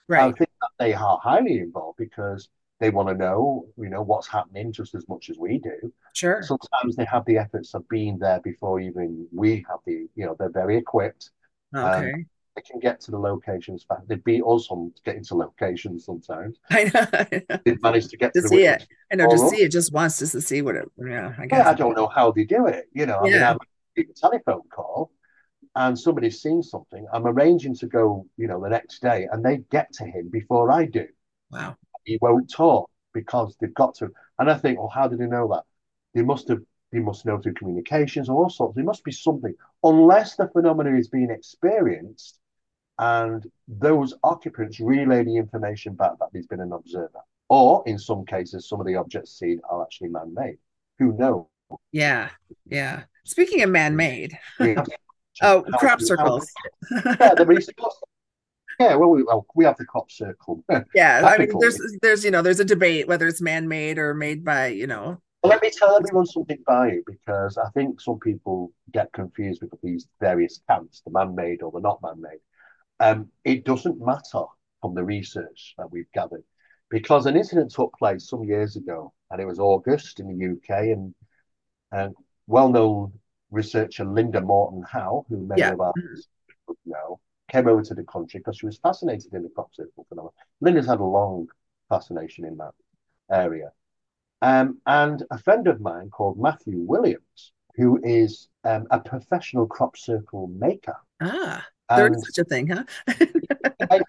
Right. 0.07 0.21
I 0.21 0.31
think 0.31 0.49
that 0.61 0.69
they 0.79 0.93
are 0.93 1.19
highly 1.21 1.59
involved 1.59 1.97
because 1.97 2.47
they 2.79 2.91
want 2.91 3.09
to 3.09 3.13
know, 3.13 3.65
you 3.77 3.89
know, 3.89 4.01
what's 4.01 4.25
happening 4.25 4.71
just 4.71 4.95
as 4.95 5.05
much 5.09 5.29
as 5.29 5.37
we 5.37 5.57
do. 5.57 5.91
Sure. 6.13 6.41
Sometimes 6.41 6.95
they 6.95 7.03
have 7.03 7.25
the 7.25 7.37
efforts 7.37 7.73
of 7.73 7.85
being 7.89 8.17
there 8.19 8.39
before 8.39 8.79
even 8.79 9.27
we 9.33 9.65
have 9.69 9.79
the, 9.85 10.07
you 10.15 10.25
know, 10.25 10.37
they're 10.39 10.49
very 10.49 10.77
equipped. 10.77 11.31
Okay. 11.75 12.13
Um, 12.13 12.25
they 12.55 12.61
can 12.61 12.79
get 12.79 13.01
to 13.01 13.11
the 13.11 13.19
locations 13.19 13.83
fast. 13.83 14.07
They 14.07 14.15
beat 14.15 14.43
us 14.47 14.67
on 14.69 14.93
getting 15.03 15.25
to 15.25 15.35
locations 15.35 16.05
sometimes. 16.05 16.57
I 16.69 16.85
know. 16.85 17.57
They've 17.65 17.81
managed 17.81 18.11
to 18.11 18.17
get 18.17 18.33
to, 18.33 18.43
to 18.43 18.47
see 18.47 18.63
it. 18.63 18.87
I 19.11 19.15
know 19.15 19.29
to 19.29 19.49
see 19.49 19.61
it 19.61 19.73
just 19.73 19.91
wants 19.91 20.21
us 20.21 20.31
to 20.31 20.39
see 20.39 20.61
what 20.61 20.77
it. 20.77 20.89
Yeah, 20.97 21.33
I 21.37 21.47
guess. 21.47 21.65
Yeah, 21.65 21.69
I 21.69 21.73
don't 21.73 21.97
know 21.97 22.07
how 22.07 22.31
they 22.31 22.45
do 22.45 22.67
it. 22.67 22.85
You 22.93 23.07
know, 23.07 23.25
yeah. 23.25 23.49
I 23.49 23.51
mean, 23.51 23.59
I'm 23.97 24.05
a 24.09 24.13
telephone 24.13 24.61
call, 24.69 25.11
and 25.75 25.97
somebody's 25.97 26.41
seen 26.41 26.61
something. 26.61 27.05
I'm 27.13 27.27
arranging 27.27 27.75
to 27.77 27.87
go, 27.87 28.27
you 28.37 28.47
know, 28.47 28.61
the 28.61 28.69
next 28.69 29.01
day, 29.01 29.27
and 29.31 29.43
they 29.43 29.57
get 29.71 29.91
to 29.93 30.05
him 30.05 30.29
before 30.29 30.71
I 30.71 30.85
do. 30.85 31.07
Wow 31.51 31.77
he 32.05 32.17
won't 32.21 32.49
talk 32.51 32.89
because 33.13 33.55
they've 33.59 33.73
got 33.73 33.95
to. 33.95 34.11
And 34.39 34.49
I 34.49 34.57
think, 34.57 34.79
well, 34.79 34.89
how 34.89 35.07
did 35.07 35.19
he 35.19 35.27
know 35.27 35.47
that? 35.49 35.63
They 36.13 36.23
must 36.23 36.47
have. 36.49 36.59
They 36.91 36.99
must 36.99 37.25
know 37.25 37.39
through 37.39 37.55
communications 37.55 38.29
or 38.29 38.43
all 38.43 38.51
sorts. 38.51 38.75
There 38.75 38.83
must 38.83 39.03
be 39.03 39.11
something, 39.11 39.55
unless 39.81 40.35
the 40.35 40.47
phenomenon 40.49 40.95
is 40.95 41.07
being 41.07 41.31
experienced, 41.31 42.37
and 42.99 43.43
those 43.67 44.13
occupants 44.23 44.79
relay 44.79 45.23
the 45.23 45.35
information 45.35 45.95
back 45.95 46.11
that 46.19 46.29
there's 46.31 46.45
been 46.45 46.59
an 46.59 46.71
observer, 46.71 47.21
or 47.49 47.81
in 47.87 47.97
some 47.97 48.27
cases, 48.27 48.69
some 48.69 48.79
of 48.79 48.85
the 48.85 48.95
objects 48.95 49.39
seen 49.39 49.59
are 49.71 49.81
actually 49.81 50.09
man-made. 50.09 50.59
Who 50.99 51.17
knows? 51.17 51.45
Yeah, 51.91 52.29
yeah. 52.67 53.05
Speaking 53.23 53.63
of 53.63 53.71
man-made, 53.71 54.37
oh, 55.41 55.63
crop 55.79 56.01
circles. 56.01 56.49
yeah, 56.91 57.33
the 57.33 57.45
yeah, 58.79 58.95
well, 58.95 59.09
we, 59.09 59.23
well, 59.23 59.45
we 59.55 59.65
have 59.65 59.77
the 59.77 59.85
crop 59.85 60.11
circle. 60.11 60.63
yeah, 60.95 61.21
I 61.23 61.37
mean, 61.37 61.51
there's 61.59 61.79
there's 62.01 62.25
you 62.25 62.31
know 62.31 62.41
there's 62.41 62.59
a 62.59 62.65
debate 62.65 63.07
whether 63.07 63.27
it's 63.27 63.41
man-made 63.41 63.97
or 63.97 64.13
made 64.13 64.43
by 64.43 64.67
you 64.67 64.87
know. 64.87 65.21
Well, 65.41 65.49
let 65.49 65.61
me 65.61 65.69
tell 65.69 65.95
everyone 65.97 66.25
something 66.25 66.59
by 66.65 66.93
you 66.93 67.03
because 67.05 67.57
I 67.57 67.69
think 67.71 67.99
some 67.99 68.19
people 68.19 68.71
get 68.91 69.11
confused 69.11 69.61
with 69.61 69.71
these 69.81 70.07
various 70.19 70.61
camps, 70.69 71.01
the 71.05 71.11
man-made 71.11 71.61
or 71.61 71.71
the 71.71 71.81
not 71.81 72.01
man-made. 72.01 72.39
Um, 72.99 73.29
it 73.43 73.65
doesn't 73.65 73.99
matter 73.99 74.45
from 74.81 74.95
the 74.95 75.03
research 75.03 75.75
that 75.77 75.91
we've 75.91 76.11
gathered 76.13 76.43
because 76.89 77.25
an 77.25 77.35
incident 77.35 77.71
took 77.71 77.93
place 77.97 78.29
some 78.29 78.43
years 78.43 78.75
ago, 78.75 79.13
and 79.31 79.41
it 79.41 79.45
was 79.45 79.59
August 79.59 80.19
in 80.19 80.27
the 80.27 80.53
UK, 80.53 80.83
and 80.87 81.13
and 81.91 82.15
well-known 82.47 83.13
researcher 83.53 84.03
Linda 84.03 84.41
Moulton 84.41 84.83
Howe, 84.83 85.25
who 85.29 85.37
many 85.37 85.61
yeah. 85.61 85.73
of 85.73 85.81
us 85.81 86.27
know, 86.85 87.19
came 87.49 87.67
over 87.67 87.83
to 87.83 87.93
the 87.93 88.03
country 88.03 88.39
because 88.39 88.57
she 88.57 88.65
was 88.65 88.77
fascinated 88.77 89.33
in 89.33 89.43
the 89.43 89.49
crop 89.49 89.73
circle 89.73 90.05
phenomenon. 90.09 90.33
Linda's 90.59 90.87
had 90.87 90.99
a 90.99 91.03
long 91.03 91.47
fascination 91.89 92.45
in 92.45 92.57
that 92.57 92.73
area. 93.31 93.71
Um, 94.41 94.79
and 94.85 95.23
a 95.31 95.37
friend 95.37 95.67
of 95.67 95.79
mine 95.79 96.09
called 96.09 96.39
Matthew 96.39 96.79
Williams, 96.79 97.53
who 97.75 97.99
is 98.03 98.49
um, 98.65 98.87
a 98.91 98.99
professional 98.99 99.67
crop 99.67 99.95
circle 99.97 100.47
maker. 100.47 100.97
Ah, 101.21 101.65
there's 101.95 102.25
such 102.27 102.45
a 102.45 102.49
thing, 102.49 102.67
huh? 102.67 102.83
and, 103.89 104.03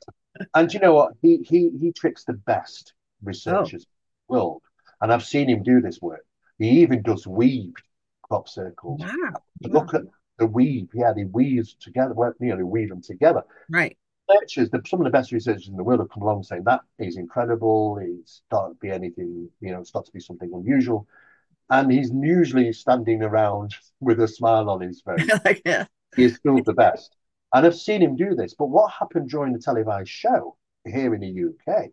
and, 0.54 0.74
you 0.74 0.80
know 0.80 0.94
what? 0.94 1.12
He 1.22 1.38
he 1.48 1.70
he 1.80 1.92
tricks 1.92 2.24
the 2.24 2.32
best 2.32 2.94
researchers 3.22 3.86
oh. 3.86 3.90
in 3.90 4.36
the 4.36 4.38
world. 4.38 4.62
And 5.00 5.12
I've 5.12 5.24
seen 5.24 5.48
him 5.48 5.62
do 5.62 5.80
this 5.80 6.00
work. 6.00 6.24
He 6.58 6.80
even 6.80 7.02
does 7.02 7.26
weaved 7.26 7.82
crop 8.28 8.48
circles. 8.48 9.00
Wow. 9.00 9.32
Look 9.62 9.94
at 9.94 10.02
the 10.38 10.46
weave. 10.46 10.88
Yeah, 10.94 11.12
they 11.14 11.24
weave 11.24 11.68
together. 11.80 12.14
Well, 12.14 12.32
you 12.40 12.48
know, 12.48 12.56
they 12.56 12.62
weave 12.62 12.88
them 12.88 13.02
together. 13.02 13.42
Right. 13.70 13.96
Researchers, 14.28 14.70
the, 14.70 14.82
some 14.86 15.00
of 15.00 15.04
the 15.04 15.10
best 15.10 15.32
researchers 15.32 15.68
in 15.68 15.76
the 15.76 15.84
world 15.84 16.00
have 16.00 16.10
come 16.10 16.22
along 16.22 16.44
saying 16.44 16.64
that 16.64 16.80
is 16.98 17.16
incredible. 17.16 17.98
It's 18.00 18.42
not 18.50 18.68
to 18.68 18.74
be 18.74 18.90
anything, 18.90 19.48
you 19.60 19.72
know, 19.72 19.80
it's 19.80 19.94
not 19.94 20.06
to 20.06 20.12
be 20.12 20.20
something 20.20 20.50
unusual. 20.52 21.06
And 21.70 21.90
he's 21.90 22.10
usually 22.12 22.72
standing 22.72 23.22
around 23.22 23.74
with 24.00 24.20
a 24.20 24.28
smile 24.28 24.70
on 24.70 24.80
his 24.80 25.02
face. 25.02 25.28
like, 25.44 25.62
yeah. 25.64 25.86
He's 26.16 26.36
still 26.36 26.62
the 26.62 26.72
best. 26.72 27.16
And 27.52 27.66
I've 27.66 27.76
seen 27.76 28.02
him 28.02 28.16
do 28.16 28.34
this. 28.34 28.54
But 28.54 28.66
what 28.66 28.90
happened 28.92 29.30
during 29.30 29.52
the 29.52 29.58
televised 29.58 30.08
show 30.08 30.56
here 30.84 31.14
in 31.14 31.20
the 31.20 31.72
UK? 31.72 31.90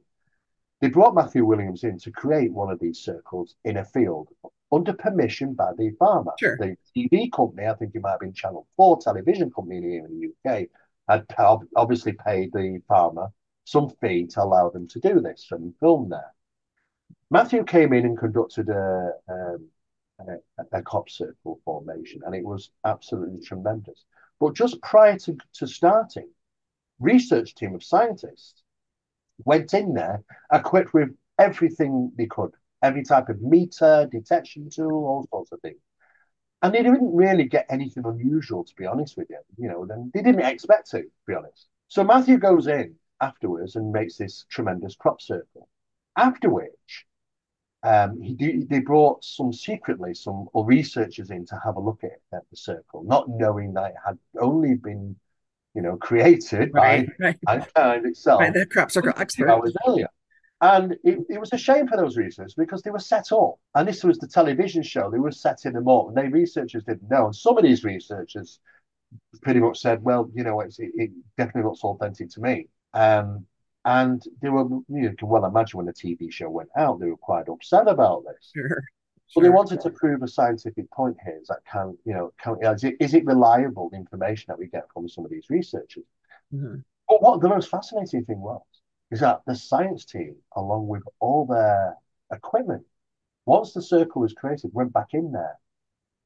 They 0.81 0.89
brought 0.89 1.13
Matthew 1.13 1.45
Williams 1.45 1.83
in 1.83 1.99
to 1.99 2.11
create 2.11 2.51
one 2.51 2.71
of 2.71 2.79
these 2.79 2.99
circles 2.99 3.55
in 3.63 3.77
a 3.77 3.85
field 3.85 4.29
under 4.71 4.93
permission 4.93 5.53
by 5.53 5.73
the 5.77 5.91
farmer. 5.91 6.33
Sure. 6.39 6.57
The 6.57 6.75
TV 6.95 7.31
company, 7.31 7.67
I 7.67 7.75
think 7.75 7.93
it 7.93 8.01
might 8.01 8.11
have 8.11 8.19
been 8.19 8.33
Channel 8.33 8.67
4 8.77 8.99
television 8.99 9.51
company 9.51 9.81
here 9.81 10.05
in 10.05 10.19
the 10.19 10.49
UK, 10.51 10.67
had 11.07 11.27
obviously 11.75 12.13
paid 12.13 12.51
the 12.51 12.81
farmer 12.87 13.31
some 13.65 13.89
fee 14.01 14.25
to 14.27 14.41
allow 14.43 14.69
them 14.69 14.87
to 14.87 14.99
do 14.99 15.19
this 15.19 15.47
and 15.51 15.75
film 15.79 16.09
there. 16.09 16.33
Matthew 17.29 17.63
came 17.63 17.93
in 17.93 18.05
and 18.05 18.17
conducted 18.17 18.69
a, 18.69 19.11
um, 19.29 19.67
a, 20.19 20.77
a 20.77 20.81
crop 20.81 21.09
circle 21.09 21.59
formation, 21.63 22.21
and 22.25 22.33
it 22.33 22.43
was 22.43 22.71
absolutely 22.85 23.39
tremendous. 23.45 24.03
But 24.39 24.55
just 24.55 24.81
prior 24.81 25.17
to, 25.19 25.37
to 25.53 25.67
starting, 25.67 26.29
research 26.99 27.53
team 27.53 27.75
of 27.75 27.83
scientists 27.83 28.60
went 29.45 29.73
in 29.73 29.93
there 29.93 30.23
equipped 30.51 30.93
with 30.93 31.09
everything 31.39 32.11
they 32.17 32.27
could, 32.27 32.51
every 32.81 33.03
type 33.03 33.29
of 33.29 33.41
meter, 33.41 34.07
detection 34.11 34.69
tool, 34.69 35.05
all 35.05 35.27
sorts 35.29 35.51
of 35.51 35.59
things. 35.61 35.79
And 36.61 36.73
they 36.73 36.83
didn't 36.83 37.15
really 37.15 37.45
get 37.45 37.65
anything 37.69 38.03
unusual, 38.05 38.63
to 38.63 38.75
be 38.75 38.85
honest 38.85 39.17
with 39.17 39.27
you. 39.29 39.39
You 39.57 39.69
know, 39.69 39.85
then 39.85 40.11
they 40.13 40.21
didn't 40.21 40.45
expect 40.45 40.91
to, 40.91 41.01
to 41.01 41.09
be 41.25 41.33
honest. 41.33 41.67
So 41.87 42.03
Matthew 42.03 42.37
goes 42.37 42.67
in 42.67 42.95
afterwards 43.19 43.75
and 43.75 43.91
makes 43.91 44.17
this 44.17 44.45
tremendous 44.49 44.95
crop 44.95 45.21
circle. 45.21 45.67
After 46.15 46.49
which, 46.49 47.05
um, 47.83 48.21
he 48.21 48.65
they 48.69 48.79
brought 48.79 49.23
some 49.23 49.51
secretly 49.51 50.13
some 50.13 50.47
researchers 50.53 51.31
in 51.31 51.45
to 51.47 51.59
have 51.63 51.77
a 51.77 51.81
look 51.81 52.03
at, 52.03 52.19
at 52.31 52.43
the 52.51 52.57
circle, 52.57 53.03
not 53.03 53.27
knowing 53.27 53.73
that 53.73 53.91
it 53.91 53.95
had 54.05 54.19
only 54.39 54.75
been, 54.75 55.15
you 55.73 55.81
know, 55.81 55.97
created 55.97 56.71
right, 56.73 57.07
by 57.07 57.13
right. 57.25 57.37
mankind 57.45 58.05
itself. 58.05 58.41
By 58.41 58.49
the 58.51 58.65
crop 58.65 58.91
circle 58.91 59.13
expert. 59.17 59.49
Hours 59.49 59.75
earlier. 59.87 60.07
And 60.61 60.93
it, 61.03 61.19
it 61.27 61.39
was 61.39 61.51
a 61.53 61.57
shame 61.57 61.87
for 61.87 61.97
those 61.97 62.17
researchers 62.17 62.53
because 62.53 62.83
they 62.83 62.91
were 62.91 62.99
set 62.99 63.31
up. 63.31 63.55
And 63.73 63.87
this 63.87 64.03
was 64.03 64.19
the 64.19 64.27
television 64.27 64.83
show. 64.83 65.09
They 65.09 65.17
were 65.17 65.31
setting 65.31 65.73
them 65.73 65.87
up. 65.87 66.09
And 66.09 66.17
they 66.17 66.27
researchers 66.27 66.83
didn't 66.83 67.09
know. 67.09 67.25
And 67.25 67.35
some 67.35 67.57
of 67.57 67.63
these 67.63 67.83
researchers 67.83 68.59
pretty 69.41 69.59
much 69.59 69.79
said, 69.79 70.03
well, 70.03 70.29
you 70.35 70.43
know, 70.43 70.61
it, 70.61 70.75
it 70.77 71.11
definitely 71.35 71.67
looks 71.67 71.83
authentic 71.83 72.29
to 72.31 72.41
me. 72.41 72.67
Um, 72.93 73.47
and 73.85 74.21
they 74.43 74.49
were, 74.49 74.67
you 74.89 75.15
can 75.17 75.27
well 75.27 75.45
imagine 75.45 75.77
when 75.77 75.87
the 75.87 75.93
TV 75.93 76.31
show 76.31 76.49
went 76.49 76.69
out, 76.77 76.99
they 76.99 77.07
were 77.07 77.17
quite 77.17 77.49
upset 77.49 77.87
about 77.87 78.23
this. 78.25 78.51
Sure. 78.53 78.83
But 79.33 79.41
they 79.41 79.49
wanted 79.49 79.79
to 79.81 79.89
prove 79.89 80.23
a 80.23 80.27
scientific 80.27 80.91
point 80.91 81.17
here. 81.23 81.39
Is 81.41 81.47
that 81.47 81.59
can 81.71 81.97
you 82.05 82.13
know 82.13 82.33
can, 82.41 82.57
is 82.61 82.83
it 82.83 82.95
is 82.99 83.13
it 83.13 83.25
reliable 83.25 83.89
the 83.89 83.97
information 83.97 84.45
that 84.49 84.59
we 84.59 84.67
get 84.67 84.87
from 84.93 85.07
some 85.07 85.23
of 85.25 85.31
these 85.31 85.49
researchers? 85.49 86.03
Mm-hmm. 86.53 86.79
But 87.07 87.21
what 87.21 87.41
the 87.41 87.49
most 87.49 87.69
fascinating 87.69 88.25
thing 88.25 88.41
was 88.41 88.61
is 89.09 89.19
that 89.21 89.41
the 89.45 89.55
science 89.55 90.05
team, 90.05 90.35
along 90.55 90.87
with 90.87 91.03
all 91.19 91.45
their 91.45 91.97
equipment, 92.31 92.85
once 93.45 93.73
the 93.73 93.81
circle 93.81 94.21
was 94.21 94.33
created, 94.33 94.71
went 94.73 94.93
back 94.93 95.13
in 95.13 95.31
there, 95.31 95.57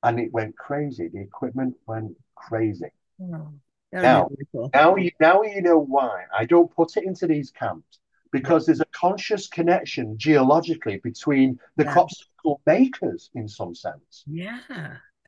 and 0.04 0.20
it 0.20 0.32
went 0.32 0.58
crazy. 0.58 1.08
The 1.08 1.22
equipment 1.22 1.76
went 1.88 2.16
crazy. 2.36 2.92
Oh. 3.22 3.52
Now, 3.92 4.30
now 4.74 4.96
you 4.98 5.12
now 5.22 5.44
you 5.44 5.62
know 5.62 5.80
why 5.80 6.26
I 6.38 6.46
don't 6.46 6.74
put 6.76 6.98
it 6.98 7.06
into 7.06 7.28
these 7.28 7.52
camps 7.52 8.00
because 8.36 8.66
there's 8.66 8.82
a 8.82 8.86
conscious 8.92 9.48
connection 9.48 10.18
geologically 10.18 11.00
between 11.02 11.58
the 11.78 11.86
yeah. 11.86 11.94
crop 11.94 12.10
circle 12.12 12.62
makers 12.68 13.30
in 13.34 13.48
some 13.48 13.74
sense. 13.74 14.26
Yeah, 14.28 14.60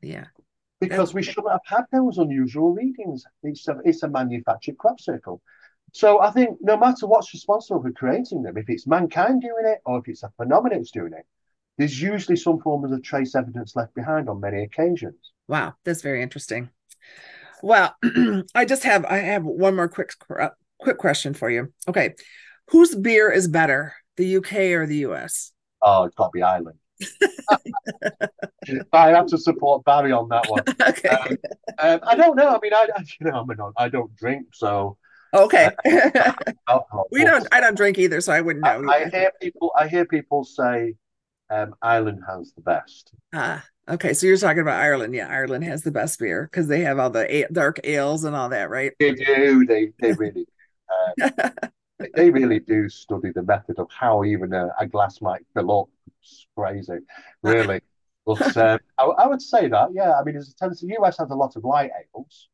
yeah. 0.02 0.26
Because 0.78 1.08
That's... 1.08 1.14
we 1.14 1.22
shouldn't 1.22 1.50
have 1.50 1.62
had 1.64 1.84
those 1.90 2.18
unusual 2.18 2.74
readings. 2.74 3.24
It's 3.42 3.66
a 3.66 3.78
it's 3.82 4.02
a 4.02 4.08
manufactured 4.08 4.76
crop 4.76 5.00
circle. 5.00 5.40
So 5.94 6.20
I 6.20 6.30
think 6.32 6.58
no 6.60 6.76
matter 6.76 7.06
what's 7.06 7.32
responsible 7.32 7.82
for 7.82 7.92
creating 7.92 8.42
them, 8.42 8.58
if 8.58 8.68
it's 8.68 8.86
mankind 8.86 9.40
doing 9.40 9.64
it 9.64 9.78
or 9.86 10.00
if 10.00 10.08
it's 10.08 10.22
a 10.22 10.30
phenomenon 10.36 10.80
that's 10.80 10.90
doing 10.90 11.14
it, 11.14 11.24
there's 11.78 12.02
usually 12.02 12.36
some 12.36 12.60
form 12.60 12.84
of 12.84 13.02
trace 13.02 13.34
evidence 13.34 13.74
left 13.74 13.94
behind 13.94 14.28
on 14.28 14.38
many 14.38 14.64
occasions. 14.64 15.32
Wow, 15.48 15.76
that's 15.82 16.02
very 16.02 16.22
interesting. 16.22 16.68
Well, 17.62 17.96
I 18.54 18.66
just 18.66 18.82
have 18.82 19.06
I 19.06 19.16
have 19.16 19.44
one 19.44 19.76
more 19.76 19.88
quick 19.88 20.12
quick 20.78 20.98
question 20.98 21.32
for 21.32 21.48
you. 21.48 21.72
Okay, 21.88 22.14
whose 22.70 22.94
beer 22.94 23.30
is 23.30 23.48
better, 23.48 23.94
the 24.16 24.36
UK 24.36 24.54
or 24.72 24.86
the 24.86 24.98
US? 25.06 25.52
Oh, 25.82 26.04
it's 26.04 26.14
got 26.14 26.26
to 26.26 26.30
be 26.32 26.42
Ireland. 26.42 26.78
I 28.92 29.08
have 29.10 29.26
to 29.26 29.38
support 29.38 29.84
Barry 29.84 30.12
on 30.12 30.28
that 30.28 30.48
one. 30.48 30.64
okay. 30.88 31.08
Um, 31.08 31.36
um, 31.78 32.00
I 32.02 32.16
don't 32.16 32.36
know. 32.36 32.48
I 32.48 32.58
mean, 32.60 32.74
I, 32.74 32.88
you 33.20 33.30
know, 33.30 33.40
I, 33.40 33.44
mean, 33.44 33.58
I 33.76 33.88
don't 33.88 34.14
drink, 34.16 34.48
so 34.52 34.96
okay. 35.32 35.70
Uh, 36.66 36.80
we 37.12 37.24
don't. 37.24 37.46
I 37.52 37.60
don't 37.60 37.76
drink 37.76 37.98
either, 37.98 38.20
so 38.20 38.32
I 38.32 38.40
wouldn't 38.40 38.64
know. 38.64 38.90
I, 38.90 39.04
I 39.04 39.08
hear 39.08 39.30
people. 39.40 39.72
I 39.78 39.86
hear 39.86 40.04
people 40.04 40.44
say 40.44 40.96
um, 41.50 41.74
Ireland 41.80 42.22
has 42.28 42.52
the 42.54 42.62
best. 42.62 43.12
Ah, 43.32 43.64
Okay, 43.88 44.12
so 44.12 44.26
you're 44.26 44.36
talking 44.36 44.60
about 44.60 44.80
Ireland. 44.80 45.14
Yeah, 45.14 45.28
Ireland 45.28 45.64
has 45.64 45.82
the 45.82 45.90
best 45.90 46.18
beer 46.18 46.48
because 46.50 46.68
they 46.68 46.82
have 46.82 46.98
all 46.98 47.08
the 47.08 47.34
a- 47.34 47.48
dark 47.50 47.80
ales 47.84 48.24
and 48.24 48.36
all 48.36 48.50
that, 48.50 48.68
right? 48.68 48.92
They 48.98 49.12
do. 49.12 49.64
They 49.64 49.92
they 49.98 50.12
really 50.12 50.46
uh, 51.22 51.50
they 52.14 52.30
really 52.30 52.60
do 52.60 52.88
study 52.88 53.30
the 53.34 53.42
method 53.42 53.78
of 53.78 53.88
how 53.90 54.24
even 54.24 54.52
a, 54.52 54.70
a 54.78 54.86
glass 54.86 55.20
might 55.20 55.44
fill 55.54 55.80
up. 55.82 55.88
It's 56.22 56.46
crazy, 56.56 56.98
really. 57.42 57.80
but 58.26 58.56
um, 58.56 58.78
I, 58.98 59.04
I, 59.04 59.26
would 59.26 59.42
say 59.42 59.68
that, 59.68 59.90
yeah. 59.92 60.12
I 60.18 60.22
mean, 60.24 60.34
there's 60.34 60.50
a 60.50 60.54
tendency. 60.54 60.86
The 60.86 60.98
US 61.02 61.18
has 61.18 61.30
a 61.30 61.34
lot 61.34 61.56
of 61.56 61.64
light 61.64 61.90
ales, 62.14 62.48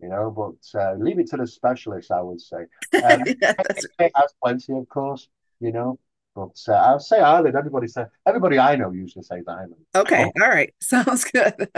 you 0.00 0.08
know, 0.08 0.30
but 0.30 0.80
uh, 0.80 0.94
leave 0.94 1.18
it 1.18 1.28
to 1.28 1.36
the 1.36 1.46
specialists. 1.46 2.10
I 2.10 2.20
would 2.20 2.40
say. 2.40 2.66
Um, 2.94 3.22
yeah, 3.40 3.54
it 4.00 4.12
has 4.14 4.34
plenty, 4.42 4.72
of 4.72 4.88
course, 4.88 5.28
you 5.60 5.72
know. 5.72 5.98
But 6.34 6.56
uh, 6.68 6.72
I'll 6.72 7.00
say 7.00 7.18
Ireland. 7.18 7.56
Everybody 7.56 7.88
say 7.88 8.04
everybody 8.24 8.60
I 8.60 8.76
know 8.76 8.92
usually 8.92 9.24
says 9.24 9.42
Ireland. 9.48 9.74
Okay, 9.96 10.24
oh. 10.24 10.42
all 10.42 10.48
right, 10.48 10.72
sounds 10.80 11.24
good. 11.24 11.68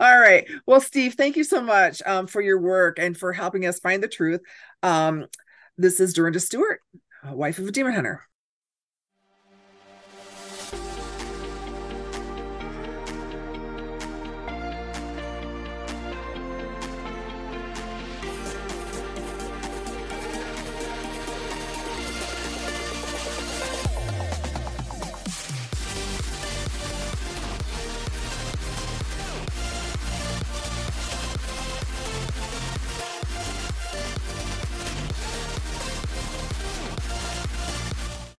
all 0.00 0.18
right. 0.18 0.44
Well, 0.66 0.80
Steve, 0.80 1.14
thank 1.14 1.36
you 1.36 1.44
so 1.44 1.60
much 1.60 2.02
um, 2.04 2.26
for 2.26 2.40
your 2.40 2.60
work 2.60 2.98
and 2.98 3.16
for 3.16 3.32
helping 3.32 3.64
us 3.64 3.78
find 3.78 4.02
the 4.02 4.08
truth. 4.08 4.40
Um, 4.82 5.26
this 5.76 6.00
is 6.00 6.12
Dorinda 6.12 6.40
Stewart, 6.40 6.80
uh, 7.26 7.34
wife 7.34 7.58
of 7.58 7.68
a 7.68 7.72
demon 7.72 7.92
hunter. 7.94 8.22